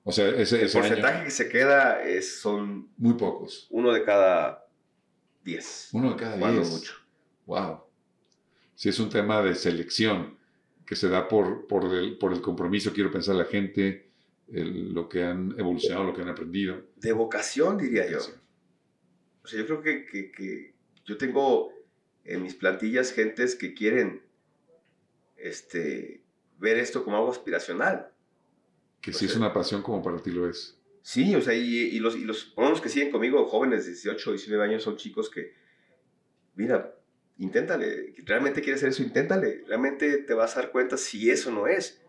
O 0.04 0.12
sea, 0.12 0.28
ese, 0.28 0.60
el 0.60 0.66
ese 0.66 0.78
porcentaje 0.78 1.16
año, 1.16 1.24
que 1.24 1.30
se 1.30 1.48
queda 1.48 2.02
es, 2.02 2.40
son 2.40 2.90
muy 2.96 3.14
pocos. 3.14 3.66
uno 3.70 3.92
de 3.92 4.04
cada 4.04 4.68
diez. 5.42 5.88
Uno 5.92 6.10
de 6.10 6.16
cada 6.16 6.36
diez. 6.36 6.70
mucho. 6.70 6.94
Wow. 7.46 7.80
Sí, 8.74 8.88
es 8.88 9.00
un 9.00 9.08
tema 9.08 9.42
de 9.42 9.54
selección 9.54 10.35
que 10.86 10.94
se 10.96 11.08
da 11.08 11.26
por, 11.28 11.66
por, 11.66 11.92
el, 11.94 12.16
por 12.16 12.32
el 12.32 12.40
compromiso, 12.40 12.92
quiero 12.92 13.10
pensar, 13.10 13.34
la 13.34 13.44
gente, 13.46 14.08
el- 14.48 14.94
lo 14.94 15.08
que 15.08 15.24
han 15.24 15.54
evolucionado, 15.58 16.04
lo 16.06 16.14
que 16.14 16.22
han 16.22 16.28
aprendido. 16.28 16.80
De 16.96 17.12
vocación, 17.12 17.76
diría 17.76 18.08
yo. 18.08 18.20
Sí. 18.20 18.32
O 19.42 19.46
sea, 19.48 19.58
yo 19.60 19.66
creo 19.66 19.82
que, 19.82 20.04
que- 20.06 20.30
que 20.32 20.74
yo 21.04 21.16
tengo 21.16 21.72
en 22.24 22.42
mis 22.42 22.54
plantillas 22.54 23.12
gentes 23.12 23.54
que 23.56 23.74
quieren 23.74 24.22
este, 25.36 26.22
ver 26.58 26.78
esto 26.78 27.04
como 27.04 27.16
algo 27.16 27.30
aspiracional. 27.30 28.10
Que 29.00 29.10
O 29.10 29.14
si 29.14 29.26
es 29.26 29.32
sea- 29.32 29.40
una 29.40 29.52
pasión 29.52 29.82
como 29.82 30.02
para 30.02 30.18
ti 30.22 30.30
lo 30.30 30.48
es. 30.48 30.78
Sí, 31.02 31.34
o 31.36 31.40
sea, 31.40 31.54
y, 31.54 31.62
y 31.62 31.98
los, 32.00 32.16
y 32.16 32.24
los, 32.24 32.44
por 32.46 32.64
lo 32.64 32.70
menos 32.70 32.80
que 32.82 32.88
siguen 32.88 33.12
conmigo, 33.12 33.44
jóvenes 33.46 33.84
de 33.84 33.92
18, 33.92 34.32
19 34.32 34.64
años, 34.64 34.82
son 34.82 34.96
chicos 34.96 35.30
que, 35.30 35.52
mira, 36.56 36.96
inténtale, 37.38 38.14
realmente 38.24 38.62
quieres 38.62 38.80
hacer 38.80 38.90
eso, 38.90 39.02
inténtale, 39.02 39.64
realmente 39.66 40.18
te 40.18 40.34
vas 40.34 40.56
a 40.56 40.62
dar 40.62 40.70
cuenta 40.70 40.96
si 40.96 41.30
eso 41.30 41.50
no 41.50 41.66
es. 41.66 42.02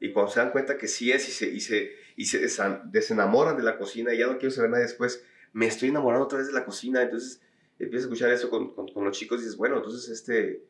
Y 0.00 0.12
cuando 0.12 0.32
se 0.32 0.40
dan 0.40 0.50
cuenta 0.50 0.78
que 0.78 0.88
sí 0.88 1.12
es 1.12 1.28
y 1.28 1.32
se, 1.32 1.48
y 1.48 1.60
se, 1.60 1.92
y 2.16 2.24
se 2.26 2.46
desenamoran 2.86 3.56
de 3.56 3.62
la 3.62 3.76
cocina 3.76 4.14
y 4.14 4.18
ya 4.18 4.26
no 4.26 4.38
quiero 4.38 4.54
saber 4.54 4.70
nada 4.70 4.82
después, 4.82 5.24
me 5.52 5.66
estoy 5.66 5.90
enamorando 5.90 6.24
otra 6.24 6.38
vez 6.38 6.46
de 6.46 6.54
la 6.54 6.64
cocina, 6.64 7.02
entonces 7.02 7.42
empiezas 7.78 8.06
a 8.06 8.08
escuchar 8.08 8.30
eso 8.30 8.48
con, 8.48 8.74
con, 8.74 8.88
con 8.88 9.04
los 9.04 9.16
chicos 9.16 9.40
y 9.40 9.44
dices, 9.44 9.58
bueno, 9.58 9.76
entonces 9.76 10.08
este, 10.08 10.64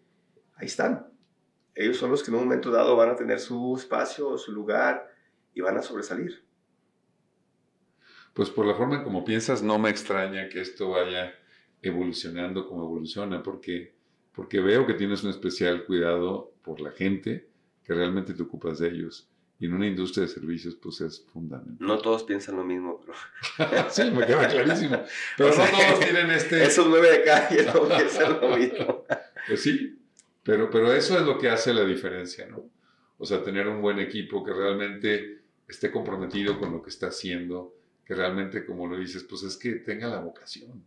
ahí 0.56 0.66
están. 0.66 1.06
ellos 1.74 1.96
son 1.96 2.10
los 2.10 2.22
que 2.22 2.30
en 2.30 2.36
un 2.36 2.44
momento 2.44 2.70
dado 2.70 2.96
van 2.96 3.10
a 3.10 3.16
tener 3.16 3.38
su 3.38 3.76
espacio, 3.76 4.36
su 4.38 4.52
lugar 4.52 5.12
y 5.54 5.60
van 5.60 5.76
a 5.76 5.82
sobresalir. 5.82 6.44
Pues 8.34 8.48
por 8.48 8.64
la 8.64 8.74
forma 8.74 9.02
como 9.02 9.24
piensas, 9.24 9.62
no 9.62 9.78
me 9.78 9.90
extraña 9.90 10.48
que 10.48 10.60
esto 10.60 10.90
vaya 10.90 11.34
evolucionando 11.82 12.66
como 12.66 12.84
evoluciona, 12.84 13.42
porque, 13.42 13.94
porque 14.32 14.60
veo 14.60 14.86
que 14.86 14.94
tienes 14.94 15.22
un 15.22 15.30
especial 15.30 15.84
cuidado 15.84 16.52
por 16.62 16.80
la 16.80 16.90
gente, 16.92 17.48
que 17.84 17.94
realmente 17.94 18.34
te 18.34 18.42
ocupas 18.42 18.78
de 18.78 18.88
ellos. 18.88 19.28
Y 19.58 19.66
en 19.66 19.74
una 19.74 19.86
industria 19.86 20.22
de 20.22 20.32
servicios, 20.32 20.74
pues 20.74 21.02
es 21.02 21.26
fundamental. 21.32 21.86
No 21.86 21.98
todos 21.98 22.24
piensan 22.24 22.56
lo 22.56 22.64
mismo, 22.64 22.98
pero... 22.98 23.88
sí, 23.90 24.10
me 24.10 24.24
queda 24.26 24.48
clarísimo. 24.48 25.02
Pero 25.36 25.50
no 25.50 25.64
todos 25.64 26.00
tienen 26.00 26.30
este... 26.30 26.64
Esos 26.64 26.86
nueve 26.86 27.10
de 27.18 27.24
calle 27.24 27.66
no 27.74 27.86
piensan 27.86 28.40
lo 28.40 28.56
mismo. 28.56 29.04
Pues 29.46 29.62
sí, 29.62 29.98
pero, 30.42 30.70
pero 30.70 30.92
eso 30.92 31.18
es 31.18 31.26
lo 31.26 31.38
que 31.38 31.50
hace 31.50 31.74
la 31.74 31.84
diferencia, 31.84 32.46
¿no? 32.46 32.70
O 33.18 33.26
sea, 33.26 33.42
tener 33.42 33.68
un 33.68 33.82
buen 33.82 33.98
equipo 33.98 34.42
que 34.42 34.52
realmente 34.54 35.42
esté 35.68 35.90
comprometido 35.90 36.58
con 36.58 36.72
lo 36.72 36.82
que 36.82 36.88
está 36.88 37.08
haciendo, 37.08 37.74
que 38.04 38.14
realmente, 38.14 38.64
como 38.64 38.86
lo 38.86 38.98
dices, 38.98 39.24
pues 39.24 39.42
es 39.42 39.58
que 39.58 39.72
tenga 39.72 40.08
la 40.08 40.20
vocación. 40.20 40.82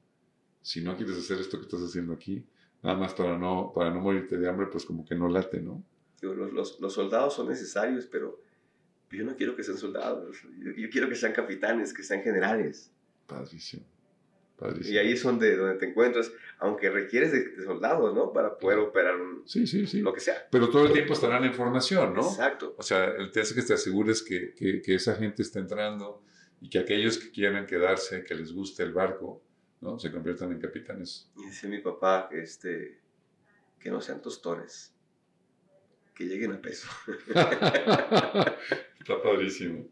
Si 0.64 0.82
no 0.82 0.98
quieres 0.98 1.18
hacer 1.18 1.40
esto 1.40 1.60
que 1.60 1.66
estás 1.66 1.82
haciendo 1.82 2.14
aquí, 2.14 2.44
nada 2.82 2.98
más 2.98 3.14
para 3.14 3.38
no, 3.38 3.72
para 3.76 3.92
no 3.92 4.00
morirte 4.00 4.38
de 4.38 4.50
hambre, 4.50 4.68
pues 4.72 4.86
como 4.86 5.06
que 5.06 5.14
no 5.14 5.30
late, 5.30 5.62
¿no? 5.62 5.84
Los, 6.22 6.54
los, 6.54 6.80
los 6.80 6.94
soldados 6.94 7.36
son 7.36 7.50
necesarios, 7.50 8.08
pero 8.08 8.42
yo 9.12 9.24
no 9.24 9.36
quiero 9.36 9.56
que 9.56 9.64
sean 9.64 9.78
soldados. 9.78 10.38
Yo, 10.58 10.90
quiero 10.90 11.08
que 11.08 11.16
sean 11.16 11.34
capitanes, 11.34 11.94
que 11.94 12.04
sean 12.04 12.22
generales. 12.22 12.92
Padrísimo. 13.28 13.86
Y 14.84 14.98
ahí 14.98 15.12
es 15.12 15.24
donde, 15.24 15.58
donde 15.58 15.76
te 15.76 15.90
encuentras, 15.90 16.32
aunque 16.60 16.90
requieres 16.90 17.32
de, 17.32 17.64
soldados, 17.64 18.14
¿no? 18.16 18.32
Para 18.32 18.58
poder 18.58 18.80
operar 18.80 19.16
sí, 19.46 19.68
sí, 19.68 19.86
sí. 19.86 20.00
lo 20.00 20.14
que 20.14 20.22
sea. 20.22 20.48
Pero 20.50 20.70
todo 20.70 20.86
el 20.86 20.94
tiempo 20.94 21.14
estarán 21.14 21.44
en 21.44 21.54
formación, 21.54 22.14
¿no? 22.14 22.22
Exacto. 22.22 22.76
O 22.78 22.84
sea, 22.84 23.14
te 23.32 23.42
hace 23.42 23.56
que 23.56 23.62
te 23.62 23.74
asegures 23.74 24.22
que, 24.22 24.54
que, 24.54 24.82
que, 24.82 24.96
esa 24.96 25.16
gente 25.16 25.42
está 25.42 25.60
entrando 25.60 26.24
y 26.62 26.70
que 26.70 26.80
aquellos 26.80 27.18
que 27.18 27.32
quieran 27.32 27.66
quedarse, 27.66 28.24
que 28.24 28.36
les 28.36 28.54
guste 28.54 28.84
el 28.84 28.94
barco, 28.94 29.43
¿no? 29.84 30.00
Se 30.00 30.12
conviertan 30.12 30.52
en 30.52 30.60
capitanes. 30.60 31.30
Y 31.38 31.46
decía 31.46 31.70
mi 31.70 31.80
papá, 31.80 32.30
este, 32.32 33.00
que 33.80 33.92
no 33.92 34.02
sean 34.02 34.22
tostones, 34.22 34.94
que 36.16 36.26
lleguen 36.26 36.54
a 36.54 36.62
peso. 36.62 36.88
está 37.28 39.22
padrísimo. 39.22 39.90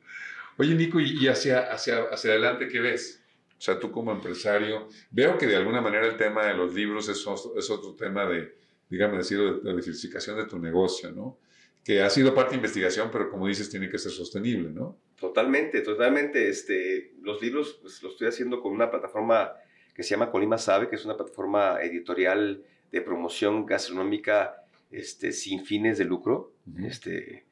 Oye, 0.58 0.76
Nico, 0.76 1.00
¿y 1.00 1.28
hacia, 1.28 1.72
hacia, 1.72 2.04
hacia 2.06 2.32
adelante 2.32 2.68
qué 2.68 2.80
ves? 2.80 3.24
O 3.58 3.62
sea, 3.62 3.80
tú 3.80 3.92
como 3.92 4.12
empresario, 4.12 4.88
veo 5.12 5.38
que 5.38 5.46
de 5.46 5.56
alguna 5.56 5.82
manera 5.82 6.08
el 6.08 6.18
tema 6.18 6.48
de 6.48 6.56
los 6.56 6.74
libros 6.74 7.08
es, 7.10 7.20
es 7.58 7.70
otro 7.70 7.96
tema 7.96 8.26
de, 8.26 8.56
digamos, 8.90 9.18
decir, 9.18 9.38
de, 9.38 9.60
de 9.60 9.70
diversificación 9.70 10.38
de 10.38 10.46
tu 10.46 10.58
negocio, 10.58 11.12
¿no? 11.12 11.38
Que 11.84 12.02
ha 12.02 12.10
sido 12.10 12.34
parte 12.34 12.52
de 12.52 12.58
investigación, 12.58 13.10
pero 13.12 13.30
como 13.30 13.48
dices, 13.48 13.70
tiene 13.70 13.90
que 13.90 13.98
ser 13.98 14.12
sostenible, 14.12 14.70
¿no? 14.70 14.98
Totalmente, 15.22 15.82
totalmente. 15.82 16.50
Este, 16.50 17.14
los 17.22 17.42
libros 17.42 17.78
pues, 17.82 18.02
los 18.02 18.14
estoy 18.14 18.28
haciendo 18.28 18.60
con 18.60 18.74
una 18.74 18.90
plataforma 18.90 19.54
que 19.94 20.04
se 20.04 20.12
llama 20.12 20.32
Colima 20.32 20.58
Sabe, 20.58 20.90
que 20.90 20.96
es 20.96 21.06
una 21.06 21.18
plataforma 21.18 21.82
editorial 21.82 22.64
de 22.92 23.02
promoción 23.02 23.66
gastronómica 23.66 24.66
este, 24.92 25.32
sin 25.32 25.66
fines 25.66 25.98
de 25.98 26.06
lucro, 26.06 26.54
este, 26.84 27.46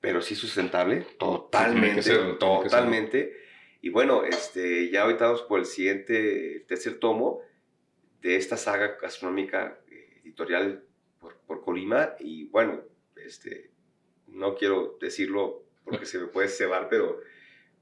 pero 0.00 0.20
sí 0.20 0.34
sustentable, 0.34 1.06
totalmente, 1.18 2.02
totalmente. 2.38 3.36
Y 3.80 3.90
bueno, 3.90 4.24
este, 4.24 4.90
ya 4.90 5.02
ahorita 5.02 5.26
vamos 5.26 5.42
por 5.42 5.60
el 5.60 5.66
siguiente, 5.66 6.64
tercer 6.66 6.98
tomo 6.98 7.40
de 8.22 8.36
esta 8.36 8.56
saga 8.56 8.96
gastronómica 9.00 9.78
eh, 9.90 10.20
editorial 10.24 10.84
por, 11.20 11.36
por, 11.46 11.62
Colima. 11.62 12.14
Y 12.18 12.44
bueno, 12.46 12.80
este, 13.16 13.70
no 14.28 14.54
quiero 14.54 14.96
decirlo 15.00 15.64
porque 15.84 16.06
se 16.06 16.18
me 16.18 16.28
puede 16.28 16.48
cebar, 16.48 16.88
pero 16.88 17.20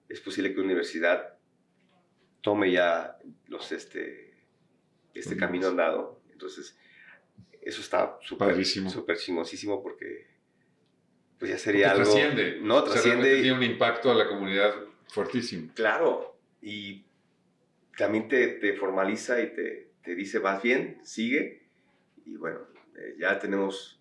es 0.09 0.21
posible 0.21 0.53
que 0.53 0.61
universidad 0.61 1.39
tome 2.43 2.71
ya 2.71 3.19
los, 3.49 3.73
este, 3.73 4.35
este 5.15 5.37
camino 5.37 5.69
andado. 5.69 6.21
Entonces, 6.31 6.79
eso 7.63 7.81
está 7.81 8.19
súper 8.21 8.63
chingosísimo 9.17 9.83
porque 9.83 10.27
pues 11.39 11.51
ya 11.51 11.59
sería 11.59 11.93
algo... 11.93 12.05
Trasciende. 12.05 12.61
No, 12.61 12.85
trasciende. 12.85 13.41
tiene 13.41 13.57
un 13.57 13.63
impacto 13.63 14.11
a 14.11 14.15
la 14.15 14.29
comunidad 14.29 14.75
Fuertísimo. 15.13 15.71
Claro, 15.75 16.39
y 16.63 17.05
también 17.99 18.29
te, 18.29 18.49
te 18.49 18.73
formaliza 18.73 19.43
y 19.43 19.53
te, 19.53 19.91
te, 20.03 20.15
dice, 20.15 20.39
vas 20.39 20.63
bien, 20.63 21.01
sigue. 21.03 21.67
Y 22.25 22.37
bueno, 22.37 22.61
eh, 22.97 23.17
ya 23.19 23.39
tenemos 23.39 24.01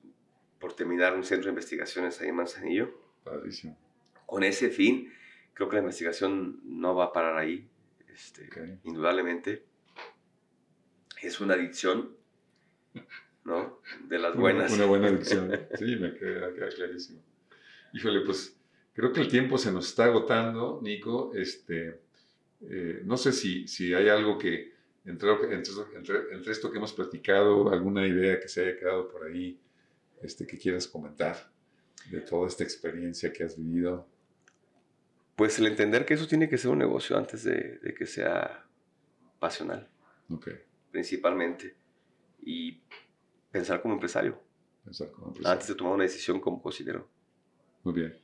por 0.57 0.73
terminar 0.73 1.13
un 1.13 1.25
centro 1.25 1.47
de 1.47 1.51
investigaciones 1.51 2.21
ahí 2.21 2.29
en 2.29 2.35
Manzanillo. 2.35 2.97
Padrísimo. 3.25 3.77
Con 4.25 4.45
ese 4.45 4.69
fin, 4.69 5.11
creo 5.53 5.67
que 5.67 5.75
la 5.75 5.81
investigación 5.81 6.61
no 6.63 6.95
va 6.95 7.05
a 7.05 7.11
parar 7.11 7.37
ahí, 7.37 7.67
este, 8.13 8.49
indudablemente. 8.83 9.65
Es 11.21 11.39
una 11.39 11.53
adicción, 11.53 12.15
¿no? 13.43 13.79
De 14.07 14.17
las 14.19 14.35
buenas. 14.35 14.73
Una, 14.73 14.85
buena 14.85 15.07
adicción, 15.07 15.51
sí, 15.77 15.95
me 15.97 16.15
queda, 16.15 16.53
queda 16.53 16.69
clarísimo. 16.69 17.21
Híjole, 17.93 18.21
pues 18.21 18.57
Creo 18.93 19.13
que 19.13 19.21
el 19.21 19.29
tiempo 19.29 19.57
se 19.57 19.71
nos 19.71 19.87
está 19.87 20.05
agotando, 20.05 20.79
Nico. 20.81 21.31
Este, 21.33 22.01
eh, 22.61 23.01
no 23.05 23.17
sé 23.17 23.31
si, 23.31 23.67
si 23.67 23.93
hay 23.93 24.09
algo 24.09 24.37
que, 24.37 24.73
entre, 25.05 25.31
entre, 25.31 26.51
esto 26.51 26.69
que 26.69 26.77
hemos 26.77 26.93
platicado, 26.93 27.71
alguna 27.71 28.05
idea 28.05 28.39
que 28.39 28.49
se 28.49 28.61
haya 28.61 28.77
quedado 28.77 29.07
por 29.07 29.23
ahí, 29.25 29.57
este, 30.21 30.45
que 30.45 30.57
quieras 30.57 30.87
comentar 30.87 31.51
de 32.09 32.19
toda 32.21 32.47
esta 32.47 32.63
experiencia 32.63 33.31
que 33.31 33.43
has 33.43 33.57
vivido. 33.57 34.07
Pues 35.41 35.57
el 35.57 35.65
entender 35.65 36.05
que 36.05 36.13
eso 36.13 36.27
tiene 36.27 36.47
que 36.47 36.59
ser 36.59 36.69
un 36.69 36.77
negocio 36.77 37.17
antes 37.17 37.43
de, 37.43 37.79
de 37.79 37.95
que 37.95 38.05
sea 38.05 38.63
pasional. 39.39 39.89
Okay. 40.29 40.53
Principalmente. 40.91 41.75
Y 42.43 42.79
pensar 43.49 43.81
como 43.81 43.95
empresario. 43.95 44.39
Pensar 44.85 45.09
como 45.09 45.29
empresario. 45.29 45.51
Antes 45.51 45.67
de 45.67 45.73
tomar 45.73 45.93
una 45.93 46.03
decisión 46.03 46.39
como 46.39 46.61
cocinero. 46.61 47.09
Muy 47.83 47.95
bien. 47.95 48.15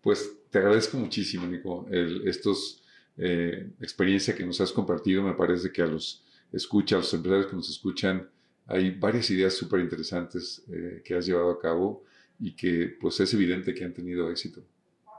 Pues 0.00 0.38
te 0.48 0.56
agradezco 0.56 0.96
muchísimo, 0.96 1.46
Nico, 1.46 1.86
estos 1.90 2.82
eh, 3.18 3.70
experiencia 3.82 4.34
que 4.34 4.46
nos 4.46 4.58
has 4.62 4.72
compartido. 4.72 5.22
Me 5.22 5.34
parece 5.34 5.70
que 5.70 5.82
a 5.82 5.86
los 5.86 6.24
escucha, 6.50 6.96
a 6.96 7.00
los 7.00 7.12
empresarios 7.12 7.48
que 7.48 7.56
nos 7.56 7.68
escuchan, 7.68 8.26
hay 8.66 8.92
varias 8.92 9.28
ideas 9.28 9.52
súper 9.52 9.80
interesantes 9.80 10.64
eh, 10.72 11.02
que 11.04 11.14
has 11.14 11.26
llevado 11.26 11.50
a 11.50 11.60
cabo 11.60 12.04
y 12.40 12.56
que 12.56 12.96
pues 12.98 13.20
es 13.20 13.34
evidente 13.34 13.74
que 13.74 13.84
han 13.84 13.92
tenido 13.92 14.30
éxito. 14.30 14.64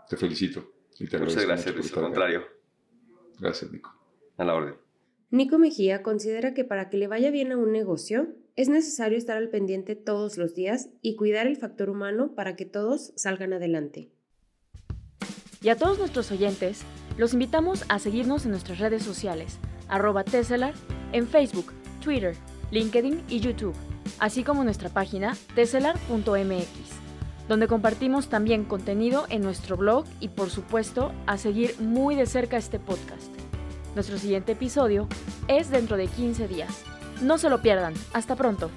Te 0.10 0.18
felicito. 0.18 0.79
Y 1.00 1.08
te 1.08 1.18
Muchas 1.18 1.46
gracias, 1.46 1.74
Luis, 1.74 1.94
al 1.96 2.04
contrario. 2.04 2.44
Gracias, 3.40 3.72
Nico. 3.72 3.96
A 4.38 4.44
la 4.44 4.56
orden. 4.56 4.76
Nico 5.32 5.58
Mejía 5.58 6.04
considera 6.04 6.54
que 6.54 6.66
para 6.66 6.90
que 6.90 6.98
le 6.98 7.08
vaya 7.08 7.32
bien 7.32 7.52
a 7.52 7.58
un 7.58 7.72
negocio 7.72 8.28
es 8.56 8.68
necesario 8.68 9.18
estar 9.18 9.38
al 9.38 9.50
pendiente 9.50 9.96
todos 9.96 10.38
los 10.38 10.54
días 10.56 10.90
y 11.02 11.16
cuidar 11.16 11.48
el 11.48 11.56
factor 11.56 11.90
humano 11.90 12.34
para 12.36 12.56
que 12.56 12.66
todos 12.66 13.14
salgan 13.16 13.54
adelante. 13.54 14.10
Y 15.62 15.70
a 15.70 15.76
todos 15.76 16.00
nuestros 16.00 16.32
oyentes, 16.32 16.82
los 17.18 17.34
invitamos 17.34 17.86
a 17.90 18.00
seguirnos 18.00 18.46
en 18.46 18.52
nuestras 18.52 18.80
redes 18.80 19.04
sociales, 19.04 19.60
arroba 19.88 20.24
Tesselar, 20.24 20.74
en 21.14 21.28
Facebook, 21.28 21.74
Twitter, 22.04 22.36
LinkedIn 22.72 23.24
y 23.30 23.40
YouTube, 23.40 23.76
así 24.20 24.44
como 24.44 24.64
nuestra 24.64 24.90
página 24.90 25.38
tesselar.mx, 25.56 26.99
donde 27.50 27.68
compartimos 27.68 28.30
también 28.30 28.64
contenido 28.64 29.26
en 29.30 29.42
nuestro 29.42 29.76
blog 29.76 30.06
y 30.20 30.30
por 30.30 30.52
supuesto 30.52 31.12
a 31.26 31.38
seguir 31.40 31.76
muy 31.80 32.16
de 32.16 32.28
cerca 32.28 32.58
este 32.58 32.80
podcast. 32.80 33.34
Nuestro 33.96 34.20
siguiente 34.20 34.52
episodio 34.52 35.08
es 35.48 35.72
dentro 35.72 35.98
de 35.98 36.08
15 36.08 36.48
días. 36.48 36.84
No 37.24 37.40
se 37.40 37.50
lo 37.50 37.62
pierdan. 37.62 37.96
Hasta 38.14 38.36
pronto. 38.36 38.70